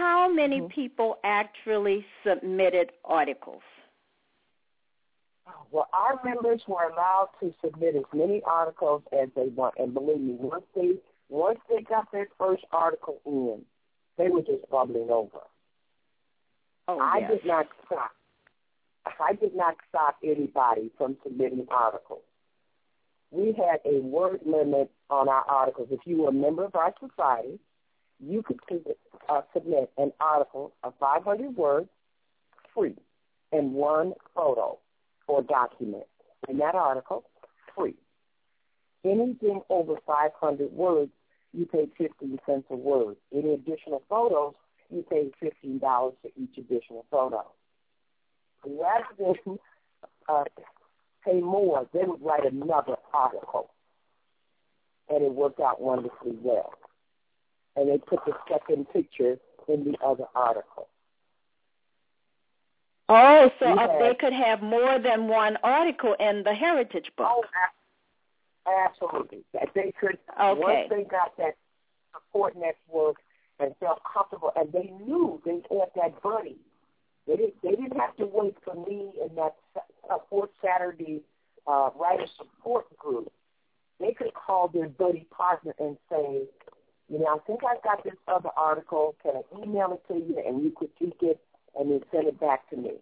How 0.00 0.32
many 0.32 0.60
mm-hmm. 0.60 0.68
people 0.68 1.18
actually 1.24 2.06
submitted 2.26 2.90
articles? 3.04 3.60
Well, 5.70 5.88
our 5.92 6.18
members 6.24 6.62
were 6.66 6.84
allowed 6.84 7.28
to 7.40 7.52
submit 7.62 7.96
as 7.96 8.04
many 8.14 8.40
articles 8.46 9.02
as 9.12 9.28
they 9.36 9.48
want, 9.48 9.74
and 9.78 9.92
believe 9.92 10.20
me, 10.20 10.36
once 10.38 10.64
they 10.74 10.92
once 11.28 11.58
they 11.68 11.82
got 11.82 12.10
their 12.12 12.28
first 12.38 12.64
article 12.72 13.20
in, 13.26 13.60
they 14.16 14.30
were 14.30 14.40
just 14.40 14.70
bubbling 14.70 15.10
over. 15.10 15.42
Oh, 16.88 16.98
I 16.98 17.18
yes. 17.18 17.32
did 17.32 17.46
not 17.46 17.66
stop. 17.84 18.12
I 19.04 19.34
did 19.34 19.54
not 19.54 19.76
stop 19.90 20.16
anybody 20.24 20.90
from 20.96 21.18
submitting 21.22 21.66
articles. 21.70 22.22
We 23.30 23.48
had 23.52 23.80
a 23.84 24.00
word 24.00 24.40
limit 24.46 24.90
on 25.10 25.28
our 25.28 25.44
articles. 25.46 25.88
If 25.90 26.00
you 26.06 26.22
were 26.22 26.30
a 26.30 26.32
member 26.32 26.64
of 26.64 26.74
our 26.74 26.94
society, 26.98 27.60
you 28.22 28.42
could 28.42 28.60
uh, 29.28 29.40
submit 29.52 29.90
an 29.96 30.12
article 30.20 30.72
of 30.82 30.94
500 31.00 31.56
words 31.56 31.88
free 32.74 32.94
and 33.52 33.72
one 33.72 34.14
photo 34.34 34.78
or 35.26 35.42
document. 35.42 36.04
In 36.48 36.58
that 36.58 36.74
article, 36.74 37.24
free. 37.76 37.94
Anything 39.04 39.62
over 39.70 39.94
500 40.06 40.72
words, 40.72 41.10
you 41.52 41.66
pay 41.66 41.86
15 41.98 42.38
cents 42.46 42.66
a 42.70 42.76
word. 42.76 43.16
Any 43.34 43.54
additional 43.54 44.02
photos, 44.08 44.54
you 44.90 45.04
pay 45.08 45.30
$15 45.42 45.80
for 45.80 46.14
each 46.36 46.58
additional 46.58 47.06
photo. 47.10 47.44
Rather 48.66 49.04
than 49.18 49.58
uh, 50.28 50.44
pay 51.24 51.40
more, 51.40 51.88
they 51.92 52.00
would 52.04 52.22
write 52.22 52.44
another 52.44 52.96
article. 53.12 53.70
And 55.08 55.24
it 55.24 55.32
worked 55.32 55.60
out 55.60 55.80
wonderfully 55.80 56.36
well. 56.40 56.72
And 57.76 57.88
they 57.88 57.98
put 57.98 58.20
the 58.26 58.32
second 58.50 58.86
picture 58.92 59.38
in 59.68 59.84
the 59.84 59.96
other 60.04 60.24
article. 60.34 60.88
Oh, 63.08 63.50
so 63.58 63.66
uh, 63.66 63.98
they 63.98 64.14
could 64.14 64.32
have 64.32 64.62
more 64.62 64.98
than 64.98 65.26
one 65.26 65.58
article 65.64 66.14
in 66.20 66.44
the 66.44 66.54
Heritage 66.54 67.10
book. 67.16 67.26
Oh, 67.28 67.44
absolutely. 68.86 69.44
That 69.52 69.68
they 69.74 69.92
could 70.00 70.18
okay. 70.40 70.60
once 70.60 70.88
they 70.90 71.02
got 71.02 71.36
that 71.36 71.56
support 72.12 72.54
network 72.56 73.16
and 73.58 73.74
felt 73.80 74.00
comfortable, 74.04 74.52
and 74.56 74.72
they 74.72 74.92
knew 75.04 75.40
they 75.44 75.60
had 75.70 75.90
that 75.96 76.22
buddy. 76.22 76.56
They 77.26 77.36
didn't. 77.36 77.54
They 77.62 77.70
didn't 77.70 77.98
have 77.98 78.16
to 78.16 78.26
wait 78.26 78.56
for 78.64 78.74
me 78.74 79.10
in 79.20 79.34
that 79.34 79.56
uh, 80.08 80.18
fourth 80.28 80.50
Saturday 80.64 81.20
uh, 81.66 81.90
writer 81.98 82.26
support 82.36 82.96
group. 82.96 83.30
They 83.98 84.12
could 84.12 84.32
call 84.34 84.68
their 84.68 84.88
buddy 84.88 85.26
partner 85.30 85.74
and 85.78 85.96
say, 86.08 86.42
you 87.10 87.18
know, 87.18 87.26
I 87.26 87.38
think 87.46 87.60
I've 87.64 87.82
got 87.82 88.04
this 88.04 88.14
other 88.28 88.50
article. 88.56 89.16
Can 89.22 89.32
I 89.36 89.62
email 89.62 89.92
it 89.92 90.12
to 90.12 90.18
you 90.18 90.42
and 90.46 90.62
you 90.62 90.70
critique 90.70 91.18
it? 91.20 91.40
and 91.78 91.90
then 91.90 92.00
send 92.12 92.26
it 92.26 92.40
back 92.40 92.68
to 92.70 92.76
me. 92.76 92.92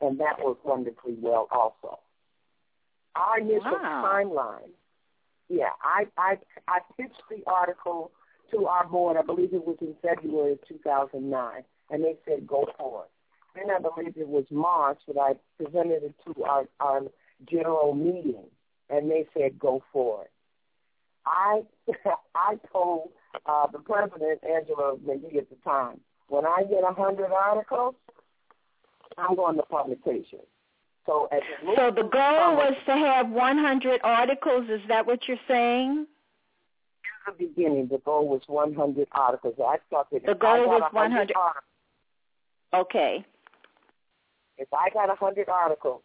And 0.00 0.20
that 0.20 0.44
worked 0.44 0.64
wonderfully 0.64 1.16
well 1.20 1.48
also. 1.50 1.98
Our 3.16 3.40
initial 3.40 3.72
wow. 3.72 4.04
timeline, 4.06 4.70
yeah, 5.48 5.70
I, 5.82 6.06
I, 6.16 6.38
I 6.68 6.78
pitched 6.96 7.22
the 7.30 7.42
article 7.46 8.12
to 8.52 8.66
our 8.66 8.86
board, 8.86 9.16
I 9.18 9.22
believe 9.22 9.52
it 9.52 9.66
was 9.66 9.76
in 9.80 9.94
February 10.00 10.52
of 10.52 10.68
2009, 10.68 11.62
and 11.90 12.04
they 12.04 12.16
said 12.26 12.46
go 12.46 12.66
for 12.78 13.04
it. 13.04 13.10
Then 13.54 13.74
I 13.74 13.80
believe 13.80 14.16
it 14.16 14.28
was 14.28 14.44
March 14.50 14.98
that 15.06 15.18
I 15.20 15.34
presented 15.62 16.04
it 16.04 16.14
to 16.26 16.44
our, 16.44 16.64
our 16.80 17.02
general 17.50 17.94
meeting, 17.94 18.44
and 18.88 19.10
they 19.10 19.26
said 19.34 19.58
go 19.58 19.82
for 19.92 20.22
it. 20.22 20.30
I 21.26 21.62
I 22.34 22.58
told 22.72 23.10
uh, 23.46 23.66
the 23.72 23.78
president, 23.78 24.40
Angela 24.44 24.96
McGee 24.96 25.38
at 25.38 25.48
the 25.50 25.56
time, 25.64 26.00
when 26.28 26.44
I 26.44 26.62
get 26.68 26.82
a 26.84 26.92
hundred 26.92 27.30
articles, 27.32 27.94
I'm 29.16 29.34
going 29.34 29.56
to 29.56 29.62
publication. 29.62 30.40
So, 31.06 31.26
so 31.74 31.90
the 31.90 32.02
goal 32.02 32.56
was 32.56 32.74
to 32.84 32.92
have 32.92 33.30
100 33.30 34.00
articles. 34.04 34.68
Is 34.68 34.82
that 34.88 35.06
what 35.06 35.26
you're 35.26 35.38
saying? 35.48 36.06
In 37.26 37.32
the 37.38 37.46
beginning, 37.46 37.88
the 37.90 37.96
goal 38.04 38.28
was 38.28 38.42
100 38.46 39.08
articles. 39.12 39.54
I 39.58 39.78
thought 39.88 40.10
that 40.12 40.26
the 40.26 40.34
goal 40.34 40.68
was 40.68 40.82
100. 40.92 41.32
Articles, 41.34 41.64
okay. 42.74 43.24
If 44.58 44.68
I 44.74 44.90
got 44.90 45.08
100 45.08 45.48
articles, 45.48 46.02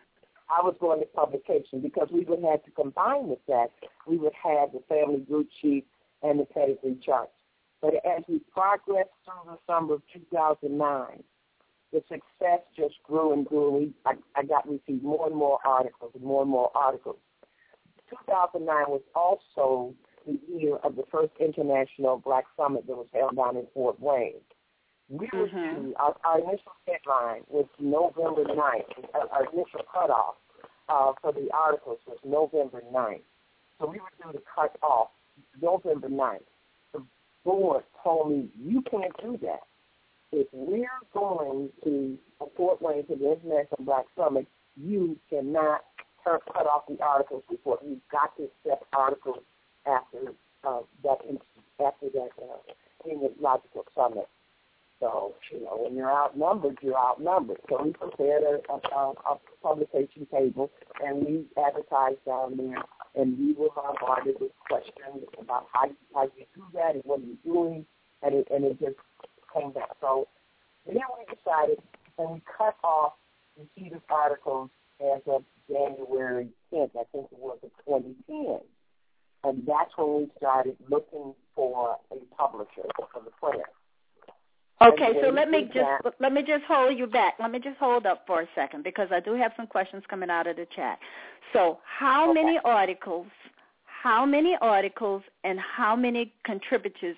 I 0.49 0.61
was 0.63 0.75
going 0.79 1.01
to 1.01 1.05
publication 1.07 1.81
because 1.81 2.07
we 2.11 2.23
would 2.23 2.41
have 2.43 2.63
to 2.63 2.71
combine 2.71 3.27
with 3.27 3.39
that. 3.47 3.71
We 4.07 4.17
would 4.17 4.33
have 4.41 4.71
the 4.71 4.83
family 4.87 5.19
group 5.19 5.49
sheet 5.61 5.85
and 6.23 6.39
the 6.39 6.45
pedigree 6.45 6.97
charts. 7.05 7.31
But 7.81 7.95
as 8.05 8.23
we 8.27 8.39
progressed 8.51 9.09
through 9.25 9.51
the 9.51 9.57
summer 9.67 9.95
of 9.95 10.01
2009, 10.13 11.23
the 11.91 12.01
success 12.09 12.61
just 12.75 12.95
grew 13.03 13.33
and 13.33 13.45
grew. 13.45 13.71
We, 13.71 13.93
I, 14.05 14.13
I 14.35 14.43
got 14.43 14.67
received 14.67 15.03
more 15.03 15.27
and 15.27 15.35
more 15.35 15.59
articles 15.65 16.11
and 16.15 16.23
more 16.23 16.41
and 16.41 16.51
more 16.51 16.71
articles. 16.73 17.17
2009 18.09 18.67
was 18.87 19.01
also 19.15 19.93
the 20.25 20.39
year 20.47 20.77
of 20.77 20.95
the 20.95 21.03
first 21.11 21.33
international 21.39 22.17
Black 22.17 22.45
Summit 22.57 22.87
that 22.87 22.95
was 22.95 23.07
held 23.13 23.35
down 23.35 23.57
in 23.57 23.67
Fort 23.73 23.99
Wayne. 23.99 24.41
We 25.09 25.29
were 25.33 25.47
mm-hmm. 25.47 25.81
due, 25.87 25.93
our, 25.99 26.15
our 26.23 26.39
initial 26.39 26.71
deadline 26.87 27.41
was 27.49 27.65
November 27.79 28.45
9th. 28.45 29.13
Our, 29.13 29.27
our 29.29 29.45
initial 29.53 29.81
cutoff 29.93 30.35
uh, 30.89 31.11
for 31.21 31.33
the 31.33 31.49
articles 31.53 31.99
was 32.07 32.17
November 32.23 32.81
9th. 32.93 33.21
So 33.79 33.87
we 33.87 33.99
were 33.99 34.13
due 34.23 34.31
to 34.31 34.43
cut 34.55 34.77
off 34.81 35.09
November 35.61 36.09
9th 36.09 36.39
board 37.43 37.83
told 38.03 38.31
me, 38.31 38.49
you 38.59 38.81
can't 38.89 39.13
do 39.21 39.37
that. 39.41 39.61
If 40.31 40.47
we're 40.51 40.87
going 41.13 41.69
to 41.83 42.17
Fort 42.57 42.81
Wayne 42.81 43.05
to 43.07 43.15
the 43.15 43.33
International 43.33 43.85
Black 43.85 44.05
Summit, 44.17 44.47
you 44.75 45.17
cannot 45.29 45.81
cut 46.23 46.65
off 46.65 46.83
the 46.87 46.99
articles 47.03 47.43
before. 47.49 47.77
You've 47.85 47.99
got 48.11 48.35
to 48.37 48.47
set 48.65 48.81
articles 48.93 49.43
after 49.85 50.33
uh, 50.63 50.79
that 51.03 51.17
after 51.83 52.09
that 52.13 52.29
uh, 52.41 53.17
logical 53.39 53.85
summit. 53.93 54.27
So, 54.99 55.33
you 55.51 55.65
know, 55.65 55.83
when 55.83 55.95
you're 55.95 56.09
outnumbered, 56.09 56.77
you're 56.81 56.97
outnumbered. 56.97 57.57
So 57.69 57.83
we 57.83 57.91
prepared 57.91 58.43
a, 58.43 58.73
a, 58.73 59.11
a 59.11 59.39
publication 59.61 60.25
table, 60.31 60.71
and 61.03 61.25
we 61.25 61.45
advertised 61.61 62.23
down 62.25 62.55
there, 62.55 62.83
and 63.15 63.37
we 63.37 63.53
were 63.53 63.69
bombarded 63.75 64.35
with 64.39 64.51
questions 64.67 65.23
about 65.39 65.67
how, 65.71 65.85
you, 65.85 65.95
how 66.13 66.23
you 66.23 66.45
do 66.55 66.63
that 66.73 66.95
and 66.95 67.03
what 67.05 67.19
are 67.19 67.23
you 67.23 67.37
doing, 67.45 67.85
and 68.21 68.35
it, 68.35 68.47
and 68.51 68.63
it 68.65 68.79
just 68.79 68.97
came 69.53 69.71
back. 69.71 69.89
So 70.01 70.27
then 70.85 70.95
we 70.95 71.25
decided, 71.25 71.79
and 72.17 72.31
we 72.31 72.41
cut 72.57 72.75
off 72.83 73.13
the 73.57 73.65
Cetus 73.75 74.01
articles 74.09 74.69
as 74.99 75.21
of 75.27 75.43
January 75.69 76.49
10th, 76.73 76.91
I 76.95 77.03
think 77.11 77.27
it 77.31 77.39
was 77.39 77.57
of 77.63 77.71
2010. 77.85 78.59
And 79.45 79.67
that's 79.67 79.91
when 79.97 80.21
we 80.21 80.31
started 80.37 80.77
looking 80.89 81.33
for 81.55 81.97
a 82.11 82.15
publisher 82.35 82.87
for 82.95 83.21
the 83.23 83.31
plant. 83.39 83.61
Okay, 84.83 85.13
so 85.21 85.29
let 85.29 85.49
me 85.49 85.69
just 85.73 86.15
let 86.19 86.33
me 86.33 86.41
just 86.41 86.65
hold 86.65 86.97
you 86.97 87.07
back. 87.07 87.35
Let 87.39 87.51
me 87.51 87.59
just 87.59 87.77
hold 87.77 88.05
up 88.05 88.23
for 88.27 88.41
a 88.41 88.47
second 88.53 88.83
because 88.83 89.09
I 89.11 89.19
do 89.19 89.33
have 89.33 89.53
some 89.55 89.67
questions 89.67 90.03
coming 90.09 90.29
out 90.29 90.47
of 90.47 90.57
the 90.57 90.67
chat. 90.75 90.99
So, 91.53 91.79
how 91.85 92.31
okay. 92.31 92.43
many 92.43 92.59
articles? 92.65 93.27
How 93.85 94.25
many 94.25 94.57
articles 94.59 95.23
and 95.43 95.59
how 95.59 95.95
many 95.95 96.33
contributors 96.45 97.15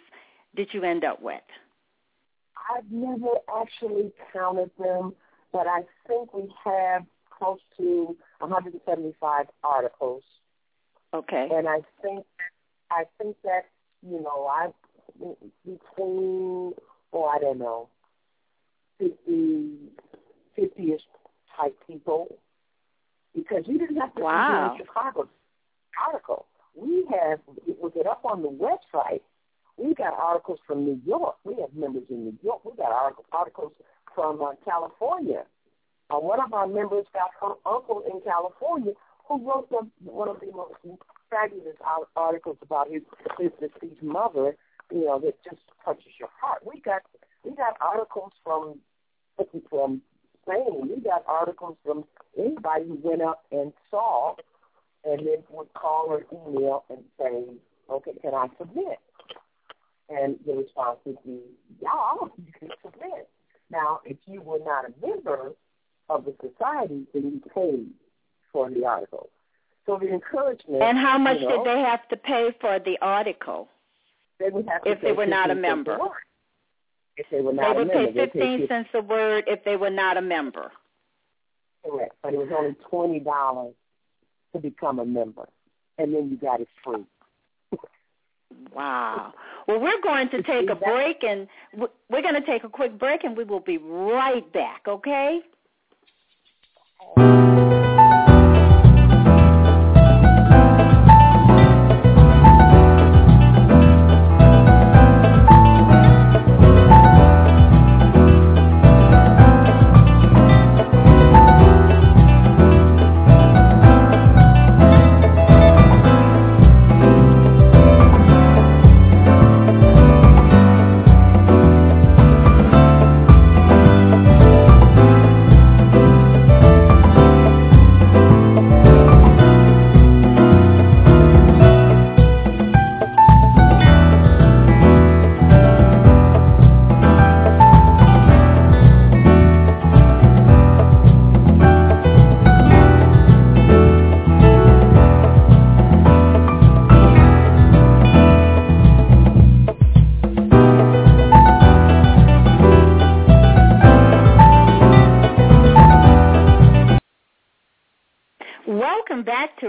did 0.55 0.69
you 0.73 0.83
end 0.83 1.03
up 1.03 1.21
with? 1.21 1.41
I've 2.69 2.89
never 2.91 3.37
actually 3.59 4.11
counted 4.31 4.69
them, 4.77 5.13
but 5.51 5.67
I 5.67 5.81
think 6.07 6.33
we 6.33 6.53
have 6.63 7.03
close 7.37 7.59
to 7.77 8.15
175 8.39 9.45
articles. 9.63 10.23
Okay. 11.13 11.49
And 11.51 11.67
I 11.67 11.79
think 12.01 12.25
I 12.91 13.05
think 13.17 13.37
that 13.43 13.65
you 14.07 14.21
know 14.21 14.45
I 14.45 14.69
between 15.65 16.73
oh 17.15 17.25
I 17.25 17.39
don't 17.39 17.57
know 17.57 17.89
50 18.99 19.91
50ish 20.57 20.99
type 21.57 21.75
people 21.87 22.37
because 23.33 23.63
you 23.67 23.77
didn't 23.77 23.97
have 23.97 24.13
to 24.15 24.21
wow. 24.21 24.71
in 24.71 24.85
Chicago 24.85 25.27
article. 26.05 26.45
We 26.75 27.05
have 27.09 27.39
look 27.81 27.95
it 27.95 28.05
up 28.05 28.25
on 28.25 28.41
the 28.41 28.49
website. 28.49 29.21
We 29.77 29.93
got 29.93 30.13
articles 30.13 30.59
from 30.65 30.85
New 30.85 31.01
York. 31.05 31.35
We 31.43 31.55
have 31.61 31.73
members 31.73 32.03
in 32.09 32.25
New 32.25 32.37
York. 32.41 32.63
We 32.63 32.71
got 32.77 32.91
articles 33.31 33.71
from 34.13 34.41
uh, 34.41 34.51
California. 34.63 35.43
Uh, 36.09 36.19
one 36.19 36.39
of 36.39 36.53
our 36.53 36.67
members 36.67 37.05
got 37.13 37.31
her 37.41 37.55
uncle 37.65 38.03
in 38.11 38.21
California 38.21 38.93
who 39.27 39.47
wrote 39.47 39.69
the, 39.69 39.87
one 40.03 40.29
of 40.29 40.39
the 40.39 40.51
most 40.51 40.73
fabulous 41.29 41.75
articles 42.15 42.57
about 42.61 42.89
his 42.91 43.01
his 43.39 43.51
deceased 43.59 44.03
mother. 44.03 44.55
You 44.91 45.05
know 45.05 45.19
that 45.19 45.43
just 45.43 45.61
touches 45.83 46.13
your 46.19 46.29
heart. 46.39 46.61
We 46.65 46.79
got 46.81 47.01
we 47.43 47.55
got 47.55 47.77
articles 47.81 48.31
from 48.43 48.79
from 49.69 50.01
Spain. 50.43 50.89
We 50.89 51.01
got 51.01 51.23
articles 51.27 51.77
from 51.83 52.05
anybody 52.37 52.85
who 52.87 52.99
went 53.01 53.21
up 53.21 53.45
and 53.51 53.73
saw, 53.89 54.35
and 55.03 55.19
then 55.25 55.43
would 55.49 55.73
call 55.73 56.07
or 56.09 56.25
email 56.31 56.85
and 56.89 57.03
say, 57.19 57.45
"Okay, 57.89 58.13
can 58.21 58.33
I 58.33 58.47
submit?" 58.57 58.99
And 60.07 60.39
the 60.45 60.53
response 60.53 60.99
would 61.05 61.23
be, 61.23 61.41
"Yeah, 61.81 62.15
you 62.37 62.51
can 62.59 62.69
submit." 62.83 63.29
Now, 63.71 64.01
if 64.05 64.17
you 64.27 64.41
were 64.41 64.59
not 64.59 64.85
a 64.85 64.93
member 65.05 65.53
of 66.09 66.25
the 66.25 66.35
society, 66.41 67.07
then 67.13 67.23
you 67.23 67.41
paid 67.53 67.89
for 68.51 68.69
the 68.69 68.85
article. 68.85 69.29
So 69.85 69.97
the 69.97 70.13
encouragement. 70.13 70.81
And 70.81 70.97
how 70.97 71.17
much 71.17 71.39
you 71.39 71.47
know, 71.47 71.63
did 71.63 71.75
they 71.75 71.79
have 71.81 72.07
to 72.09 72.17
pay 72.17 72.51
for 72.59 72.79
the 72.79 72.97
article? 73.01 73.67
They 74.39 74.49
would 74.49 74.67
have 74.67 74.83
to 74.83 74.91
if 74.91 75.01
they 75.01 75.11
were 75.11 75.25
not 75.25 75.49
a 75.51 75.55
member. 75.55 75.97
If 77.17 77.27
they 77.31 77.41
were 77.41 77.53
not 77.53 77.73
they 77.73 77.79
would 77.79 77.89
a 77.89 77.93
member, 77.93 78.13
pay 78.13 78.25
fifteen 78.25 78.67
cents 78.67 78.89
a 78.93 79.01
word 79.01 79.45
if 79.47 79.63
they 79.63 79.77
were 79.77 79.89
not 79.89 80.17
a 80.17 80.21
member. 80.21 80.71
Correct, 81.85 82.13
but 82.21 82.33
it 82.33 82.37
was 82.37 82.49
only 82.57 82.75
twenty 82.89 83.19
dollars 83.19 83.73
to 84.53 84.59
become 84.59 84.99
a 84.99 85.05
member, 85.05 85.47
and 85.97 86.13
then 86.13 86.29
you 86.29 86.37
got 86.37 86.59
it 86.59 86.67
free. 86.83 87.05
Wow. 88.73 89.33
Well, 89.67 89.79
we're 89.79 90.01
going 90.01 90.29
to 90.29 90.43
take 90.43 90.69
a 90.69 90.75
break, 90.75 91.23
and 91.23 91.47
we're 91.73 92.21
going 92.21 92.35
to 92.35 92.45
take 92.45 92.63
a 92.63 92.69
quick 92.69 92.97
break, 92.99 93.23
and 93.23 93.35
we 93.35 93.43
will 93.43 93.59
be 93.59 93.77
right 93.77 94.51
back. 94.53 94.81
Okay? 94.87 95.41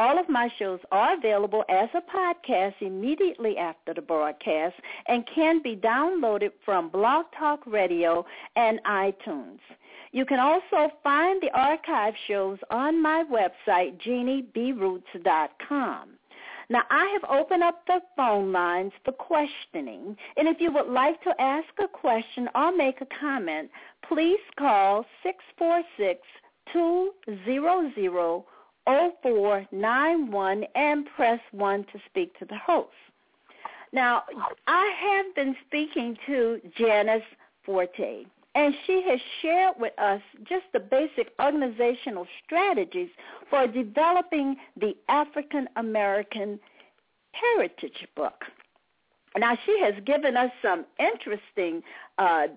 All 0.00 0.18
of 0.18 0.28
my 0.30 0.48
shows 0.58 0.80
are 0.92 1.18
available 1.18 1.62
as 1.68 1.90
a 1.92 2.00
podcast 2.00 2.76
immediately 2.80 3.58
after 3.58 3.92
the 3.92 4.00
broadcast 4.00 4.76
and 5.08 5.26
can 5.26 5.60
be 5.62 5.76
downloaded 5.76 6.52
from 6.64 6.88
Blog 6.88 7.26
Talk 7.38 7.60
Radio 7.66 8.24
and 8.56 8.80
iTunes. 8.86 9.58
You 10.12 10.24
can 10.24 10.40
also 10.40 10.90
find 11.02 11.42
the 11.42 11.50
archive 11.52 12.14
shows 12.26 12.58
on 12.70 13.02
my 13.02 13.24
website, 13.30 14.00
jeanniebroots.com. 14.00 16.08
Now, 16.70 16.82
I 16.88 17.18
have 17.20 17.30
opened 17.30 17.62
up 17.62 17.86
the 17.86 18.00
phone 18.16 18.52
lines 18.52 18.92
for 19.04 19.12
questioning, 19.12 20.16
and 20.38 20.48
if 20.48 20.62
you 20.62 20.72
would 20.72 20.88
like 20.88 21.22
to 21.24 21.38
ask 21.38 21.68
a 21.78 21.88
question 21.88 22.48
or 22.54 22.74
make 22.74 23.02
a 23.02 23.06
comment, 23.20 23.70
please 24.08 24.40
call 24.58 25.04
646 25.22 26.26
200 26.72 28.44
0491 29.22 30.64
and 30.74 31.06
press 31.16 31.40
1 31.52 31.84
to 31.92 32.00
speak 32.06 32.38
to 32.38 32.44
the 32.44 32.56
host. 32.56 32.88
Now, 33.92 34.22
I 34.66 34.92
have 35.00 35.34
been 35.34 35.56
speaking 35.66 36.16
to 36.26 36.60
Janis 36.76 37.22
Forté, 37.66 38.26
and 38.54 38.74
she 38.86 39.02
has 39.08 39.20
shared 39.42 39.74
with 39.78 39.92
us 39.98 40.20
just 40.48 40.64
the 40.72 40.80
basic 40.80 41.32
organizational 41.40 42.26
strategies 42.44 43.10
for 43.48 43.66
developing 43.66 44.56
the 44.76 44.96
African 45.08 45.68
American 45.76 46.58
Heritage 47.32 48.06
Book. 48.16 48.44
Now, 49.36 49.56
she 49.64 49.78
has 49.80 49.94
given 50.04 50.36
us 50.36 50.50
some 50.60 50.84
interesting 50.98 51.82
uh, 52.18 52.48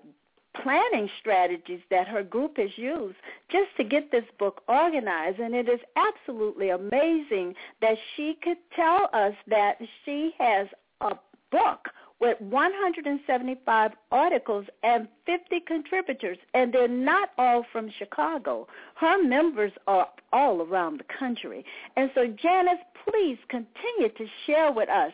planning 0.62 1.08
strategies 1.20 1.80
that 1.90 2.08
her 2.08 2.22
group 2.22 2.56
has 2.56 2.76
used 2.76 3.16
just 3.50 3.76
to 3.76 3.84
get 3.84 4.10
this 4.10 4.24
book 4.38 4.62
organized. 4.68 5.38
And 5.38 5.54
it 5.54 5.68
is 5.68 5.80
absolutely 5.96 6.70
amazing 6.70 7.54
that 7.80 7.96
she 8.16 8.36
could 8.42 8.58
tell 8.74 9.08
us 9.12 9.34
that 9.48 9.78
she 10.04 10.32
has 10.38 10.68
a 11.00 11.16
book 11.50 11.88
with 12.24 12.40
175 12.40 13.90
articles 14.10 14.64
and 14.82 15.06
50 15.26 15.60
contributors, 15.66 16.38
and 16.54 16.72
they're 16.72 16.88
not 16.88 17.30
all 17.36 17.66
from 17.70 17.90
Chicago. 17.98 18.66
Her 18.94 19.22
members 19.22 19.72
are 19.86 20.08
all 20.32 20.62
around 20.62 21.00
the 21.00 21.18
country. 21.18 21.66
And 21.96 22.10
so, 22.14 22.26
Janis, 22.26 22.78
please 23.06 23.36
continue 23.48 24.08
to 24.16 24.26
share 24.46 24.72
with 24.72 24.88
us. 24.88 25.12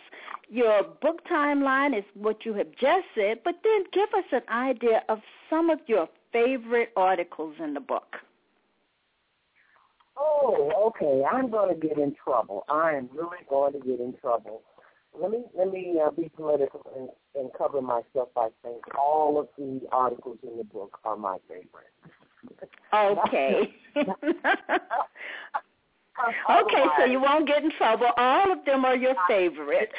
Your 0.49 0.85
book 0.85 1.23
timeline 1.29 1.99
is 1.99 2.05
what 2.15 2.45
you 2.45 2.55
have 2.55 2.71
just 2.81 3.07
said, 3.17 3.41
but 3.45 3.57
then 3.65 3.85
give 3.93 4.09
us 4.17 4.25
an 4.31 4.43
idea 4.49 5.03
of 5.09 5.19
some 5.49 5.69
of 5.69 5.81
your 5.89 6.09
favorite 6.33 6.93
articles 6.97 7.57
in 7.59 7.75
the 7.75 7.81
book. 7.81 8.19
Oh, 10.17 10.71
okay. 10.89 11.25
I'm 11.25 11.51
going 11.51 11.75
to 11.75 11.89
get 11.89 11.99
in 11.99 12.15
trouble. 12.23 12.65
I 12.69 12.93
am 12.93 13.09
really 13.13 13.39
going 13.49 13.73
to 13.73 13.81
get 13.81 13.99
in 13.99 14.15
trouble. 14.21 14.63
Let 15.19 15.31
me 15.31 15.45
let 15.55 15.71
me 15.71 16.01
uh, 16.03 16.11
be 16.11 16.29
political 16.35 16.87
and, 16.97 17.09
and 17.35 17.51
cover 17.57 17.83
myself 17.83 18.29
by 18.35 18.49
saying 18.63 18.81
all 18.99 19.39
of 19.39 19.49
the 19.59 19.81
articles 19.93 20.39
in 20.43 20.57
the 20.57 20.65
book 20.65 20.99
are 21.05 21.17
my 21.17 21.39
favorite. 21.49 21.93
Okay. 22.95 23.75
okay, 26.51 26.85
so 26.99 27.05
you 27.05 27.21
won't 27.21 27.47
get 27.47 27.63
in 27.63 27.71
trouble. 27.73 28.11
All 28.17 28.53
of 28.53 28.65
them 28.65 28.85
are 28.85 28.97
your 28.97 29.15
favorite. 29.29 29.93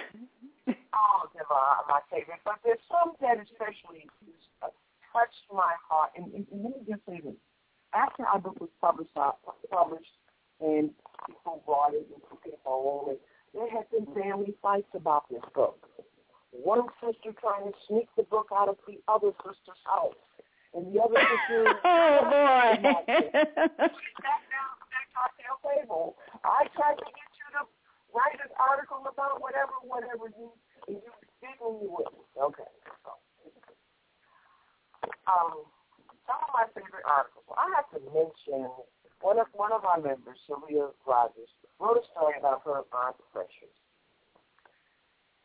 All 0.68 1.24
of 1.24 1.34
them 1.34 1.46
are 1.50 1.86
my 1.88 2.00
favorite, 2.10 2.40
but 2.46 2.56
there's 2.64 2.80
some 2.90 3.14
that 3.22 3.38
especially 3.40 4.08
touched 5.14 5.46
my 5.54 5.74
heart. 5.88 6.12
And, 6.16 6.34
and, 6.34 6.46
and 6.52 6.64
let 6.64 6.74
me 6.78 6.84
just 6.88 7.06
say 7.06 7.22
this: 7.24 7.36
after 7.94 8.26
our 8.26 8.40
book 8.40 8.60
was 8.60 8.70
published, 8.80 9.12
uh, 9.16 9.32
published, 9.70 10.16
and 10.60 10.90
people 11.28 11.62
brought 11.66 11.94
it 11.94 12.08
and 12.14 12.22
took 12.30 12.42
it 12.46 12.60
home, 12.64 13.10
and 13.10 13.18
there 13.54 13.70
had 13.70 13.90
been 13.92 14.08
family 14.14 14.56
fights 14.62 14.92
about 14.94 15.30
this 15.30 15.44
book. 15.54 15.88
One 16.52 16.88
sister 17.00 17.32
trying 17.40 17.72
to 17.72 17.78
sneak 17.88 18.08
the 18.18 18.24
book 18.24 18.48
out 18.52 18.68
of 18.68 18.78
the 18.88 19.00
other 19.08 19.32
sister's 19.40 19.80
house, 19.88 20.20
and 20.74 20.94
the 20.94 21.00
other 21.00 21.16
sister. 21.16 21.64
oh 21.84 22.20
boy! 22.28 22.76
Back 22.84 24.42
down 24.52 24.72
the 24.84 25.02
cocktail 25.16 25.58
table. 25.64 26.16
I 26.44 26.68
tried 26.76 27.00
to 27.00 27.08
get 27.08 27.32
you 27.40 27.48
to 27.56 27.64
write 28.12 28.40
an 28.44 28.52
article 28.60 29.04
about 29.08 29.40
whatever, 29.40 29.80
whatever 29.84 30.28
you, 30.36 30.52
and 30.88 31.00
you 31.00 31.12
didn't. 31.40 31.80
You 31.80 31.88
wouldn't. 31.88 32.24
Okay. 32.36 32.72
So, 33.04 33.12
um, 35.32 35.64
some 36.28 36.40
of 36.40 36.52
my 36.52 36.68
favorite 36.76 37.08
articles. 37.08 37.48
I 37.56 37.68
have 37.80 37.88
to 37.96 38.00
mention 38.12 38.68
one 39.22 39.40
of 39.40 39.48
one 39.54 39.72
of 39.72 39.86
our 39.86 40.00
members, 40.02 40.38
Sylvia 40.48 40.90
Rogers, 41.08 41.50
wrote 41.80 41.98
a 41.98 42.06
story 42.12 42.36
about 42.38 42.62
her 42.66 42.82
Precious, 43.34 43.76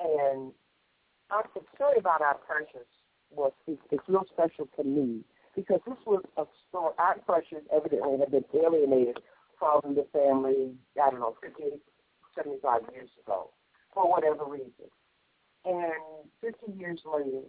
and 0.01 0.53
the 1.55 1.61
story 1.74 1.99
about 1.99 2.22
Aunt 2.22 2.39
Precious 2.47 2.89
was 3.31 3.53
it's, 3.66 3.81
real 4.09 4.24
special 4.33 4.68
to 4.77 4.85
me 4.85 5.20
because 5.55 5.81
this 5.87 5.99
was 6.07 6.22
a 6.37 6.45
story. 6.68 6.95
Aunt 6.99 7.24
Precious 7.27 7.64
evidently 7.74 8.18
had 8.18 8.31
been 8.31 8.45
alienated 8.55 9.18
from 9.59 9.95
the 9.95 10.07
family. 10.12 10.74
I 11.03 11.11
don't 11.11 11.20
know, 11.20 11.37
50, 11.43 11.81
75 12.35 12.83
years 12.93 13.11
ago, 13.24 13.51
for 13.93 14.09
whatever 14.09 14.45
reason. 14.45 14.91
And 15.64 16.29
50 16.41 16.79
years 16.79 17.01
later, 17.05 17.43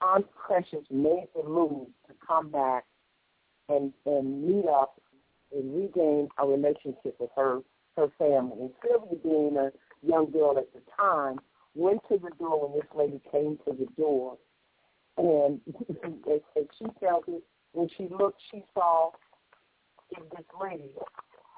Aunt 0.00 0.26
Precious 0.34 0.86
made 0.90 1.28
the 1.34 1.42
move 1.42 1.88
to 2.06 2.14
come 2.26 2.50
back 2.50 2.84
and 3.68 3.92
and 4.06 4.42
meet 4.42 4.64
up 4.66 5.00
and 5.54 5.74
regain 5.74 6.28
a 6.38 6.46
relationship 6.46 7.16
with 7.18 7.30
her 7.36 7.60
her 7.96 8.08
family. 8.18 8.56
And 8.60 8.70
Sylvia, 8.82 9.18
being 9.22 9.56
a 9.56 9.70
young 10.06 10.30
girl 10.30 10.56
at 10.56 10.72
the 10.72 10.80
time, 10.96 11.40
went 11.74 12.00
to 12.08 12.18
the 12.18 12.30
door 12.38 12.68
when 12.68 12.78
this 12.78 12.88
lady 12.96 13.20
came 13.30 13.58
to 13.66 13.72
the 13.76 13.86
door, 14.00 14.38
and 15.16 15.60
as 16.32 16.40
she 16.78 16.86
felt 17.00 17.24
it, 17.28 17.42
when 17.72 17.88
she 17.96 18.08
looked, 18.08 18.40
she 18.50 18.64
saw 18.74 19.10
this 20.10 20.46
lady 20.60 20.90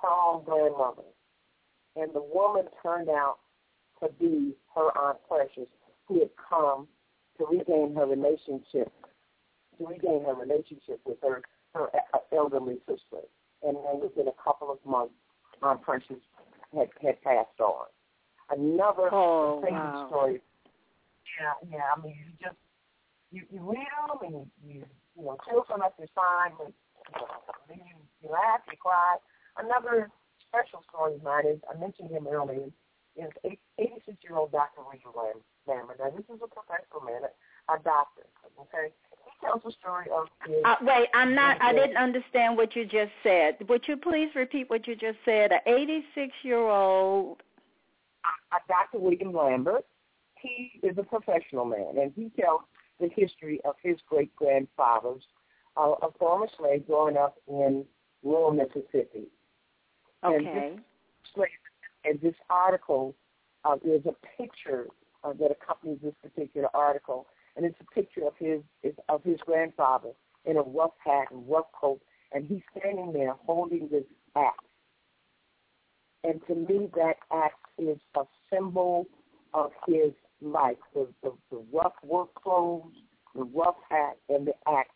her 0.03 0.09
own 0.09 0.45
grandmother, 0.45 1.03
and 1.97 2.13
the 2.15 2.23
woman 2.23 2.65
turned 2.83 3.09
out 3.09 3.39
to 4.03 4.09
be 4.19 4.55
her 4.75 4.97
aunt 4.99 5.19
Precious, 5.29 5.69
who 6.09 6.21
had 6.21 6.31
come 6.49 6.89
to 7.39 7.47
regain 7.47 7.95
her 7.95 8.07
relationship, 8.07 8.93
to 9.79 9.87
regain 9.87 10.25
her 10.25 10.35
relationship 10.35 11.01
with 11.05 11.19
her 11.23 11.43
her 11.75 11.89
elderly 12.33 12.79
sister. 12.89 13.27
And 13.63 13.77
then 13.77 14.01
within 14.01 14.29
a 14.29 14.37
couple 14.43 14.71
of 14.71 14.79
months, 14.85 15.15
Aunt 15.63 15.83
Precious 15.83 16.23
had 16.75 16.89
had 17.03 17.21
passed 17.23 17.61
on. 17.61 17.87
Another 18.51 19.09
oh, 19.13 19.61
crazy 19.61 19.75
wow. 19.75 20.07
story. 20.09 20.41
Yeah, 21.39 21.69
yeah. 21.71 21.87
I 21.97 22.01
mean, 22.01 22.17
you 22.19 22.33
just 22.43 22.57
you 23.31 23.43
you 23.51 23.61
read 23.61 23.87
them 24.09 24.19
and 24.23 24.35
you 24.35 24.47
you, 24.67 24.85
you 25.17 25.25
know 25.25 25.37
children 25.49 25.83
up 25.83 25.95
your 25.99 26.09
side, 26.15 26.57
but 26.59 26.73
you, 27.69 27.77
know, 27.77 27.85
you 27.87 27.97
you 28.23 28.29
laugh, 28.31 28.61
you 28.71 28.77
cry. 28.79 29.17
Another 29.59 30.11
special 30.49 30.83
story 30.89 31.15
of 31.15 31.23
mine 31.23 31.47
is 31.47 31.61
I 31.69 31.79
mentioned 31.79 32.11
him 32.11 32.27
earlier 32.27 32.73
is 33.17 33.31
86 33.79 34.19
year 34.23 34.37
old 34.37 34.53
Dr. 34.53 34.83
William 34.87 35.43
Lambert. 35.67 35.99
Now, 35.99 36.11
this 36.11 36.27
is 36.31 36.41
a 36.43 36.51
professional 36.51 37.03
man, 37.05 37.27
a 37.27 37.77
doctor, 37.83 38.27
okay? 38.59 38.95
He 39.41 39.47
tells 39.47 39.63
the 39.65 39.73
story 39.73 40.07
of 40.15 40.29
his... 40.47 40.57
Uh, 40.65 40.77
wait, 40.83 41.09
I'm 41.15 41.35
not, 41.35 41.61
I 41.63 41.73
didn't 41.73 41.97
understand 41.97 42.57
what 42.57 42.77
you 42.77 42.85
just 42.85 43.13
said. 43.23 43.57
Would 43.69 43.87
you 43.89 43.97
please 43.97 44.31
repeat 44.35 44.69
what 44.69 44.87
you 44.87 44.95
just 44.95 45.19
said? 45.25 45.53
An 45.53 45.61
86-year-old... 45.67 47.43
Uh, 48.53 48.59
Dr. 48.69 49.03
William 49.03 49.33
Lambert, 49.33 49.87
he 50.41 50.73
is 50.83 50.99
a 50.99 51.03
professional 51.03 51.65
man, 51.65 51.97
and 51.99 52.13
he 52.15 52.31
tells 52.41 52.63
the 53.01 53.09
history 53.17 53.61
of 53.65 53.75
his 53.83 53.97
great-grandfathers, 54.09 55.23
uh, 55.77 55.95
a 56.03 56.11
former 56.19 56.49
slave 56.59 56.87
growing 56.87 57.17
up 57.17 57.37
in 57.49 57.85
rural 58.23 58.53
Mississippi. 58.53 59.29
Okay. 60.23 60.37
And 60.37 60.79
this 61.37 61.49
and 62.05 62.21
this 62.21 62.35
article, 62.49 63.15
uh, 63.65 63.77
there's 63.85 64.05
a 64.07 64.15
picture 64.37 64.87
uh, 65.25 65.33
that 65.35 65.51
accompanies 65.51 65.99
this 66.03 66.15
particular 66.23 66.69
article, 66.75 67.27
and 67.57 67.65
it's 67.65 67.79
a 67.81 67.95
picture 67.95 68.27
of 68.27 68.35
his 68.39 68.61
of 69.09 69.23
his 69.25 69.39
grandfather 69.45 70.11
in 70.45 70.57
a 70.57 70.63
rough 70.63 70.95
hat 71.05 71.27
and 71.31 71.49
rough 71.49 71.71
coat, 71.79 72.01
and 72.33 72.47
he's 72.47 72.63
standing 72.79 73.13
there 73.13 73.35
holding 73.47 73.89
this 73.91 74.05
axe. 74.37 74.65
And 76.25 76.41
to 76.47 76.55
me, 76.55 76.89
that 76.97 77.17
axe 77.33 77.55
is 77.79 77.99
a 78.17 78.23
symbol 78.53 79.07
of 79.55 79.71
his 79.87 80.13
life. 80.43 80.77
The, 80.95 81.09
the, 81.23 81.33
the 81.51 81.63
rough 81.73 81.95
work 82.05 82.35
clothes, 82.35 82.93
the 83.35 83.45
rough 83.45 83.77
hat, 83.89 84.17
and 84.29 84.47
the 84.47 84.55
axe. 84.69 84.91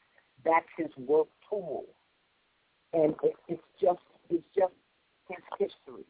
That's 0.45 0.67
his 0.77 0.91
work 0.99 1.29
tool, 1.49 1.85
and 2.93 3.15
it, 3.23 3.35
it's 3.49 3.63
just 3.81 4.01
it's 4.29 4.45
just 4.55 4.75
his 5.29 5.39
history. 5.59 6.05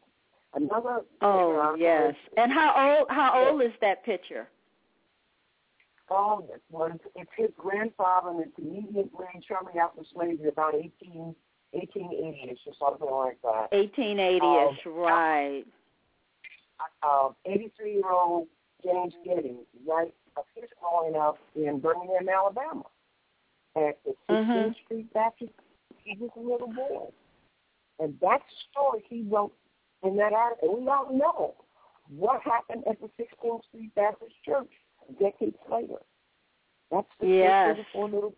Another. 0.53 1.01
Oh 1.21 1.75
yes. 1.77 2.15
And 2.37 2.51
how 2.51 2.97
old? 2.97 3.07
How 3.09 3.47
old 3.47 3.61
is 3.61 3.71
that 3.81 4.03
picture? 4.03 4.49
Oh, 6.09 6.45
this 6.47 6.61
one. 6.69 6.99
It's 7.15 7.29
his 7.35 7.49
grandfather, 7.57 8.29
and 8.29 8.41
it's 8.41 8.57
immediately 8.57 9.05
shortly 9.47 9.79
after 9.79 10.01
slavery, 10.13 10.47
about 10.47 10.75
18, 10.75 11.35
1880ish 11.73 12.59
or 12.67 12.73
something 12.79 13.09
like 13.09 13.41
that. 13.41 13.71
1880ish, 13.71 14.85
um, 14.85 14.93
right. 14.93 15.63
Um, 17.03 17.35
83-year-old 17.47 18.47
James 18.83 19.13
Giddings, 19.23 19.65
right? 19.87 20.13
He's 20.53 20.65
growing 20.79 21.15
up 21.15 21.37
in 21.55 21.79
Birmingham, 21.79 22.27
Alabama, 22.29 22.83
at 23.75 23.97
the 24.05 24.11
16th 24.29 24.45
mm-hmm. 24.47 24.71
Street 24.85 25.13
Baptist. 25.13 25.53
He 26.03 26.17
was 26.19 26.29
a 26.35 26.39
little 26.39 26.67
boy, 26.67 27.07
and 27.99 28.15
that 28.21 28.41
story 28.69 29.03
he 29.09 29.25
wrote 29.29 29.53
in 30.03 30.17
that 30.17 30.33
article. 30.33 30.79
We 30.79 30.87
all 30.87 31.11
know 31.11 31.55
what 32.09 32.41
happened 32.41 32.83
at 32.87 32.99
the 33.01 33.07
16th 33.19 33.61
Street 33.69 33.95
Baptist 33.95 34.33
Church 34.45 34.69
decades 35.19 35.57
later. 35.71 35.99
That's 36.91 37.07
the 37.19 37.27
yes. 37.27 37.77
four 37.93 38.09
little 38.09 38.35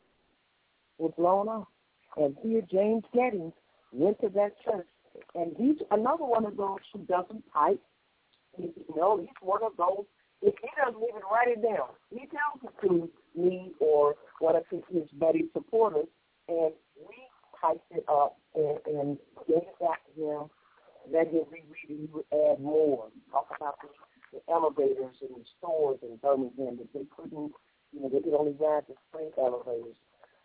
were 0.97 1.09
blown 1.09 1.49
up. 1.49 1.67
And 2.15 2.35
here 2.41 2.61
James 2.71 3.03
Giddings 3.13 3.53
went 3.91 4.19
to 4.21 4.29
that 4.29 4.53
church. 4.63 4.87
And 5.35 5.53
he's 5.57 5.77
another 5.91 6.25
one 6.25 6.45
of 6.45 6.57
those 6.57 6.79
who 6.93 6.99
doesn't 7.01 7.43
type. 7.53 7.81
You 8.57 8.73
know, 8.95 9.17
he's 9.19 9.29
one 9.41 9.63
of 9.63 9.73
those. 9.77 10.05
If 10.41 10.53
he 10.61 10.69
doesn't 10.83 11.01
even 11.01 11.21
write 11.31 11.49
it 11.49 11.63
down, 11.63 11.89
he 12.11 12.27
tells 12.27 12.61
it 12.63 12.87
to 12.87 13.09
me 13.35 13.71
or 13.79 14.15
one 14.39 14.55
of 14.55 14.63
his, 14.69 14.81
his 14.91 15.09
buddy 15.13 15.49
supporters, 15.53 16.05
and 16.47 16.73
we 16.95 17.15
typed 17.59 17.91
it 17.91 18.05
up 18.07 18.37
and, 18.53 18.77
and 18.85 19.17
gave 19.47 19.57
it 19.57 19.79
back 19.79 19.99
to 20.15 20.21
him 20.21 20.49
let 21.11 21.27
him 21.27 21.43
reread 21.51 21.89
it, 21.89 21.99
he 21.99 22.09
would 22.11 22.25
add 22.31 22.59
more. 22.59 23.07
Talk 23.31 23.47
about 23.55 23.79
the, 23.81 23.87
the 23.87 24.16
elevators 24.51 25.15
and 25.21 25.35
the 25.35 25.45
stores 25.57 25.99
in 26.01 26.17
Birmingham 26.17 26.77
that 26.77 26.91
they 26.93 27.05
couldn't, 27.15 27.51
you 27.91 27.99
know, 28.01 28.09
they 28.09 28.21
could 28.21 28.33
only 28.33 28.55
ride 28.59 28.83
the 28.87 28.95
freight 29.11 29.33
elevators. 29.37 29.95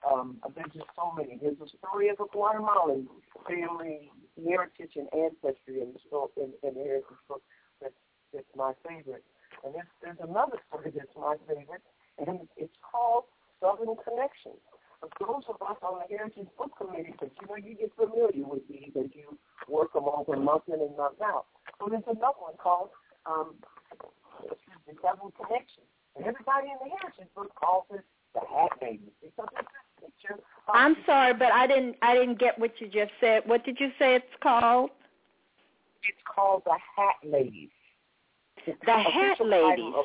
Um, 0.03 0.39
there's 0.55 0.73
just 0.75 0.91
so 0.97 1.13
many. 1.17 1.39
There's 1.41 1.61
a 1.63 1.71
story 1.79 2.09
of 2.09 2.19
a 2.19 2.27
Guatemalan 2.27 3.07
family 3.47 4.11
heritage 4.35 4.97
and 4.97 5.07
ancestry 5.15 5.81
in 5.81 5.95
the 5.95 6.01
story 6.07 6.31
in, 6.37 6.51
in 6.67 6.75
the 6.75 6.83
heritage 6.83 7.23
book 7.29 7.43
that's, 7.81 7.95
that's 8.35 8.53
my 8.57 8.73
favorite. 8.87 9.25
And 9.65 9.75
there's, 9.75 9.93
there's 10.03 10.19
another 10.23 10.59
story 10.67 10.91
that's 10.91 11.15
my 11.15 11.37
favorite, 11.47 11.87
and 12.19 12.49
it's 12.57 12.75
called 12.83 13.31
Southern 13.61 13.95
Connection. 14.03 14.59
For 14.99 15.11
those 15.19 15.47
of 15.51 15.59
us 15.63 15.79
on 15.83 15.99
the 15.99 16.07
Heritage 16.07 16.47
Book 16.59 16.71
Committee, 16.79 17.11
because 17.11 17.35
you 17.43 17.47
know 17.51 17.59
you 17.59 17.75
get 17.75 17.91
familiar 17.99 18.47
with 18.47 18.63
these 18.71 18.95
as 18.95 19.11
you 19.15 19.39
work 19.67 19.93
them 19.95 20.07
over 20.07 20.37
month 20.37 20.71
in 20.71 20.79
and 20.79 20.97
month 20.97 21.19
out. 21.23 21.47
So 21.79 21.91
there's 21.91 22.07
another 22.07 22.39
one 22.39 22.55
called 22.59 22.91
um, 23.27 23.55
the 24.93 25.01
Southern 25.01 25.33
Connection, 25.33 25.85
and 26.17 26.27
everybody 26.27 26.69
in 26.69 26.77
the 26.83 26.91
Heritage 26.97 27.33
Book 27.35 27.53
calls 27.55 27.85
it 27.93 28.05
the 28.35 28.41
Hat 28.41 28.71
Baby 28.81 29.13
because 29.23 29.49
it's 29.59 29.69
this 30.01 30.11
picture. 30.21 30.41
I'm 30.69 30.97
sorry, 31.07 31.35
but 31.35 31.53
I 31.53 31.67
didn't 31.67 31.97
I 32.03 32.15
didn't 32.15 32.39
get 32.39 32.59
what 32.59 32.81
you 32.81 32.89
just 32.89 33.13
said. 33.21 33.43
What 33.47 33.65
did 33.65 33.79
you 33.81 33.91
say 33.99 34.17
it's 34.17 34.27
called? 34.43 34.91
It's 36.03 36.19
called 36.27 36.63
the 36.65 36.73
Hat 36.97 37.17
Ladies. 37.25 37.71
The, 38.67 38.73
the 38.85 38.93
Hat 38.93 39.39
Ladies. 39.41 39.95
Of, 39.97 40.05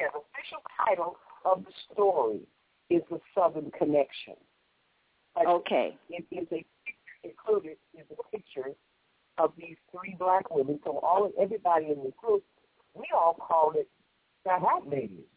yeah, 0.00 0.08
the 0.12 0.20
official 0.20 0.62
title 0.86 1.16
of 1.44 1.64
the 1.64 1.72
story 1.92 2.40
is 2.90 3.02
the 3.10 3.20
Southern 3.34 3.70
Connection. 3.72 4.34
Okay. 5.36 5.96
It 6.10 6.24
is 6.30 6.46
a 6.52 6.64
included 7.24 7.76
is 7.94 8.04
a 8.12 8.36
picture 8.36 8.70
of 9.38 9.52
these 9.58 9.76
three 9.90 10.14
black 10.18 10.54
women. 10.54 10.78
So 10.84 10.98
all 10.98 11.32
everybody 11.40 11.86
in 11.86 12.04
the 12.04 12.12
group, 12.20 12.44
we 12.94 13.06
all 13.14 13.34
called 13.34 13.76
it 13.76 13.88
the 14.44 14.50
Hat 14.50 14.86
Ladies. 14.86 15.28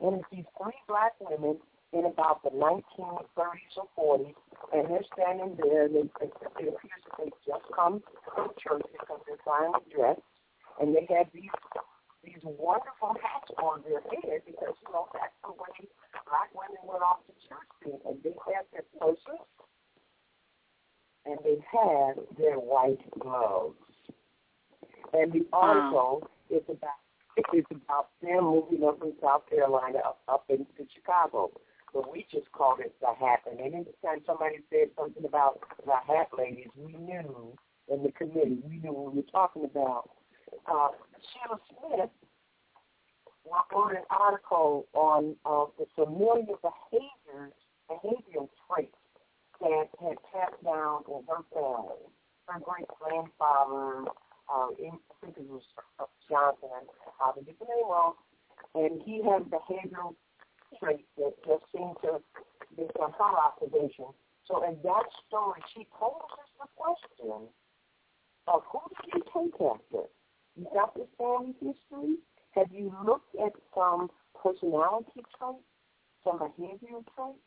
And 0.00 0.18
it's 0.18 0.28
these 0.32 0.44
three 0.60 0.78
black 0.88 1.12
women 1.20 1.58
in 1.92 2.06
about 2.06 2.42
the 2.42 2.50
1930s 2.50 3.76
or 3.76 4.18
40s, 4.18 4.34
and 4.72 4.88
they're 4.88 5.06
standing 5.12 5.56
there, 5.62 5.84
and 5.84 5.94
they, 5.94 6.26
it 6.26 6.32
appears 6.58 7.02
that 7.04 7.16
they 7.18 7.30
just 7.46 7.64
come 7.74 8.02
from 8.34 8.48
church 8.58 8.82
because 8.92 9.20
they're 9.28 9.44
finally 9.44 9.84
dressed, 9.94 10.24
and 10.80 10.96
they 10.96 11.06
have 11.14 11.26
these 11.34 11.52
these 12.24 12.38
wonderful 12.42 13.18
hats 13.18 13.50
on 13.58 13.82
their 13.82 14.00
head 14.00 14.46
because, 14.46 14.78
you 14.78 14.92
know, 14.94 15.10
that's 15.12 15.34
the 15.42 15.50
way 15.50 15.90
black 16.30 16.54
women 16.54 16.78
went 16.86 17.02
off 17.02 17.18
to 17.26 17.34
church 17.50 17.70
then. 17.82 17.98
And 18.06 18.22
they 18.22 18.34
had 18.46 18.62
their 18.70 18.86
purses 18.94 19.42
and 21.26 21.38
they 21.44 21.58
had 21.70 22.14
their 22.38 22.56
white 22.56 23.02
gloves. 23.18 23.76
And 25.12 25.32
the 25.32 25.46
article 25.52 26.28
is 26.50 26.62
about 26.68 27.00
it's 27.34 27.66
about 27.70 28.08
them 28.20 28.44
moving 28.44 28.86
up 28.86 28.98
from 28.98 29.14
South 29.22 29.48
Carolina 29.48 29.98
up, 30.04 30.20
up 30.28 30.44
into 30.50 30.86
Chicago. 30.94 31.50
But 31.94 32.12
we 32.12 32.26
just 32.30 32.52
called 32.52 32.80
it 32.80 32.94
the 33.00 33.08
hat. 33.18 33.40
And 33.50 33.58
anytime 33.58 34.20
somebody 34.26 34.58
said 34.68 34.88
something 34.98 35.24
about 35.24 35.60
the 35.84 35.92
hat 35.92 36.28
ladies, 36.36 36.68
we 36.76 36.92
knew 36.92 37.56
in 37.88 38.02
the 38.02 38.12
committee, 38.12 38.58
we 38.68 38.78
knew 38.78 38.92
what 38.92 39.14
we 39.14 39.20
were 39.20 39.32
talking 39.32 39.64
about 39.64 40.10
uh, 40.66 40.88
Sheila 41.32 41.58
Smith 41.68 42.10
wrote 43.44 43.92
an 43.92 44.04
article 44.10 44.86
on 44.94 45.36
uh, 45.44 45.66
the 45.78 45.86
familiar 45.94 46.56
behaviors, 46.62 47.52
behavioral 47.90 48.48
traits 48.68 48.96
that 49.60 49.88
had 50.00 50.16
passed 50.32 50.62
down 50.64 51.02
in 51.08 51.22
her 51.28 51.42
family. 51.52 52.02
Her 52.46 52.60
great 52.60 52.88
grandfather, 53.00 54.10
uh, 54.52 54.68
I 54.68 54.76
think 55.24 55.36
it 55.38 55.48
was 55.48 55.62
Johnson, 56.28 56.68
I 57.20 57.32
did 57.36 57.46
the 57.58 57.64
name 57.64 57.88
wrong, 57.88 58.14
and 58.74 59.00
he 59.02 59.22
had 59.24 59.48
behavioral 59.48 60.14
traits 60.78 61.08
that 61.16 61.32
just 61.46 61.64
seemed 61.74 61.96
to, 62.02 62.20
based 62.76 62.96
on 63.00 63.12
her 63.16 63.32
observation. 63.48 64.12
So 64.46 64.62
in 64.68 64.76
that 64.84 65.06
story, 65.26 65.60
she 65.72 65.86
poses 65.92 66.48
the 66.60 66.68
question 66.76 67.48
of 68.48 68.62
who 68.70 68.80
did 68.90 69.14
you 69.14 69.22
take 69.32 69.54
after? 69.60 70.08
You 70.56 70.66
got 70.74 70.94
this 70.94 71.08
family 71.16 71.54
history? 71.60 72.20
Have 72.52 72.68
you 72.72 72.92
looked 73.06 73.34
at 73.40 73.52
some 73.74 74.10
personality 74.36 75.24
traits, 75.38 75.64
some 76.24 76.38
behavioral 76.38 77.04
traits? 77.16 77.40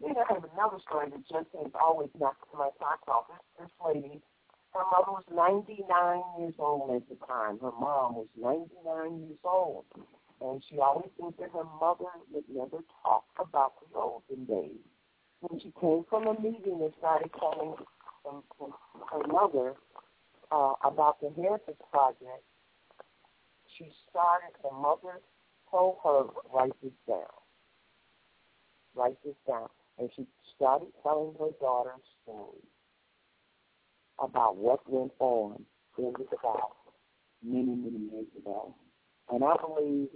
Then 0.00 0.14
I 0.14 0.32
have 0.32 0.44
another 0.54 0.78
story 0.86 1.10
that 1.10 1.26
just 1.26 1.50
has 1.58 1.72
always 1.74 2.10
knocked 2.18 2.46
my 2.54 2.70
socks 2.78 3.08
off. 3.08 3.26
This, 3.26 3.66
this 3.66 3.74
lady, 3.82 4.20
her 4.74 4.84
mother 4.92 5.12
was 5.12 5.24
99 5.32 6.22
years 6.38 6.54
old 6.58 6.90
at 6.94 7.08
the 7.08 7.16
time. 7.26 7.58
Her 7.58 7.72
mom 7.72 8.16
was 8.16 8.26
99 8.36 9.20
years 9.26 9.38
old. 9.44 9.84
And 10.40 10.62
she 10.68 10.78
always 10.78 11.10
said 11.18 11.34
that 11.40 11.50
her 11.52 11.64
mother 11.80 12.12
would 12.30 12.44
never 12.48 12.84
talk 13.02 13.24
about 13.40 13.72
the 13.80 13.98
olden 13.98 14.44
days. 14.44 14.78
When 15.40 15.60
she 15.60 15.72
came 15.80 16.04
from 16.08 16.26
a 16.26 16.34
meeting 16.40 16.80
and 16.80 16.92
started 16.98 17.30
telling 17.38 17.74
her 18.24 19.26
mother 19.26 19.74
uh, 20.52 20.74
about 20.84 21.20
the 21.20 21.30
Heritage 21.30 21.80
Project, 21.90 22.44
she 23.76 23.90
started, 24.10 24.54
the 24.62 24.70
mother 24.70 25.20
told 25.70 25.96
her, 26.04 26.24
write 26.52 26.72
this 26.82 26.92
down. 27.06 27.34
Write 28.94 29.18
this 29.24 29.36
down. 29.46 29.68
And 29.98 30.10
she 30.14 30.26
started 30.54 30.88
telling 31.02 31.34
her 31.38 31.50
daughter 31.60 31.94
stories 32.22 32.66
about 34.18 34.56
what 34.56 34.80
went 34.90 35.12
on 35.20 35.64
in 35.98 36.12
the 36.12 36.26
South 36.42 36.76
many, 37.42 37.74
many 37.74 37.98
years 38.12 38.26
ago. 38.36 38.74
And 39.30 39.44
I 39.44 39.56
believe 39.56 40.08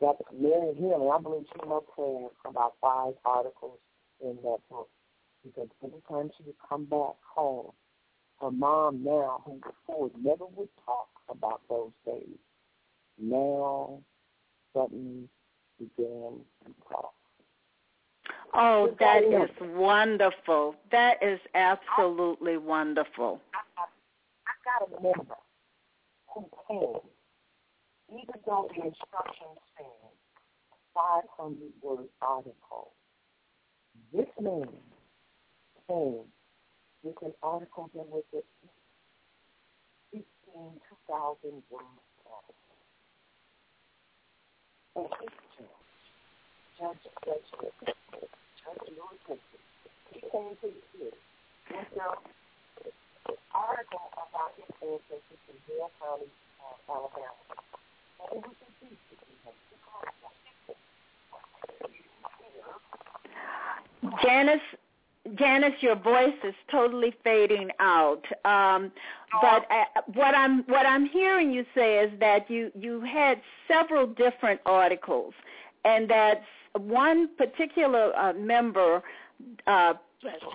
that 0.00 0.16
Mary 0.38 0.74
Healy, 0.74 1.08
I 1.12 1.18
believe 1.20 1.46
she 1.52 1.68
must 1.68 1.86
have 1.96 2.52
about 2.52 2.74
five 2.80 3.14
articles 3.24 3.78
in 4.20 4.36
that 4.42 4.58
book. 4.70 4.88
Because 5.44 5.68
every 5.84 6.00
time 6.08 6.30
she 6.36 6.44
would 6.44 6.56
come 6.68 6.84
back 6.84 7.14
home, 7.34 7.72
her 8.40 8.50
mom 8.50 9.02
now, 9.04 9.42
who 9.44 9.60
before 9.60 10.10
never 10.20 10.46
would 10.56 10.68
talk 10.84 11.08
about 11.28 11.62
those 11.68 11.92
days, 12.04 12.38
now 13.18 14.00
suddenly 14.74 15.28
began 15.78 16.40
to 16.64 16.72
talk. 16.88 17.14
Oh, 18.54 18.94
that 18.98 19.22
is 19.22 19.50
wonderful. 19.60 20.74
That 20.90 21.22
is 21.22 21.38
absolutely 21.54 22.56
wonderful. 22.56 23.40
I, 23.54 23.58
I, 23.80 23.84
I 24.46 24.52
got 24.64 24.86
to 24.86 24.96
remember 24.96 25.34
who 26.34 26.48
came, 26.68 28.18
even 28.18 28.34
though 28.46 28.68
the 28.74 28.86
instructions 28.86 29.58
said 29.76 29.86
500 30.94 31.58
word 31.82 32.08
article. 32.20 32.92
This 34.12 34.26
man 34.40 34.68
came 35.88 36.24
with 37.02 37.16
an 37.22 37.32
article 37.42 37.90
that 37.94 38.08
was 38.08 38.24
at 38.34 38.44
15, 40.12 40.24
2,000 40.54 41.62
words 41.70 41.84
long. 42.26 42.54
And 44.96 45.08
judge, 45.56 45.87
he 50.12 50.20
came 50.30 50.56
to. 50.62 50.68
And 51.74 51.86
so, 51.94 52.06
the 53.26 53.34
article 53.54 54.08
about 54.14 54.54
his 54.56 54.70
ancestors 54.82 55.42
in 55.48 55.56
County, 56.00 56.30
uh, 56.62 56.92
Alabama, 56.92 57.34
and 58.32 58.38
it 58.38 58.46
was 58.46 58.56
in 58.82 58.96
Janis 64.22 64.62
Janis, 65.34 65.74
your 65.82 65.96
voice 65.96 66.38
is 66.42 66.54
totally 66.70 67.12
fading 67.22 67.70
out. 67.80 68.24
Um, 68.44 68.90
but 69.42 69.66
uh, 69.70 69.84
what 70.14 70.34
I'm 70.34 70.62
what 70.64 70.86
I'm 70.86 71.04
hearing 71.06 71.52
you 71.52 71.66
say 71.74 71.98
is 71.98 72.10
that 72.20 72.50
you 72.50 72.70
you 72.78 73.00
had 73.00 73.40
several 73.66 74.06
different 74.06 74.60
articles, 74.64 75.34
and 75.84 76.08
that 76.08 76.42
one 76.74 77.28
particular 77.36 78.12
uh, 78.16 78.32
member 78.34 79.02
uh, 79.66 79.94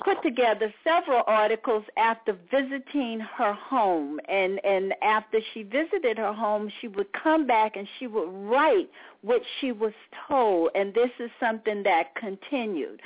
put 0.03 0.22
together 0.22 0.74
several 0.84 1.24
articles 1.26 1.86
after 1.95 2.38
visiting 2.51 3.20
her 3.20 3.53
home. 3.53 4.20
And 4.28 4.64
and 4.66 4.93
after 5.01 5.39
she 5.53 5.64
visited 5.64 6.18
her 6.18 6.34
home 6.34 6.72
she 6.82 6.88
would 6.88 7.11
come 7.14 7.47
back 7.47 7.76
and 7.76 7.88
she 7.99 8.07
would 8.07 8.30
write 8.30 8.89
what 9.22 9.41
she 9.59 9.72
was 9.72 9.93
told. 10.28 10.72
And 10.76 10.93
this 10.93 11.11
is 11.20 11.30
something 11.39 11.84
that 11.84 12.16
continued. 12.16 13.01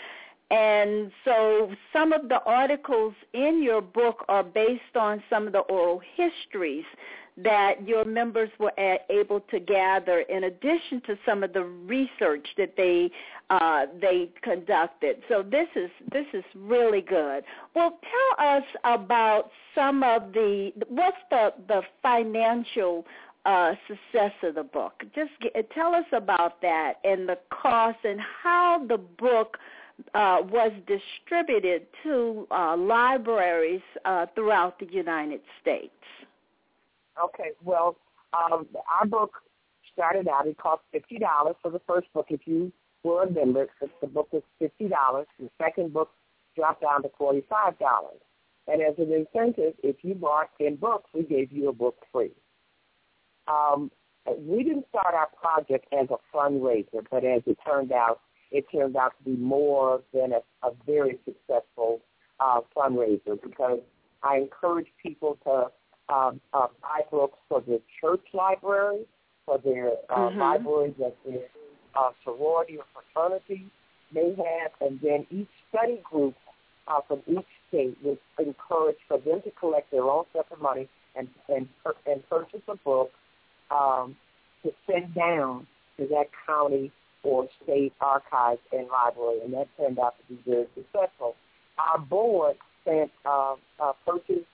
And 0.50 1.12
so 1.26 1.72
some 1.92 2.14
of 2.14 2.30
the 2.30 2.42
articles 2.44 3.14
in 3.34 3.62
your 3.62 3.82
book 3.82 4.24
are 4.30 4.44
based 4.44 4.96
on 4.96 5.22
some 5.30 5.46
of 5.46 5.54
the 5.54 5.60
oral 5.60 6.02
histories 6.16 6.86
that 7.38 7.88
your 7.88 8.04
members 8.04 8.50
were 8.60 8.72
able 9.10 9.42
to 9.52 9.60
gather 9.60 10.22
in 10.22 10.46
addition 10.46 11.02
to 11.06 11.18
some 11.26 11.44
of 11.44 11.54
the 11.54 11.64
research 11.64 12.48
that 12.58 12.74
they 12.76 13.12
uh, 13.50 13.86
they 14.02 14.30
conducted. 14.42 15.18
So 15.30 15.44
this 15.44 15.68
is 15.76 15.90
this 16.12 16.26
is 16.34 16.44
really 16.56 17.02
good. 17.02 17.44
Well, 17.76 18.00
tell 18.38 18.48
us 18.48 18.64
about 18.84 19.52
some 19.76 20.04
of 20.04 20.34
the 20.34 20.72
what's 20.90 21.18
the 21.30 21.54
the 21.68 21.82
financial 22.02 23.06
uh, 23.46 23.74
success 23.88 24.34
of 24.44 24.56
the 24.56 24.64
book. 24.64 25.04
Just 25.16 25.32
get, 25.42 25.72
tell 25.72 25.94
us 25.94 26.06
about 26.12 26.62
that 26.62 26.96
and 27.04 27.30
the 27.30 27.38
cost 27.50 28.00
and 28.04 28.20
how 28.20 28.84
the 28.88 28.98
book 28.98 29.58
uh, 30.14 30.40
was 30.52 30.72
distributed 30.86 31.88
to 32.04 32.48
uh, 32.52 32.76
libraries 32.76 33.82
uh, 34.06 34.26
throughout 34.36 34.80
the 34.80 34.88
United 34.92 35.42
States. 35.62 35.92
Okay, 37.24 37.52
well, 37.64 37.98
um, 38.34 38.68
our 39.00 39.08
book 39.08 39.32
started 39.94 40.28
out, 40.28 40.48
it 40.48 40.58
cost 40.58 40.82
fifty 40.92 41.18
dollars 41.18 41.56
for 41.62 41.72
the 41.72 41.82
first 41.88 42.12
book. 42.14 42.28
If 42.30 42.42
you 42.46 42.72
were 43.04 43.24
a 43.24 43.32
member, 43.32 43.68
the 44.02 44.08
book 44.08 44.32
was 44.32 44.44
fifty 44.60 44.88
dollars. 44.88 45.28
The 45.40 45.50
second 45.58 45.94
book 45.94 46.12
dropped 46.56 46.82
down 46.82 47.04
to 47.04 47.10
forty-five 47.18 47.80
dollars. 47.80 48.20
And 48.68 48.82
as 48.82 48.96
an 48.98 49.14
incentive, 49.14 49.74
if 49.82 49.98
you 50.04 50.14
bought 50.14 50.50
ten 50.62 50.76
books, 50.76 51.10
we 51.14 51.24
gave 51.24 51.52
you 51.52 51.70
a 51.70 51.74
book 51.74 51.96
free. 52.12 52.32
Um, 53.48 53.92
we 54.38 54.64
didn't 54.64 54.86
start 54.90 55.16
our 55.16 55.30
project 55.42 55.86
as 55.98 56.08
a 56.10 56.18
fundraiser, 56.36 57.06
but 57.10 57.24
as 57.24 57.42
it 57.46 57.58
turned 57.66 57.94
out, 57.94 58.20
it 58.52 58.66
turned 58.74 58.98
out 58.98 59.14
to 59.18 59.24
be 59.24 59.38
more 59.38 60.02
than 60.14 60.34
a, 60.34 60.68
a 60.68 60.72
very 60.86 61.18
successful 61.26 62.02
uh, 62.40 62.60
fundraiser 62.76 63.42
because 63.42 63.80
I 64.22 64.38
encourage 64.38 64.88
people 65.02 65.38
to 65.46 65.68
um, 66.10 66.40
uh, 66.54 66.68
buy 66.82 67.02
books 67.12 67.38
for 67.50 67.62
their 67.62 67.80
church 68.02 68.24
library, 68.34 69.06
for 69.46 69.58
their 69.60 69.92
uh, 70.10 70.18
mm-hmm. 70.18 70.40
libraries 70.40 70.94
that 71.00 71.16
their 71.26 71.44
uh, 71.96 72.12
sorority 72.24 72.78
or 72.78 72.86
fraternity 72.94 73.66
may 74.14 74.30
have, 74.30 74.72
and 74.82 75.00
then 75.02 75.26
each 75.32 75.50
study 75.70 76.02
group 76.10 76.36
uh, 76.88 77.02
from 77.08 77.22
each 77.28 77.46
state 77.68 77.98
was 78.04 78.18
encouraged 78.40 79.00
for 79.08 79.18
them 79.20 79.42
to 79.44 79.52
collect 79.60 79.92
their 79.92 80.04
own 80.04 80.24
separate 80.34 80.62
money 80.62 80.88
and 81.16 81.28
and 81.50 81.68
and 82.06 82.28
purchase 82.30 82.62
a 82.68 82.76
book 82.78 83.12
um, 83.72 84.16
to 84.64 84.72
send 84.90 85.14
down 85.14 85.68
to 85.98 86.08
that 86.08 86.28
county 86.46 86.92
or 87.24 87.48
state 87.64 87.94
archives 88.00 88.62
and 88.72 88.88
library, 88.88 89.40
and 89.44 89.54
that 89.54 89.68
turned 89.78 90.00
out 90.00 90.16
to 90.18 90.36
be 90.36 90.42
very 90.50 90.68
successful. 90.76 91.36
Our 91.78 92.00
board 92.00 92.56
sent 92.86 93.12
uh, 93.26 93.56
uh, 93.80 93.94
purchased 94.06 94.48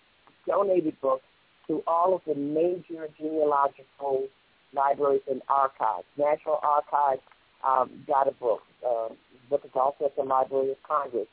donated 0.47 0.99
books 1.01 1.23
to 1.67 1.81
all 1.87 2.15
of 2.15 2.21
the 2.27 2.35
major 2.35 3.07
genealogical 3.17 4.27
libraries 4.73 5.21
and 5.29 5.41
archives. 5.49 6.05
National 6.17 6.59
Archives 6.63 7.21
um, 7.65 7.89
got 8.07 8.27
a 8.27 8.31
book. 8.31 8.61
Uh, 8.85 9.09
the 9.09 9.49
book 9.49 9.61
is 9.63 9.71
also 9.75 10.05
at 10.05 10.15
the 10.15 10.23
Library 10.23 10.71
of 10.71 10.77
Congress. 10.83 11.27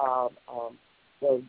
Um, 0.00 0.28
um, 0.48 0.78
the 1.20 1.42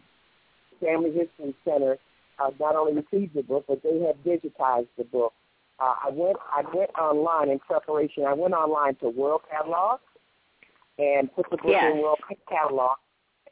Family 0.82 1.12
History 1.12 1.56
Center 1.66 1.98
uh, 2.40 2.50
not 2.60 2.76
only 2.76 2.94
received 2.94 3.36
the 3.36 3.44
book, 3.44 3.66
but 3.68 3.82
they 3.84 4.00
have 4.02 4.18
digitized 4.26 4.88
the 4.98 5.04
book. 5.04 5.34
Uh, 5.80 5.96
I 6.06 6.10
went 6.12 6.38
I 6.52 6.64
went 6.74 6.92
online 7.00 7.50
in 7.50 7.60
preparation. 7.60 8.26
I 8.26 8.34
went 8.34 8.54
online 8.54 8.96
to 8.96 9.10
World 9.10 9.42
Catalog 9.50 10.00
and 11.00 11.34
put 11.34 11.50
the 11.50 11.58
book 11.58 11.66
yes. 11.68 11.92
in 11.94 12.02
World 12.02 12.20
Catalog 12.48 12.98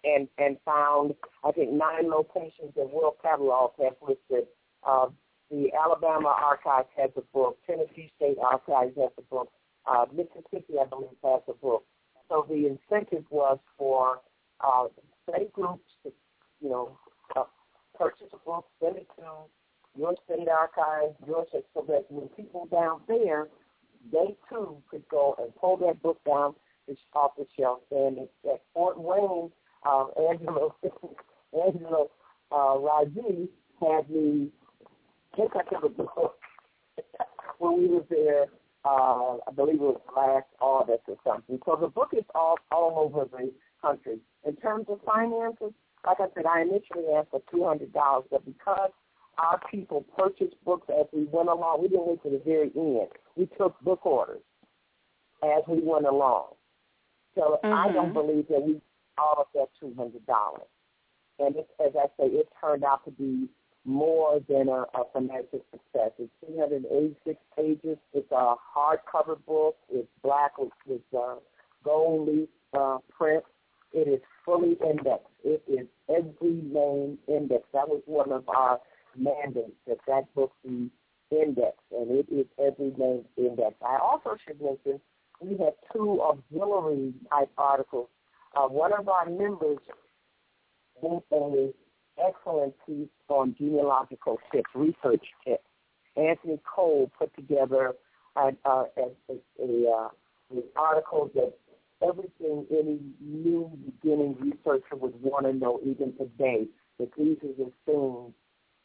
and 0.03 0.27
and 0.37 0.57
found 0.63 1.15
I 1.43 1.51
think 1.51 1.71
nine 1.71 2.09
locations 2.09 2.73
in 2.75 2.91
World 2.91 3.15
Catalog 3.21 3.71
have 3.81 3.93
listed. 4.01 4.47
Uh, 4.87 5.07
the 5.49 5.69
Alabama 5.73 6.29
Archives 6.29 6.87
has 6.97 7.09
a 7.17 7.21
book. 7.33 7.57
Tennessee 7.67 8.11
State 8.15 8.37
Archives 8.41 8.95
has 8.97 9.11
a 9.17 9.21
book. 9.23 9.51
Uh, 9.85 10.05
Mississippi, 10.13 10.75
I 10.79 10.85
believe, 10.85 11.09
has 11.23 11.41
a 11.47 11.53
book. 11.53 11.83
So 12.29 12.45
the 12.47 12.67
incentive 12.67 13.25
was 13.29 13.59
for 13.77 14.21
uh, 14.61 14.85
study 15.23 15.47
groups 15.53 15.89
to, 16.03 16.11
you 16.61 16.69
know, 16.69 16.97
uh, 17.35 17.43
purchase 17.97 18.27
a 18.33 18.37
book, 18.37 18.65
send 18.81 18.97
it 18.97 19.07
to 19.17 19.25
your 19.97 20.15
state 20.25 20.47
archives, 20.47 21.15
your 21.27 21.45
state, 21.49 21.65
so 21.73 21.83
that 21.87 22.05
when 22.09 22.29
people 22.29 22.67
down 22.71 23.01
there, 23.07 23.47
they 24.11 24.37
too 24.49 24.77
could 24.89 25.03
go 25.09 25.35
and 25.39 25.53
pull 25.55 25.77
that 25.77 26.01
book 26.01 26.19
down 26.25 26.55
off 27.13 27.31
the 27.37 27.45
shelf. 27.57 27.79
And 27.91 28.19
at 28.19 28.61
Fort 28.73 28.99
Wayne, 28.99 29.51
um, 29.85 30.11
Angela, 30.29 30.69
Angela 31.53 32.05
uh, 32.51 32.77
Raji 32.79 33.49
had 33.79 34.09
me 34.09 34.49
take 35.35 35.55
up 35.55 35.65
the 35.69 35.89
book 35.89 36.35
when 37.59 37.77
we 37.77 37.87
were 37.87 38.05
there. 38.09 38.45
Uh, 38.83 39.37
I 39.47 39.51
believe 39.55 39.75
it 39.75 39.81
was 39.81 40.01
last 40.15 40.47
August 40.59 41.03
or 41.07 41.17
something. 41.23 41.59
So 41.65 41.77
the 41.79 41.87
book 41.87 42.09
is 42.13 42.23
all 42.33 42.55
all 42.71 42.97
over 42.97 43.25
the 43.29 43.51
country. 43.81 44.19
In 44.45 44.55
terms 44.55 44.87
of 44.89 44.99
finances, 45.05 45.73
like 46.05 46.19
I 46.19 46.25
said, 46.33 46.45
I 46.45 46.61
initially 46.61 47.13
asked 47.15 47.29
for 47.29 47.41
two 47.51 47.63
hundred 47.63 47.93
dollars, 47.93 48.25
but 48.31 48.43
because 48.43 48.89
our 49.37 49.59
people 49.69 50.03
purchased 50.17 50.55
books 50.65 50.87
as 50.89 51.05
we 51.13 51.25
went 51.31 51.49
along, 51.49 51.81
we 51.81 51.89
didn't 51.89 52.07
wait 52.07 52.23
to 52.23 52.29
the 52.29 52.41
very 52.43 52.71
end. 52.75 53.09
We 53.35 53.47
took 53.57 53.79
book 53.81 54.05
orders 54.05 54.41
as 55.43 55.63
we 55.67 55.79
went 55.81 56.05
along. 56.07 56.53
So 57.35 57.59
mm-hmm. 57.63 57.73
I 57.73 57.93
don't 57.93 58.13
believe 58.13 58.47
that 58.49 58.61
we 58.61 58.81
all 59.17 59.35
of 59.39 59.47
that 59.53 59.67
two 59.79 59.93
hundred 59.95 60.25
dollars. 60.25 60.67
And 61.39 61.55
it, 61.55 61.69
as 61.83 61.93
I 61.95 62.07
say, 62.19 62.27
it 62.29 62.47
turned 62.59 62.83
out 62.83 63.05
to 63.05 63.11
be 63.11 63.47
more 63.85 64.39
than 64.47 64.69
a, 64.69 64.85
a 64.93 65.03
financial 65.13 65.63
success. 65.71 66.11
It's 66.19 66.31
386 66.45 67.39
pages. 67.55 67.97
It's 68.13 68.31
a 68.31 68.55
hardcover 68.75 69.37
book. 69.45 69.75
It's 69.89 70.07
black 70.23 70.57
with, 70.57 70.71
uh, 71.17 71.35
gold 71.83 72.27
leaf 72.27 72.49
uh, 72.77 72.97
print. 73.09 73.43
It 73.93 74.07
is 74.07 74.21
fully 74.45 74.77
indexed. 74.87 75.25
It 75.43 75.63
is 75.67 75.87
every 76.09 76.61
name 76.61 77.17
indexed. 77.27 77.71
That 77.73 77.89
was 77.89 78.01
one 78.05 78.31
of 78.31 78.47
our 78.47 78.79
mandates 79.17 79.75
that 79.87 79.97
that 80.07 80.33
book 80.35 80.53
be 80.63 80.89
indexed, 81.31 81.79
and 81.91 82.11
it 82.11 82.27
is 82.31 82.45
every 82.59 82.93
name 82.97 83.25
indexed. 83.35 83.81
I 83.81 83.97
also 84.01 84.37
should 84.47 84.61
mention 84.61 85.01
we 85.41 85.57
have 85.57 85.73
two 85.91 86.21
auxiliary 86.21 87.13
type 87.29 87.49
articles 87.57 88.07
uh, 88.55 88.67
one 88.67 88.91
of 88.93 89.07
our 89.07 89.25
members 89.29 89.77
did 91.01 91.21
an 91.31 91.73
excellent 92.17 92.73
piece 92.85 93.09
on 93.29 93.55
genealogical 93.57 94.39
tips, 94.51 94.69
research 94.75 95.25
tips. 95.45 95.63
Anthony 96.15 96.59
Cole 96.63 97.09
put 97.17 97.33
together 97.35 97.93
a, 98.35 98.51
a, 98.65 98.69
a, 98.69 99.33
a, 99.59 99.91
uh, 99.91 100.09
an 100.51 100.63
article 100.75 101.31
that 101.35 101.53
everything 102.01 102.65
any 102.71 102.99
new 103.21 103.71
beginning 103.85 104.35
researcher 104.39 104.95
would 104.95 105.21
want 105.21 105.45
to 105.45 105.53
know 105.53 105.79
even 105.85 106.13
today, 106.17 106.67
that 106.99 107.09
these 107.17 107.37
are 107.43 107.65
the 107.65 107.71
things 107.85 108.33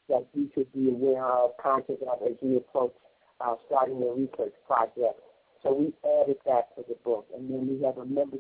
that 0.09 0.27
you 0.35 0.49
should 0.55 0.73
be 0.73 0.89
aware 0.89 1.25
of, 1.25 1.51
conscious 1.61 1.97
of 2.09 2.23
as 2.23 2.37
you 2.41 2.59
approach 2.59 2.93
uh, 3.41 3.55
starting 3.67 3.99
your 3.99 4.15
research 4.15 4.55
project. 4.67 5.21
So 5.63 5.75
we 5.75 5.93
added 6.23 6.37
that 6.47 6.77
to 6.77 6.85
the 6.89 6.95
book. 7.05 7.27
And 7.35 7.51
then 7.51 7.67
we 7.67 7.85
have 7.85 7.99
a 7.99 8.05
member, 8.05 8.37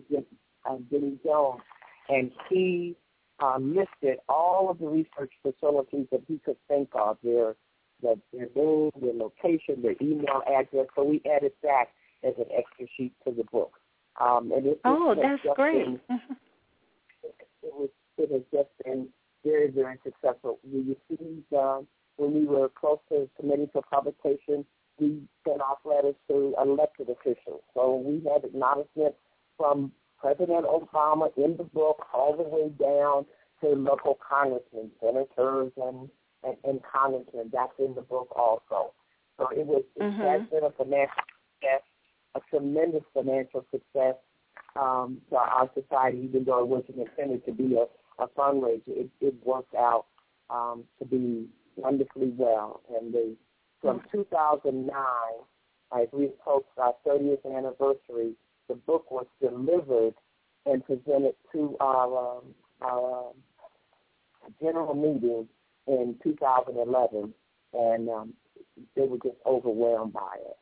uh, 0.64 0.76
Billy 0.90 1.18
Jones, 1.24 1.60
and 2.08 2.30
he 2.48 2.96
uh, 3.40 3.58
listed 3.58 4.18
all 4.28 4.70
of 4.70 4.78
the 4.78 4.86
research 4.86 5.32
facilities 5.42 6.06
that 6.10 6.22
he 6.26 6.38
could 6.44 6.56
think 6.68 6.88
of, 6.94 7.18
their, 7.22 7.54
their, 8.02 8.16
their 8.32 8.48
name, 8.54 8.90
their 9.00 9.12
location, 9.12 9.82
their 9.82 9.94
email 10.00 10.42
address. 10.46 10.86
So 10.94 11.04
we 11.04 11.22
added 11.30 11.52
that 11.62 11.86
as 12.24 12.34
an 12.38 12.46
extra 12.56 12.86
sheet 12.96 13.12
to 13.26 13.32
the 13.32 13.44
book. 13.44 13.72
Um, 14.20 14.52
and 14.56 14.66
it, 14.66 14.80
oh, 14.84 15.14
that's 15.14 15.56
great. 15.56 15.84
Been, 15.84 16.00
it, 17.22 17.34
it, 17.62 17.74
was, 17.74 17.90
it 18.16 18.32
has 18.32 18.42
just 18.52 18.70
been 18.84 19.08
very, 19.44 19.70
very 19.70 19.98
successful. 20.02 20.58
We 20.64 20.96
received, 21.10 21.52
uh, 21.52 21.80
when 22.16 22.32
we 22.34 22.46
were 22.46 22.70
close 22.70 22.98
to 23.10 23.28
submitting 23.36 23.68
for 23.72 23.82
publication, 23.82 24.64
we 24.98 25.22
sent 25.46 25.60
off 25.60 25.78
letters 25.84 26.14
to 26.28 26.54
elected 26.58 27.10
officials. 27.10 27.60
So 27.74 27.96
we 27.96 28.26
had 28.32 28.44
acknowledgement 28.44 29.14
from 29.58 29.92
President 30.18 30.64
Obama 30.64 31.28
in 31.36 31.56
the 31.56 31.64
book 31.64 32.06
all 32.12 32.36
the 32.36 32.42
way 32.42 32.70
down 32.80 33.26
to 33.60 33.68
local 33.76 34.18
congressmen, 34.26 34.90
senators, 35.00 35.72
and, 35.76 36.08
and, 36.44 36.56
and 36.64 36.80
congressmen. 36.82 37.50
That's 37.52 37.72
in 37.78 37.94
the 37.94 38.02
book 38.02 38.28
also. 38.36 38.92
So 39.38 39.48
it 39.50 39.66
was 39.66 39.84
mm-hmm. 40.00 40.20
has 40.20 40.48
been 40.50 40.64
a 40.64 40.70
financial 40.70 41.14
success, 41.60 41.82
a 42.34 42.40
tremendous 42.50 43.02
financial 43.12 43.64
success 43.70 44.14
um, 44.76 45.18
to 45.30 45.36
our 45.36 45.70
society, 45.74 46.20
even 46.24 46.44
though 46.44 46.60
it 46.60 46.68
wasn't 46.68 46.98
intended 46.98 47.44
to 47.46 47.52
be 47.52 47.76
a, 47.76 47.86
a 48.22 48.28
fundraiser. 48.28 48.82
It, 48.86 49.10
it 49.20 49.34
worked 49.44 49.74
out 49.74 50.06
um, 50.50 50.84
to 50.98 51.04
be 51.04 51.48
wonderfully 51.76 52.32
well. 52.36 52.80
And 52.98 53.12
the, 53.12 53.36
from 53.80 54.00
mm-hmm. 54.00 54.18
2009, 54.18 54.94
as 55.92 56.08
we 56.12 56.26
approached 56.26 56.66
our 56.78 56.94
30th 57.06 57.44
anniversary, 57.44 58.34
the 58.68 58.74
book 58.74 59.10
was 59.10 59.26
delivered 59.40 60.14
and 60.66 60.84
presented 60.84 61.34
to 61.52 61.76
our, 61.80 62.36
um, 62.36 62.42
our 62.82 63.28
um, 63.28 63.34
general 64.60 64.94
meeting 64.94 65.48
in 65.86 66.16
2011, 66.22 67.32
and 67.74 68.08
um, 68.08 68.34
they 68.94 69.02
were 69.02 69.18
just 69.18 69.36
overwhelmed 69.46 70.12
by 70.12 70.36
it. 70.40 70.56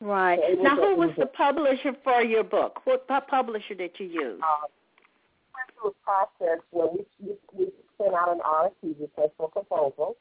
Right. 0.00 0.38
So 0.56 0.62
now, 0.62 0.76
who 0.76 0.96
was, 0.96 1.08
was 1.08 1.16
the 1.18 1.26
publisher 1.26 1.96
for 2.04 2.22
your 2.22 2.44
book? 2.44 2.82
What 2.84 3.08
publisher 3.28 3.74
did 3.74 3.92
you 3.98 4.06
use? 4.06 4.40
Uh, 4.42 4.66
went 5.56 5.72
through 5.80 5.90
a 5.90 6.04
process 6.04 6.62
where 6.70 6.88
we, 6.88 7.06
we, 7.18 7.34
we 7.56 7.72
sent 7.96 8.14
out 8.14 8.32
an 8.32 8.40
RFP, 8.40 9.00
request 9.00 9.32
for 9.38 9.48
proposal, 9.48 10.16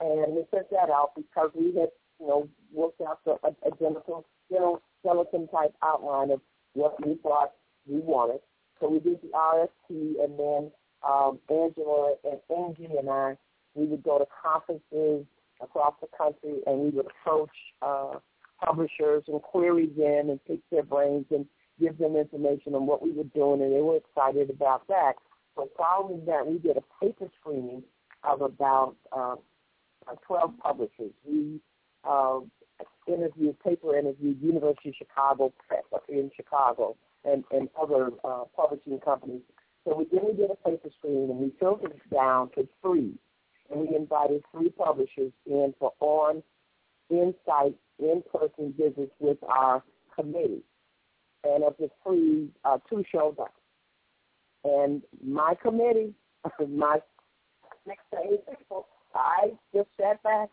and 0.00 0.34
we 0.34 0.44
sent 0.54 0.70
that 0.70 0.88
out 0.88 1.12
because 1.14 1.50
we 1.54 1.66
had, 1.66 1.90
you 2.18 2.26
know, 2.26 2.48
worked 2.72 3.02
out 3.02 3.20
the, 3.26 3.32
a, 3.44 3.68
a 3.68 3.76
general, 3.78 4.24
general 4.50 4.80
skeleton 5.00 5.48
type 5.48 5.74
outline 5.82 6.30
of 6.30 6.40
what 6.74 7.04
we 7.04 7.16
thought 7.22 7.52
we 7.86 8.00
wanted. 8.00 8.40
So 8.80 8.88
we 8.88 9.00
did 9.00 9.20
the 9.22 9.28
RFP, 9.28 10.24
and 10.24 10.38
then 10.38 10.70
um, 11.06 11.38
Angela 11.50 12.14
and 12.24 12.40
Angie 12.56 12.96
and 12.98 13.10
I, 13.10 13.36
we 13.74 13.86
would 13.86 14.02
go 14.02 14.18
to 14.18 14.26
conferences 14.42 15.26
across 15.60 15.94
the 16.00 16.08
country, 16.16 16.60
and 16.66 16.80
we 16.80 16.90
would 16.90 17.06
approach 17.06 17.50
uh, 17.82 18.14
publishers 18.64 19.24
and 19.28 19.42
query 19.42 19.86
them 19.86 20.30
and 20.30 20.44
pick 20.44 20.60
their 20.70 20.82
brains 20.82 21.26
and 21.30 21.46
give 21.78 21.98
them 21.98 22.16
information 22.16 22.74
on 22.74 22.86
what 22.86 23.02
we 23.02 23.12
were 23.12 23.24
doing, 23.24 23.62
and 23.62 23.72
they 23.72 23.80
were 23.80 23.96
excited 23.96 24.50
about 24.50 24.86
that. 24.88 25.14
But 25.56 25.68
following 25.76 26.24
that, 26.26 26.46
we 26.46 26.58
did 26.58 26.76
a 26.76 27.04
paper 27.04 27.26
screening 27.40 27.82
of 28.24 28.42
about 28.42 28.96
uh, 29.12 29.36
12 30.26 30.58
publishers. 30.62 31.12
We 31.26 31.60
uh, 32.04 32.40
interviewed, 33.06 33.58
paper 33.60 33.96
interviewed 33.96 34.40
University 34.40 34.90
of 34.90 34.94
Chicago 34.96 35.52
Press 35.66 35.82
in 36.08 36.30
Chicago 36.36 36.96
and, 37.24 37.44
and 37.50 37.68
other 37.80 38.10
uh, 38.24 38.44
publishing 38.56 38.98
companies. 39.00 39.42
So 39.84 39.96
we 39.96 40.06
then 40.12 40.20
we 40.26 40.32
did 40.34 40.50
a 40.50 40.56
paper 40.56 40.88
screening 40.98 41.30
and 41.30 41.38
we 41.38 41.52
filtered 41.58 41.92
it 41.92 42.14
down 42.14 42.50
to 42.56 42.68
three. 42.82 43.14
And 43.70 43.80
we 43.80 43.96
invited 43.96 44.42
three 44.52 44.70
publishers 44.70 45.32
in 45.46 45.74
for 45.78 45.92
on 46.00 46.42
in-site, 47.08 47.74
in-person 47.98 48.74
visits 48.78 49.12
with 49.18 49.38
our 49.44 49.82
committee. 50.14 50.62
And 51.44 51.64
of 51.64 51.74
the 51.78 51.88
three, 52.04 52.50
uh, 52.64 52.78
two 52.88 53.04
showed 53.10 53.38
up. 53.38 53.54
And 54.64 55.02
my 55.24 55.54
committee, 55.60 56.14
my 56.68 56.98
six 57.86 58.02
to 58.12 58.18
eight 58.32 58.58
people, 58.58 58.86
I 59.14 59.52
just 59.74 59.88
sat 59.98 60.22
back. 60.22 60.50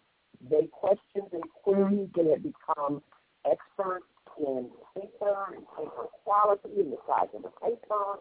They 0.50 0.68
questioned 0.72 1.32
and 1.34 1.44
queried. 1.64 2.12
They 2.16 2.30
had 2.30 2.44
become 2.44 3.02
experts 3.46 4.06
in 4.40 4.70
paper 4.96 5.56
and 5.56 5.66
paper 5.78 6.06
quality 6.24 6.80
and 6.80 6.94
the 6.94 6.98
size 7.08 7.30
of 7.36 7.44
the 7.44 7.50
paper 7.62 8.20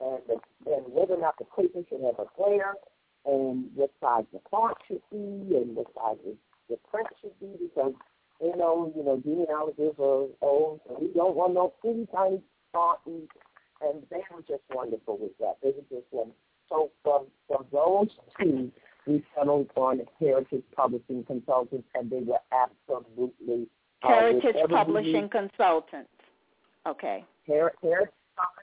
and, 0.00 0.20
the, 0.28 0.36
and 0.70 0.84
whether 0.92 1.14
or 1.14 1.20
not 1.20 1.38
the 1.38 1.46
paper 1.56 1.80
should 1.88 2.02
have 2.02 2.18
a 2.18 2.26
glare 2.36 2.74
and 3.24 3.70
what 3.74 3.90
size 4.00 4.24
the 4.32 4.40
font 4.50 4.76
should 4.86 5.02
be 5.10 5.56
and 5.56 5.74
what 5.74 5.86
size 5.94 6.16
the, 6.24 6.36
the 6.68 6.76
print 6.90 7.08
should 7.20 7.38
be 7.40 7.50
because 7.58 7.94
you 8.40 8.54
know, 8.56 8.92
you 8.94 9.02
know, 9.02 9.18
genealogists 9.24 9.98
are 9.98 10.26
old, 10.42 10.80
so 10.86 10.98
we 11.00 11.08
don't 11.14 11.34
want 11.34 11.54
no 11.54 11.72
teeny 11.80 12.06
tiny 12.14 12.42
font 12.72 12.98
and, 13.06 13.28
and 13.80 14.02
they 14.10 14.20
were 14.30 14.42
just 14.46 14.62
wonderful 14.70 15.18
with 15.18 15.32
that. 15.38 15.56
They 15.62 15.70
were 15.70 15.88
just 15.88 16.06
wonderful. 16.10 16.36
So 16.68 16.90
from 17.02 17.26
from 17.46 17.64
those 17.72 18.08
two 18.40 18.72
we 19.06 19.24
settled 19.36 19.70
on 19.76 20.00
Heritage 20.20 20.64
Publishing 20.74 21.24
Consultants 21.24 21.86
and 21.94 22.10
they 22.10 22.20
were 22.20 22.40
absolutely 22.52 23.68
uh, 24.02 24.08
Heritage 24.08 24.56
Publishing 24.68 25.28
Consultants. 25.28 26.10
Okay. 26.86 27.24
Her- 27.46 27.72
Heritage 27.82 28.14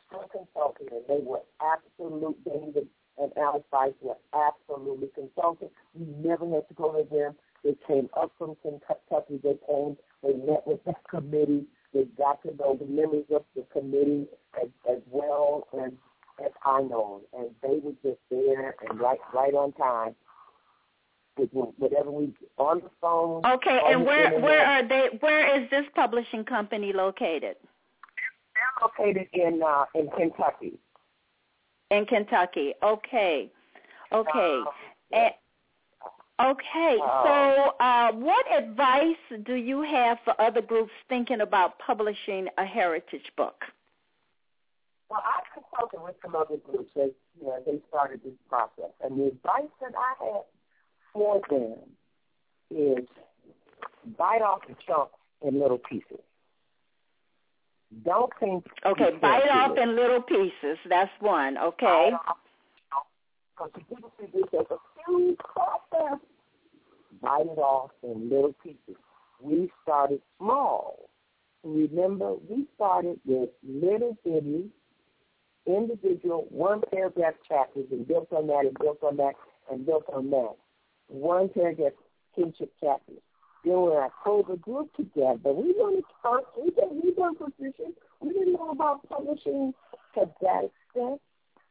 Publishing 0.10 0.30
Consultants 0.32 0.92
and 0.92 1.04
they 1.08 1.24
were 1.24 1.42
absolute 1.62 2.38
David 2.44 2.88
and 3.18 3.32
Alice 3.38 3.64
Weiss 3.72 3.94
were 4.02 4.18
absolutely 4.34 5.10
consulted. 5.14 5.70
We 5.94 6.06
never 6.28 6.50
had 6.50 6.68
to 6.68 6.74
go 6.74 6.92
to 6.92 7.08
them. 7.10 7.36
They 7.64 7.76
came 7.88 8.10
up 8.20 8.32
from 8.38 8.56
Kentucky. 8.62 9.40
They 9.42 9.58
came. 9.68 9.98
They 10.24 10.34
met 10.34 10.66
with 10.66 10.84
that 10.86 11.08
committee. 11.10 11.66
They 11.94 12.06
got 12.18 12.42
to 12.42 12.56
know 12.56 12.76
the 12.76 12.86
members 12.88 13.26
of 13.34 13.44
the 13.56 13.66
committee 13.72 14.28
as, 14.62 14.70
as 14.90 15.00
well 15.10 15.68
as 15.80 15.92
as 16.44 16.52
I 16.66 16.82
know, 16.82 17.22
and 17.38 17.52
they 17.62 17.80
were 17.84 17.94
just 18.02 18.20
there 18.32 18.76
and 18.90 19.00
right 19.00 19.20
right 19.36 19.54
on 19.54 19.72
time 19.74 20.16
whatever 21.38 22.12
we 22.12 22.34
on 22.58 22.82
the 22.82 22.90
phone. 23.02 23.46
Okay, 23.46 23.80
and 23.88 24.06
where 24.06 24.26
internet. 24.26 24.42
where 24.42 24.66
are 24.66 24.88
they? 24.88 25.10
Where 25.20 25.62
is 25.62 25.70
this 25.70 25.86
publishing 25.96 26.44
company 26.44 26.94
located? 26.94 27.56
They're 28.54 28.82
located 28.82 29.28
in 29.34 29.62
uh, 29.66 29.86
in 29.96 30.10
Kentucky. 30.18 30.80
In 31.92 32.06
Kentucky. 32.06 32.74
Okay. 32.84 33.52
Okay. 34.12 34.64
Uh, 34.66 35.16
and, 35.16 35.34
Okay, 36.40 36.98
so 36.98 37.74
uh, 37.80 38.12
what 38.12 38.46
advice 38.52 39.16
do 39.46 39.54
you 39.54 39.84
have 39.84 40.18
for 40.26 40.34
other 40.42 40.64
groups 40.64 40.92
thinking 41.08 41.42
about 41.42 41.78
publishing 41.78 42.48
a 42.58 42.66
heritage 42.66 43.32
book? 43.38 43.64
Well, 45.10 45.22
I 45.24 45.42
consulted 45.54 46.04
with 46.04 46.16
some 46.24 46.36
other 46.36 46.58
groups 46.58 46.90
as 46.96 47.12
you 47.40 47.46
know, 47.46 47.62
they 47.64 47.80
started 47.88 48.22
this 48.24 48.34
process, 48.50 48.90
and 49.04 49.20
the 49.20 49.28
advice 49.28 49.70
that 49.80 49.94
I 49.96 50.26
had 50.26 50.42
for 51.14 51.42
them 51.50 51.78
is 52.70 53.06
bite 54.18 54.42
off 54.42 54.62
the 54.68 54.76
chunks 54.86 55.14
in 55.42 55.60
little 55.60 55.78
pieces. 55.78 56.20
Don't 58.04 58.32
think. 58.40 58.66
Okay, 58.86 59.12
bite 59.22 59.48
off 59.50 59.78
in 59.78 59.96
little 59.96 60.22
pieces. 60.22 60.78
That's 60.90 61.12
one. 61.20 61.58
Okay. 61.58 62.12
Because 63.56 63.72
people 63.88 64.12
see 64.20 64.28
this 64.34 64.46
as 64.60 64.66
a 64.72 64.78
huge 65.08 65.38
process. 65.38 66.20
Bite 67.22 67.46
it 67.46 67.60
off 67.60 67.92
in 68.02 68.30
little 68.30 68.56
pieces. 68.64 69.00
We 69.40 69.72
started 69.84 70.22
small. 70.40 71.10
Remember, 71.64 72.34
we 72.50 72.66
started 72.76 73.20
with 73.26 73.50
little 73.64 74.18
bitty 74.26 74.70
individual 75.66 76.46
one 76.50 76.82
paragraph 76.92 77.36
chapters 77.48 77.86
and 77.92 78.08
built 78.08 78.28
on 78.34 78.48
that 78.48 78.66
and 78.66 78.78
built 78.80 79.02
on 79.04 79.16
that 79.18 79.34
and 79.72 79.86
built 79.86 80.04
on 80.12 80.30
that. 80.30 80.56
One 81.08 81.50
paragraph 81.50 81.94
kinship 82.36 82.74
chapters. 82.80 83.20
Then 83.64 83.82
when 83.82 83.98
I 83.98 84.10
pulled 84.24 84.48
the 84.48 84.58
group 84.58 84.94
together, 84.96 85.54
we 85.54 85.74
weren't 85.78 86.04
experts. 86.04 86.48
We 86.58 86.72
didn't, 86.72 87.04
we 87.04 87.14
weren't 87.18 87.38
proficient. 87.38 87.96
We 88.20 88.34
didn't 88.34 88.54
know 88.54 88.72
about 88.72 89.08
publishing 89.08 89.74
to 90.16 90.30
that 90.42 90.64
extent, 90.66 91.22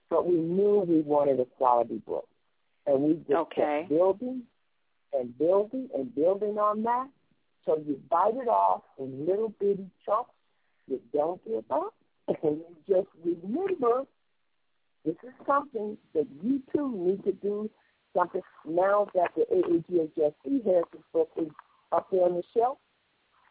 but 0.09 0.26
we 0.26 0.37
knew 0.37 0.85
we 0.89 1.01
wanted 1.01 1.41
a 1.41 1.45
quality 1.45 2.01
book. 2.07 2.26
And 2.87 3.03
we 3.03 3.14
just 3.14 3.33
okay. 3.33 3.80
kept 3.80 3.91
building 3.91 4.43
and 5.12 5.37
building 5.39 5.89
and 5.95 6.14
building 6.14 6.59
on 6.59 6.83
that. 6.85 7.09
So 7.66 7.80
you 7.87 8.01
bite 8.11 8.35
it 8.35 8.49
off 8.49 8.83
in 8.99 9.26
little 9.26 9.55
bitty 9.61 9.87
chunks. 10.05 10.30
You 10.89 11.01
don't 11.12 11.45
give 11.45 11.64
up. 11.70 11.95
And 12.43 12.59
you 12.59 12.76
just 12.89 13.09
remember 13.24 14.05
this 15.05 15.16
is 15.22 15.33
something 15.47 15.97
that 16.14 16.26
you 16.43 16.62
too 16.74 16.93
need 16.97 17.24
to 17.24 17.33
do 17.33 17.70
something 18.17 18.43
now 18.67 19.09
that 19.15 19.31
the 19.37 19.45
AAGHSC 19.53 20.65
has 20.65 20.85
this 20.93 21.03
book 21.13 21.31
is 21.37 21.49
up 21.93 22.09
there 22.11 22.25
on 22.25 22.35
the 22.35 22.43
shelf. 22.57 22.79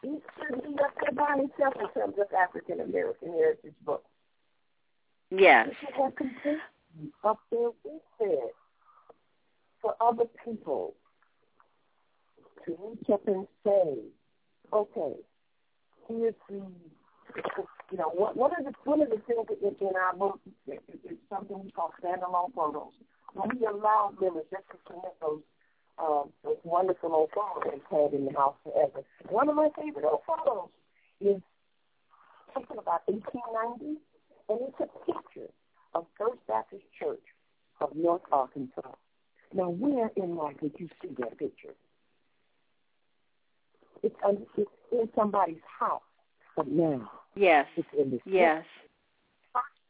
It 0.03 0.21
should 0.39 0.63
be 0.63 0.75
up 0.83 0.93
there 1.01 1.13
by 1.13 1.37
itself 1.39 1.75
in 1.79 1.89
terms 1.93 2.15
of 2.19 2.27
African 2.33 2.79
American 2.79 3.33
heritage 3.33 3.73
books. 3.85 4.09
Yes. 5.29 5.69
Should 5.79 6.01
have 6.01 6.15
completely 6.15 6.59
up 7.23 7.39
there 7.51 7.69
with 7.83 8.01
it 8.19 8.55
for 9.81 9.95
other 10.01 10.25
people 10.43 10.95
to 12.65 12.77
reach 12.83 13.09
up 13.11 13.27
and 13.27 13.47
say, 13.65 13.97
okay, 14.73 15.13
here's 16.07 16.33
the, 16.49 16.61
you 17.91 17.97
know, 17.97 18.09
what, 18.13 18.35
what 18.35 18.51
are 18.51 18.63
the 18.63 18.73
one 18.83 19.01
of 19.01 19.09
the 19.09 19.17
things 19.27 19.47
that 19.47 19.81
in 19.81 19.95
our 19.95 20.15
book 20.15 20.39
is 20.67 20.79
something 21.29 21.63
we 21.63 21.71
call 21.71 21.93
standalone 22.03 22.53
photos. 22.53 22.93
When 23.33 23.49
we 23.59 23.65
allow 23.65 24.13
members 24.19 24.45
just 24.51 24.63
to 24.71 24.77
submit 24.87 25.15
those 25.21 25.41
um, 25.99 26.29
those 26.43 26.57
wonderful 26.63 27.13
old 27.13 27.29
photos 27.33 27.71
they've 27.71 27.99
had 27.99 28.13
in 28.13 28.25
the 28.25 28.31
house 28.33 28.55
forever. 28.63 29.03
One 29.29 29.49
of 29.49 29.55
my 29.55 29.69
favorite 29.75 30.05
old 30.05 30.21
photos 30.25 30.69
is 31.19 31.41
taken 32.55 32.79
about 32.79 33.01
1890, 33.05 33.99
and 34.49 34.59
it's 34.61 34.79
a 34.79 35.05
picture 35.05 35.51
of 35.93 36.05
First 36.17 36.39
Baptist 36.47 36.83
Church 36.97 37.21
of 37.81 37.95
North 37.95 38.21
Arkansas. 38.31 38.95
Now, 39.53 39.69
where 39.69 40.09
in 40.15 40.35
life 40.35 40.55
did 40.61 40.73
you 40.77 40.89
see 41.01 41.09
that 41.19 41.37
picture? 41.37 41.75
It's, 44.01 44.15
um, 44.25 44.39
it's 44.57 44.71
in 44.91 45.09
somebody's 45.15 45.61
house, 45.79 46.01
but 46.55 46.67
now 46.67 47.11
yes, 47.35 47.67
it's 47.75 47.87
in 47.97 48.11
this 48.11 48.21
yes. 48.25 48.63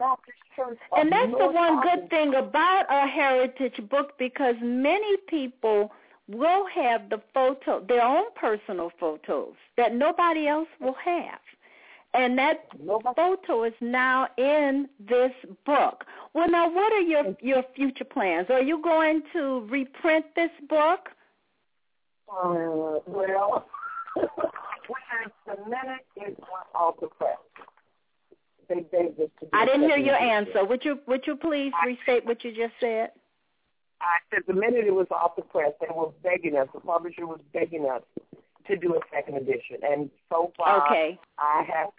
Baptist 0.01 0.37
Church. 0.55 0.79
And 0.97 1.11
that's 1.11 1.31
North 1.31 1.39
the 1.39 1.51
one 1.51 1.81
good 1.81 2.09
thing 2.09 2.33
about 2.33 2.85
a 2.89 3.07
heritage 3.07 3.79
book 3.89 4.17
because 4.17 4.55
many 4.61 5.15
people 5.27 5.91
will 6.27 6.65
have 6.73 7.09
the 7.09 7.21
photo, 7.33 7.85
their 7.87 8.03
own 8.03 8.25
personal 8.35 8.91
photos 8.99 9.53
that 9.77 9.93
nobody 9.93 10.47
else 10.47 10.67
will 10.79 10.95
have. 11.05 11.39
And 12.13 12.37
that 12.39 12.65
Nobody. 12.83 13.15
photo 13.15 13.63
is 13.63 13.73
now 13.79 14.27
in 14.37 14.89
this 14.99 15.31
book. 15.65 16.03
Well, 16.33 16.49
now, 16.49 16.69
what 16.69 16.91
are 16.91 16.99
your 16.99 17.37
your 17.39 17.63
future 17.73 18.03
plans? 18.03 18.47
Are 18.49 18.61
you 18.61 18.81
going 18.81 19.21
to 19.31 19.65
reprint 19.69 20.25
this 20.35 20.51
book? 20.67 21.09
Uh, 22.27 22.99
well, 23.05 23.65
we 24.17 24.95
submitted 25.47 26.01
it 26.17 26.37
on 26.41 26.65
Alta 26.75 27.07
Press. 27.17 27.37
They 28.69 28.81
begged 28.81 29.19
us 29.19 29.29
to 29.39 29.45
do 29.45 29.49
I 29.53 29.65
didn't 29.65 29.83
hear 29.83 29.97
your 29.97 30.15
answer. 30.15 30.63
Would 30.65 30.83
you 30.85 30.99
would 31.07 31.25
you 31.27 31.35
please 31.35 31.71
restate 31.85 32.25
what 32.25 32.43
you 32.43 32.51
just 32.51 32.73
said? 32.79 33.11
I 34.01 34.17
said 34.31 34.43
the 34.47 34.53
minute 34.53 34.85
it 34.85 34.93
was 34.93 35.07
off 35.11 35.35
the 35.35 35.43
press, 35.43 35.73
they 35.79 35.87
were 35.93 36.09
begging 36.23 36.57
us. 36.57 36.67
The 36.73 36.79
publisher 36.79 37.27
was 37.27 37.39
begging 37.53 37.85
us 37.85 38.01
to 38.67 38.75
do 38.77 38.95
a 38.95 38.99
second 39.13 39.37
edition, 39.37 39.77
and 39.83 40.09
so 40.29 40.51
far, 40.57 40.87
Okay. 40.87 41.19
I 41.37 41.63
have 41.71 41.89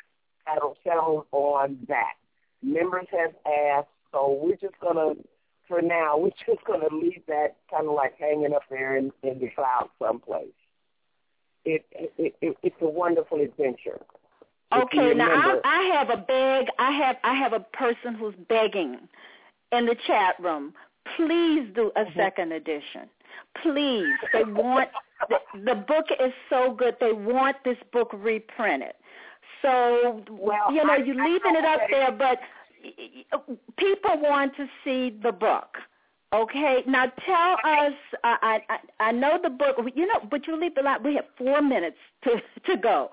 settled, 0.85 1.27
on 1.33 1.79
that. 1.89 2.15
Members 2.63 3.07
have 3.13 3.35
asked, 3.47 3.89
so 4.11 4.41
we're 4.43 4.57
just 4.57 4.79
gonna, 4.81 5.15
for 5.69 5.81
now, 5.81 6.17
we're 6.19 6.31
just 6.47 6.65
gonna 6.67 6.89
leave 6.93 7.23
that 7.29 7.57
kind 7.71 7.87
of 7.89 7.95
like 7.95 8.19
hanging 8.19 8.53
up 8.53 8.63
there 8.71 8.97
in, 8.97 9.13
in 9.23 9.39
the 9.39 9.49
cloud 9.55 9.89
someplace. 10.01 10.49
it, 11.65 11.85
it, 11.93 12.35
it 12.41 12.57
it's 12.63 12.77
a 12.81 12.89
wonderful 12.89 13.41
adventure. 13.41 14.01
Okay, 14.77 15.14
now 15.14 15.31
I, 15.31 15.61
I 15.64 15.97
have 15.97 16.11
a 16.11 16.16
beg. 16.16 16.66
I 16.79 16.91
have 16.93 17.16
I 17.25 17.35
have 17.35 17.53
a 17.53 17.61
person 17.61 18.14
who's 18.14 18.35
begging 18.49 18.99
in 19.73 19.87
the 19.87 19.97
chat 20.07 20.37
room. 20.39 20.73
Please 21.16 21.68
do 21.75 21.91
a 21.97 22.01
mm-hmm. 22.01 22.18
second 22.18 22.53
edition. 22.53 23.09
Please, 23.62 24.14
they 24.33 24.45
want 24.45 24.89
the, 25.29 25.39
the 25.64 25.75
book 25.75 26.07
is 26.20 26.33
so 26.49 26.75
good. 26.77 26.97
They 27.01 27.12
want 27.12 27.57
this 27.64 27.77
book 27.93 28.11
reprinted. 28.12 28.95
So 29.61 30.23
well, 30.31 30.73
you 30.73 30.85
know, 30.85 30.93
I, 30.93 30.97
you're 30.97 31.14
leaving 31.14 31.57
it 31.57 31.64
up 31.64 31.81
there, 31.91 32.12
but 32.12 32.39
people 33.77 34.20
want 34.20 34.57
to 34.57 34.66
see 34.85 35.16
the 35.23 35.33
book. 35.33 35.77
Okay, 36.35 36.83
now 36.87 37.12
tell 37.27 37.57
us. 37.64 37.93
Uh, 38.25 38.37
I, 38.41 38.61
I 38.68 38.79
I 39.01 39.12
know 39.12 39.39
the 39.43 39.51
book. 39.51 39.77
You 39.95 40.07
know, 40.07 40.20
but 40.31 40.47
you 40.47 40.59
leave 40.59 40.73
a 40.79 40.83
lot. 40.83 41.05
We 41.05 41.14
have 41.16 41.27
four 41.37 41.61
minutes 41.61 41.99
to 42.25 42.41
to 42.66 42.77
go. 42.77 43.11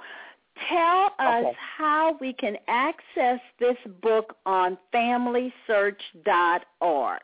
Tell 0.67 1.11
us 1.19 1.45
okay. 1.45 1.55
how 1.77 2.17
we 2.19 2.33
can 2.33 2.57
access 2.67 3.39
this 3.59 3.77
book 4.01 4.35
on 4.45 4.77
FamilySearch.org. 4.93 7.21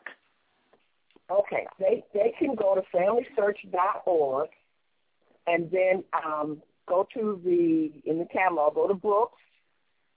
Okay, 1.28 1.66
they 1.78 2.02
they 2.14 2.32
can 2.38 2.54
go 2.54 2.76
to 2.76 2.82
FamilySearch.org 2.96 4.48
and 5.46 5.70
then 5.70 6.02
um, 6.24 6.62
go 6.86 7.06
to 7.14 7.40
the 7.44 7.90
in 8.08 8.18
the 8.18 8.26
catalog, 8.26 8.74
go 8.74 8.88
to 8.88 8.94
books, 8.94 9.40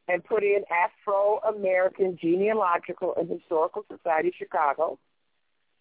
and 0.08 0.24
put 0.24 0.44
in 0.44 0.64
Afro 0.72 1.40
American 1.40 2.18
Genealogical 2.22 3.16
and 3.18 3.30
Historical 3.30 3.84
Society 3.92 4.32
Chicago, 4.38 4.98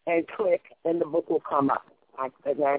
and 0.07 0.27
click, 0.29 0.63
and 0.85 1.01
the 1.01 1.07
book 1.07 1.29
will 1.29 1.43
come 1.49 1.71
up. 1.71 1.87
I, 2.19 2.31
and 2.47 2.65
I, 2.65 2.79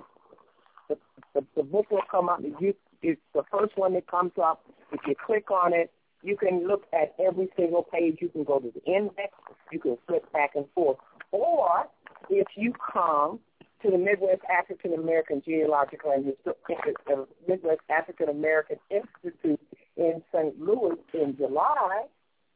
the, 0.89 0.97
the, 1.33 1.45
the 1.55 1.63
book 1.63 1.89
will 1.91 2.03
come 2.09 2.29
up. 2.29 2.41
You, 2.59 2.75
it's 3.01 3.21
the 3.33 3.43
first 3.51 3.77
one 3.77 3.93
that 3.93 4.07
comes 4.07 4.31
up. 4.41 4.63
If 4.91 5.01
you 5.07 5.15
click 5.15 5.51
on 5.51 5.73
it, 5.73 5.91
you 6.21 6.35
can 6.35 6.67
look 6.67 6.83
at 6.93 7.15
every 7.19 7.49
single 7.55 7.83
page. 7.83 8.17
You 8.19 8.29
can 8.29 8.43
go 8.43 8.59
to 8.59 8.71
the 8.71 8.83
index. 8.91 9.33
You 9.71 9.79
can 9.79 9.97
flip 10.07 10.31
back 10.33 10.51
and 10.55 10.65
forth. 10.75 10.97
Or 11.31 11.87
if 12.29 12.47
you 12.55 12.73
come 12.93 13.39
to 13.81 13.91
the 13.91 13.97
Midwest 13.97 14.41
African 14.51 14.93
American 14.93 15.41
Genealogical 15.45 16.11
and 16.11 16.25
Historical 16.25 17.27
Midwest 17.47 17.81
African 17.89 18.29
American 18.29 18.77
Institute 18.89 19.59
in 19.95 20.21
St. 20.33 20.59
Louis 20.59 20.97
in 21.13 21.37
July, 21.37 22.05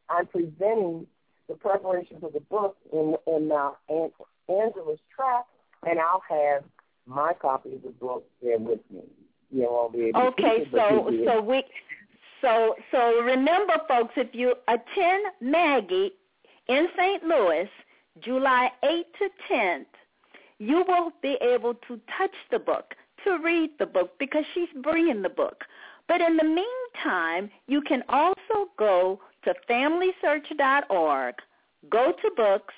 I'm 0.09 0.27
presenting 0.27 1.07
the 1.47 1.55
preparation 1.55 2.17
for 2.19 2.31
the 2.31 2.41
book 2.41 2.75
in 2.91 3.15
in 3.27 3.51
uh, 3.51 3.71
Angela's 4.49 4.99
track, 5.15 5.45
and 5.85 5.99
I'll 5.99 6.23
have 6.29 6.63
my 7.05 7.33
copy 7.33 7.75
of 7.75 7.83
the 7.83 7.89
book 7.89 8.25
there 8.41 8.59
with 8.59 8.79
me. 8.91 9.03
You 9.53 9.67
I'll 9.67 9.89
be 9.89 10.05
able 10.05 10.21
okay, 10.29 10.67
so 10.71 11.11
so 11.25 11.41
we 11.41 11.63
so 12.41 12.75
so 12.91 13.21
remember, 13.21 13.73
folks, 13.87 14.13
if 14.17 14.29
you 14.33 14.55
attend 14.67 15.25
MAAGI 15.43 16.09
in 16.69 16.87
St. 16.97 17.23
Louis, 17.23 17.69
July 18.19 18.71
8th 18.83 19.03
to 19.19 19.29
10th, 19.53 19.85
you 20.57 20.83
will 20.87 21.11
be 21.21 21.37
able 21.41 21.75
to 21.87 21.99
touch 22.17 22.33
the 22.49 22.57
book, 22.57 22.95
to 23.23 23.37
read 23.43 23.69
the 23.77 23.85
book, 23.85 24.17
because 24.17 24.43
she's 24.53 24.69
bringing 24.81 25.21
the 25.21 25.29
book. 25.29 25.63
But 26.07 26.19
in 26.19 26.35
the 26.35 26.43
meantime, 26.43 27.49
you 27.67 27.81
can 27.81 28.03
also 28.09 28.69
go 28.77 29.21
to 29.43 29.53
FamilySearch.org, 29.69 31.35
go 31.89 32.11
to 32.11 32.31
books, 32.35 32.73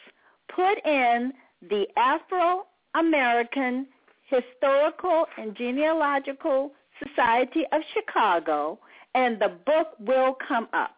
put 0.53 0.85
in 0.85 1.33
the 1.69 1.87
Afro-American 1.97 3.87
Historical 4.25 5.25
and 5.37 5.55
Genealogical 5.55 6.71
Society 7.05 7.63
of 7.71 7.81
Chicago, 7.93 8.79
and 9.13 9.39
the 9.39 9.49
book 9.65 9.89
will 9.99 10.35
come 10.47 10.67
up. 10.73 10.95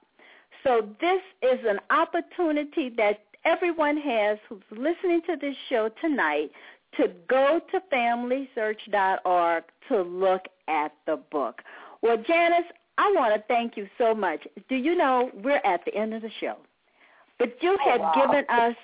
So 0.63 0.87
this 0.99 1.21
is 1.41 1.59
an 1.65 1.79
opportunity 1.89 2.89
that 2.97 3.21
everyone 3.45 3.97
has 3.97 4.37
who's 4.47 4.61
listening 4.71 5.21
to 5.27 5.35
this 5.39 5.55
show 5.69 5.89
tonight 6.01 6.51
to 6.97 7.11
go 7.29 7.61
to 7.71 7.81
FamilySearch.org 7.93 9.63
to 9.87 10.01
look 10.01 10.45
at 10.67 10.93
the 11.05 11.17
book. 11.31 11.61
Well, 12.01 12.17
Janis, 12.17 12.65
I 12.97 13.11
want 13.15 13.35
to 13.35 13.43
thank 13.47 13.77
you 13.77 13.87
so 13.97 14.13
much. 14.13 14.47
Do 14.69 14.75
you 14.75 14.95
know 14.95 15.31
we're 15.43 15.61
at 15.63 15.85
the 15.85 15.95
end 15.95 16.13
of 16.13 16.21
the 16.21 16.31
show? 16.39 16.57
But 17.37 17.55
you 17.61 17.77
oh, 17.79 17.89
have 17.89 18.01
wow. 18.01 18.13
given 18.15 18.45
us, 18.49 18.75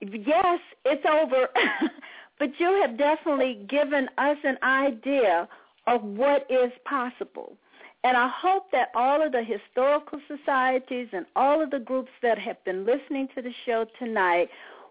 yes, 0.00 0.60
it's 0.84 1.04
over, 1.06 1.48
but 2.38 2.50
you 2.58 2.80
have 2.82 2.98
definitely 2.98 3.64
given 3.68 4.08
us 4.18 4.36
an 4.44 4.58
idea 4.62 5.48
of 5.86 6.02
what 6.02 6.46
is 6.50 6.72
possible. 6.84 7.56
And 8.04 8.16
I 8.16 8.28
hope 8.28 8.70
that 8.72 8.90
all 8.94 9.24
of 9.24 9.32
the 9.32 9.42
historical 9.42 10.20
societies 10.28 11.08
and 11.12 11.26
all 11.34 11.62
of 11.62 11.70
the 11.70 11.78
groups 11.78 12.10
that 12.22 12.38
have 12.38 12.62
been 12.64 12.84
listening 12.86 13.28
to 13.34 13.42
the 13.42 13.52
show 13.64 13.86
tonight 13.98 14.48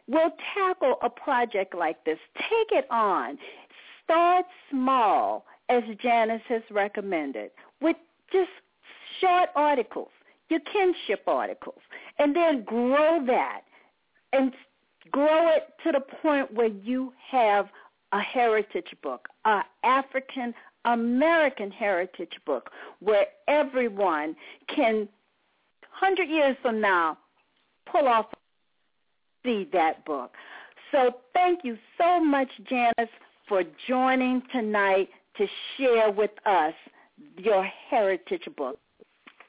will 0.08 0.32
tackle 0.54 0.96
a 1.02 1.10
project 1.10 1.74
like 1.76 2.04
this. 2.04 2.20
Take 2.38 2.78
it 2.78 2.88
on. 2.92 3.38
Start 4.04 4.46
small, 4.70 5.46
as 5.70 5.84
Janis 6.02 6.42
has 6.48 6.62
recommended, 6.70 7.52
with 7.82 7.96
just 8.32 8.50
short 9.20 9.50
articles, 9.56 10.10
your 10.50 10.60
kinship 10.60 11.24
articles, 11.26 11.80
and 12.20 12.36
then 12.36 12.64
grow 12.64 13.24
that 13.26 13.62
and 14.34 14.54
grow 15.12 15.50
it 15.50 15.74
to 15.84 15.92
the 15.92 16.00
point 16.00 16.54
where 16.54 16.68
you 16.68 17.14
have 17.32 17.68
a 18.12 18.20
heritage 18.20 18.94
book, 19.02 19.28
a 19.46 19.62
African 19.84 20.54
American 20.86 21.72
heritage 21.72 22.40
book, 22.46 22.70
where 23.00 23.26
everyone 23.48 24.36
can, 24.74 25.10
hundred 25.90 26.30
years 26.30 26.56
from 26.62 26.80
now, 26.80 27.18
pull 27.92 28.08
off 28.08 28.28
see 29.46 29.70
that 29.74 30.04
book. 30.06 30.34
So 30.92 31.16
thank 31.34 31.64
you 31.64 31.78
so 31.98 32.24
much, 32.24 32.50
Janis, 32.68 33.10
for 33.48 33.64
joining 33.88 34.42
tonight 34.52 35.10
to 35.38 35.48
share 35.78 36.12
with 36.12 36.32
us 36.46 36.74
your 37.38 37.64
heritage 37.90 38.48
book. 38.58 38.80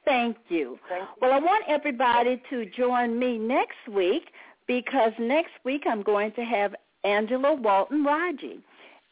Thank 0.04 0.36
you. 0.48 0.78
Thank 0.88 1.02
you. 1.02 1.06
Well, 1.20 1.32
I 1.32 1.38
want 1.38 1.64
everybody 1.68 2.40
to 2.50 2.66
join 2.66 3.18
me 3.18 3.38
next 3.38 3.76
week 3.90 4.24
because 4.66 5.12
next 5.18 5.52
week 5.64 5.84
I'm 5.86 6.02
going 6.02 6.32
to 6.32 6.44
have 6.44 6.74
Angela 7.04 7.54
Walton 7.54 8.04
Raji. 8.04 8.60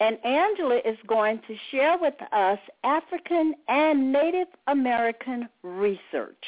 And 0.00 0.18
Angela 0.24 0.80
is 0.84 0.98
going 1.06 1.40
to 1.46 1.54
share 1.70 1.96
with 1.98 2.14
us 2.32 2.58
African 2.82 3.54
and 3.68 4.12
Native 4.12 4.48
American 4.66 5.48
research. 5.62 6.44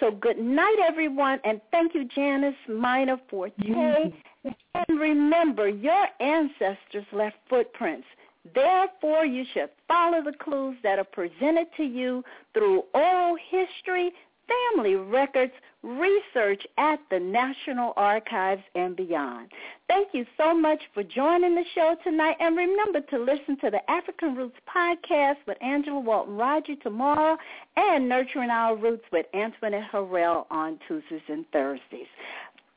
So 0.00 0.12
good 0.12 0.38
night, 0.38 0.76
everyone, 0.86 1.40
and 1.44 1.60
thank 1.72 1.94
you, 1.94 2.04
Janis 2.04 2.54
Minor 2.68 3.18
Forté. 3.30 3.52
Mm-hmm. 3.58 4.48
And 4.74 5.00
remember, 5.00 5.68
your 5.68 6.06
ancestors 6.20 7.04
left 7.12 7.36
footprints. 7.50 8.06
Therefore, 8.54 9.26
you 9.26 9.44
should 9.52 9.70
follow 9.88 10.22
the 10.22 10.32
clues 10.32 10.76
that 10.84 11.00
are 11.00 11.04
presented 11.04 11.66
to 11.76 11.82
you 11.82 12.22
through 12.54 12.84
oral 12.94 13.36
history, 13.50 14.12
family 14.48 14.94
records, 14.94 15.52
research 15.82 16.62
at 16.76 16.98
the 17.10 17.18
National 17.18 17.92
Archives 17.96 18.62
and 18.74 18.96
beyond. 18.96 19.48
Thank 19.88 20.08
you 20.12 20.26
so 20.36 20.54
much 20.54 20.80
for 20.94 21.02
joining 21.02 21.54
the 21.54 21.64
show 21.74 21.96
tonight. 22.02 22.36
And 22.40 22.56
remember 22.56 23.00
to 23.00 23.18
listen 23.18 23.58
to 23.60 23.70
the 23.70 23.90
African 23.90 24.34
Roots 24.34 24.56
podcast 24.74 25.36
with 25.46 25.56
Angela 25.62 26.00
Walton 26.00 26.36
Raji 26.36 26.76
tomorrow 26.76 27.36
and 27.76 28.08
Nurturing 28.08 28.50
Our 28.50 28.76
Roots 28.76 29.04
with 29.12 29.26
Antoinette 29.34 29.90
Harrell 29.92 30.46
on 30.50 30.78
Tuesdays 30.86 31.20
and 31.28 31.44
Thursdays. 31.52 32.06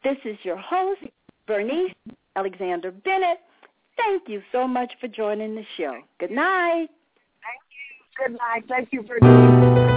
This 0.03 0.17
is 0.25 0.37
your 0.43 0.57
host, 0.57 1.01
Bernice 1.47 1.93
Alexander 2.35 2.91
Bennett. 2.91 3.39
Thank 3.97 4.23
you 4.27 4.41
so 4.51 4.67
much 4.67 4.91
for 4.99 5.07
joining 5.07 5.55
the 5.55 5.65
show. 5.77 6.01
Good 6.19 6.31
night. 6.31 6.87
Thank 7.43 7.61
you. 7.69 8.27
Good 8.27 8.37
night. 8.37 8.63
Thank 8.67 8.89
you, 8.91 9.03
Bernice. 9.03 9.90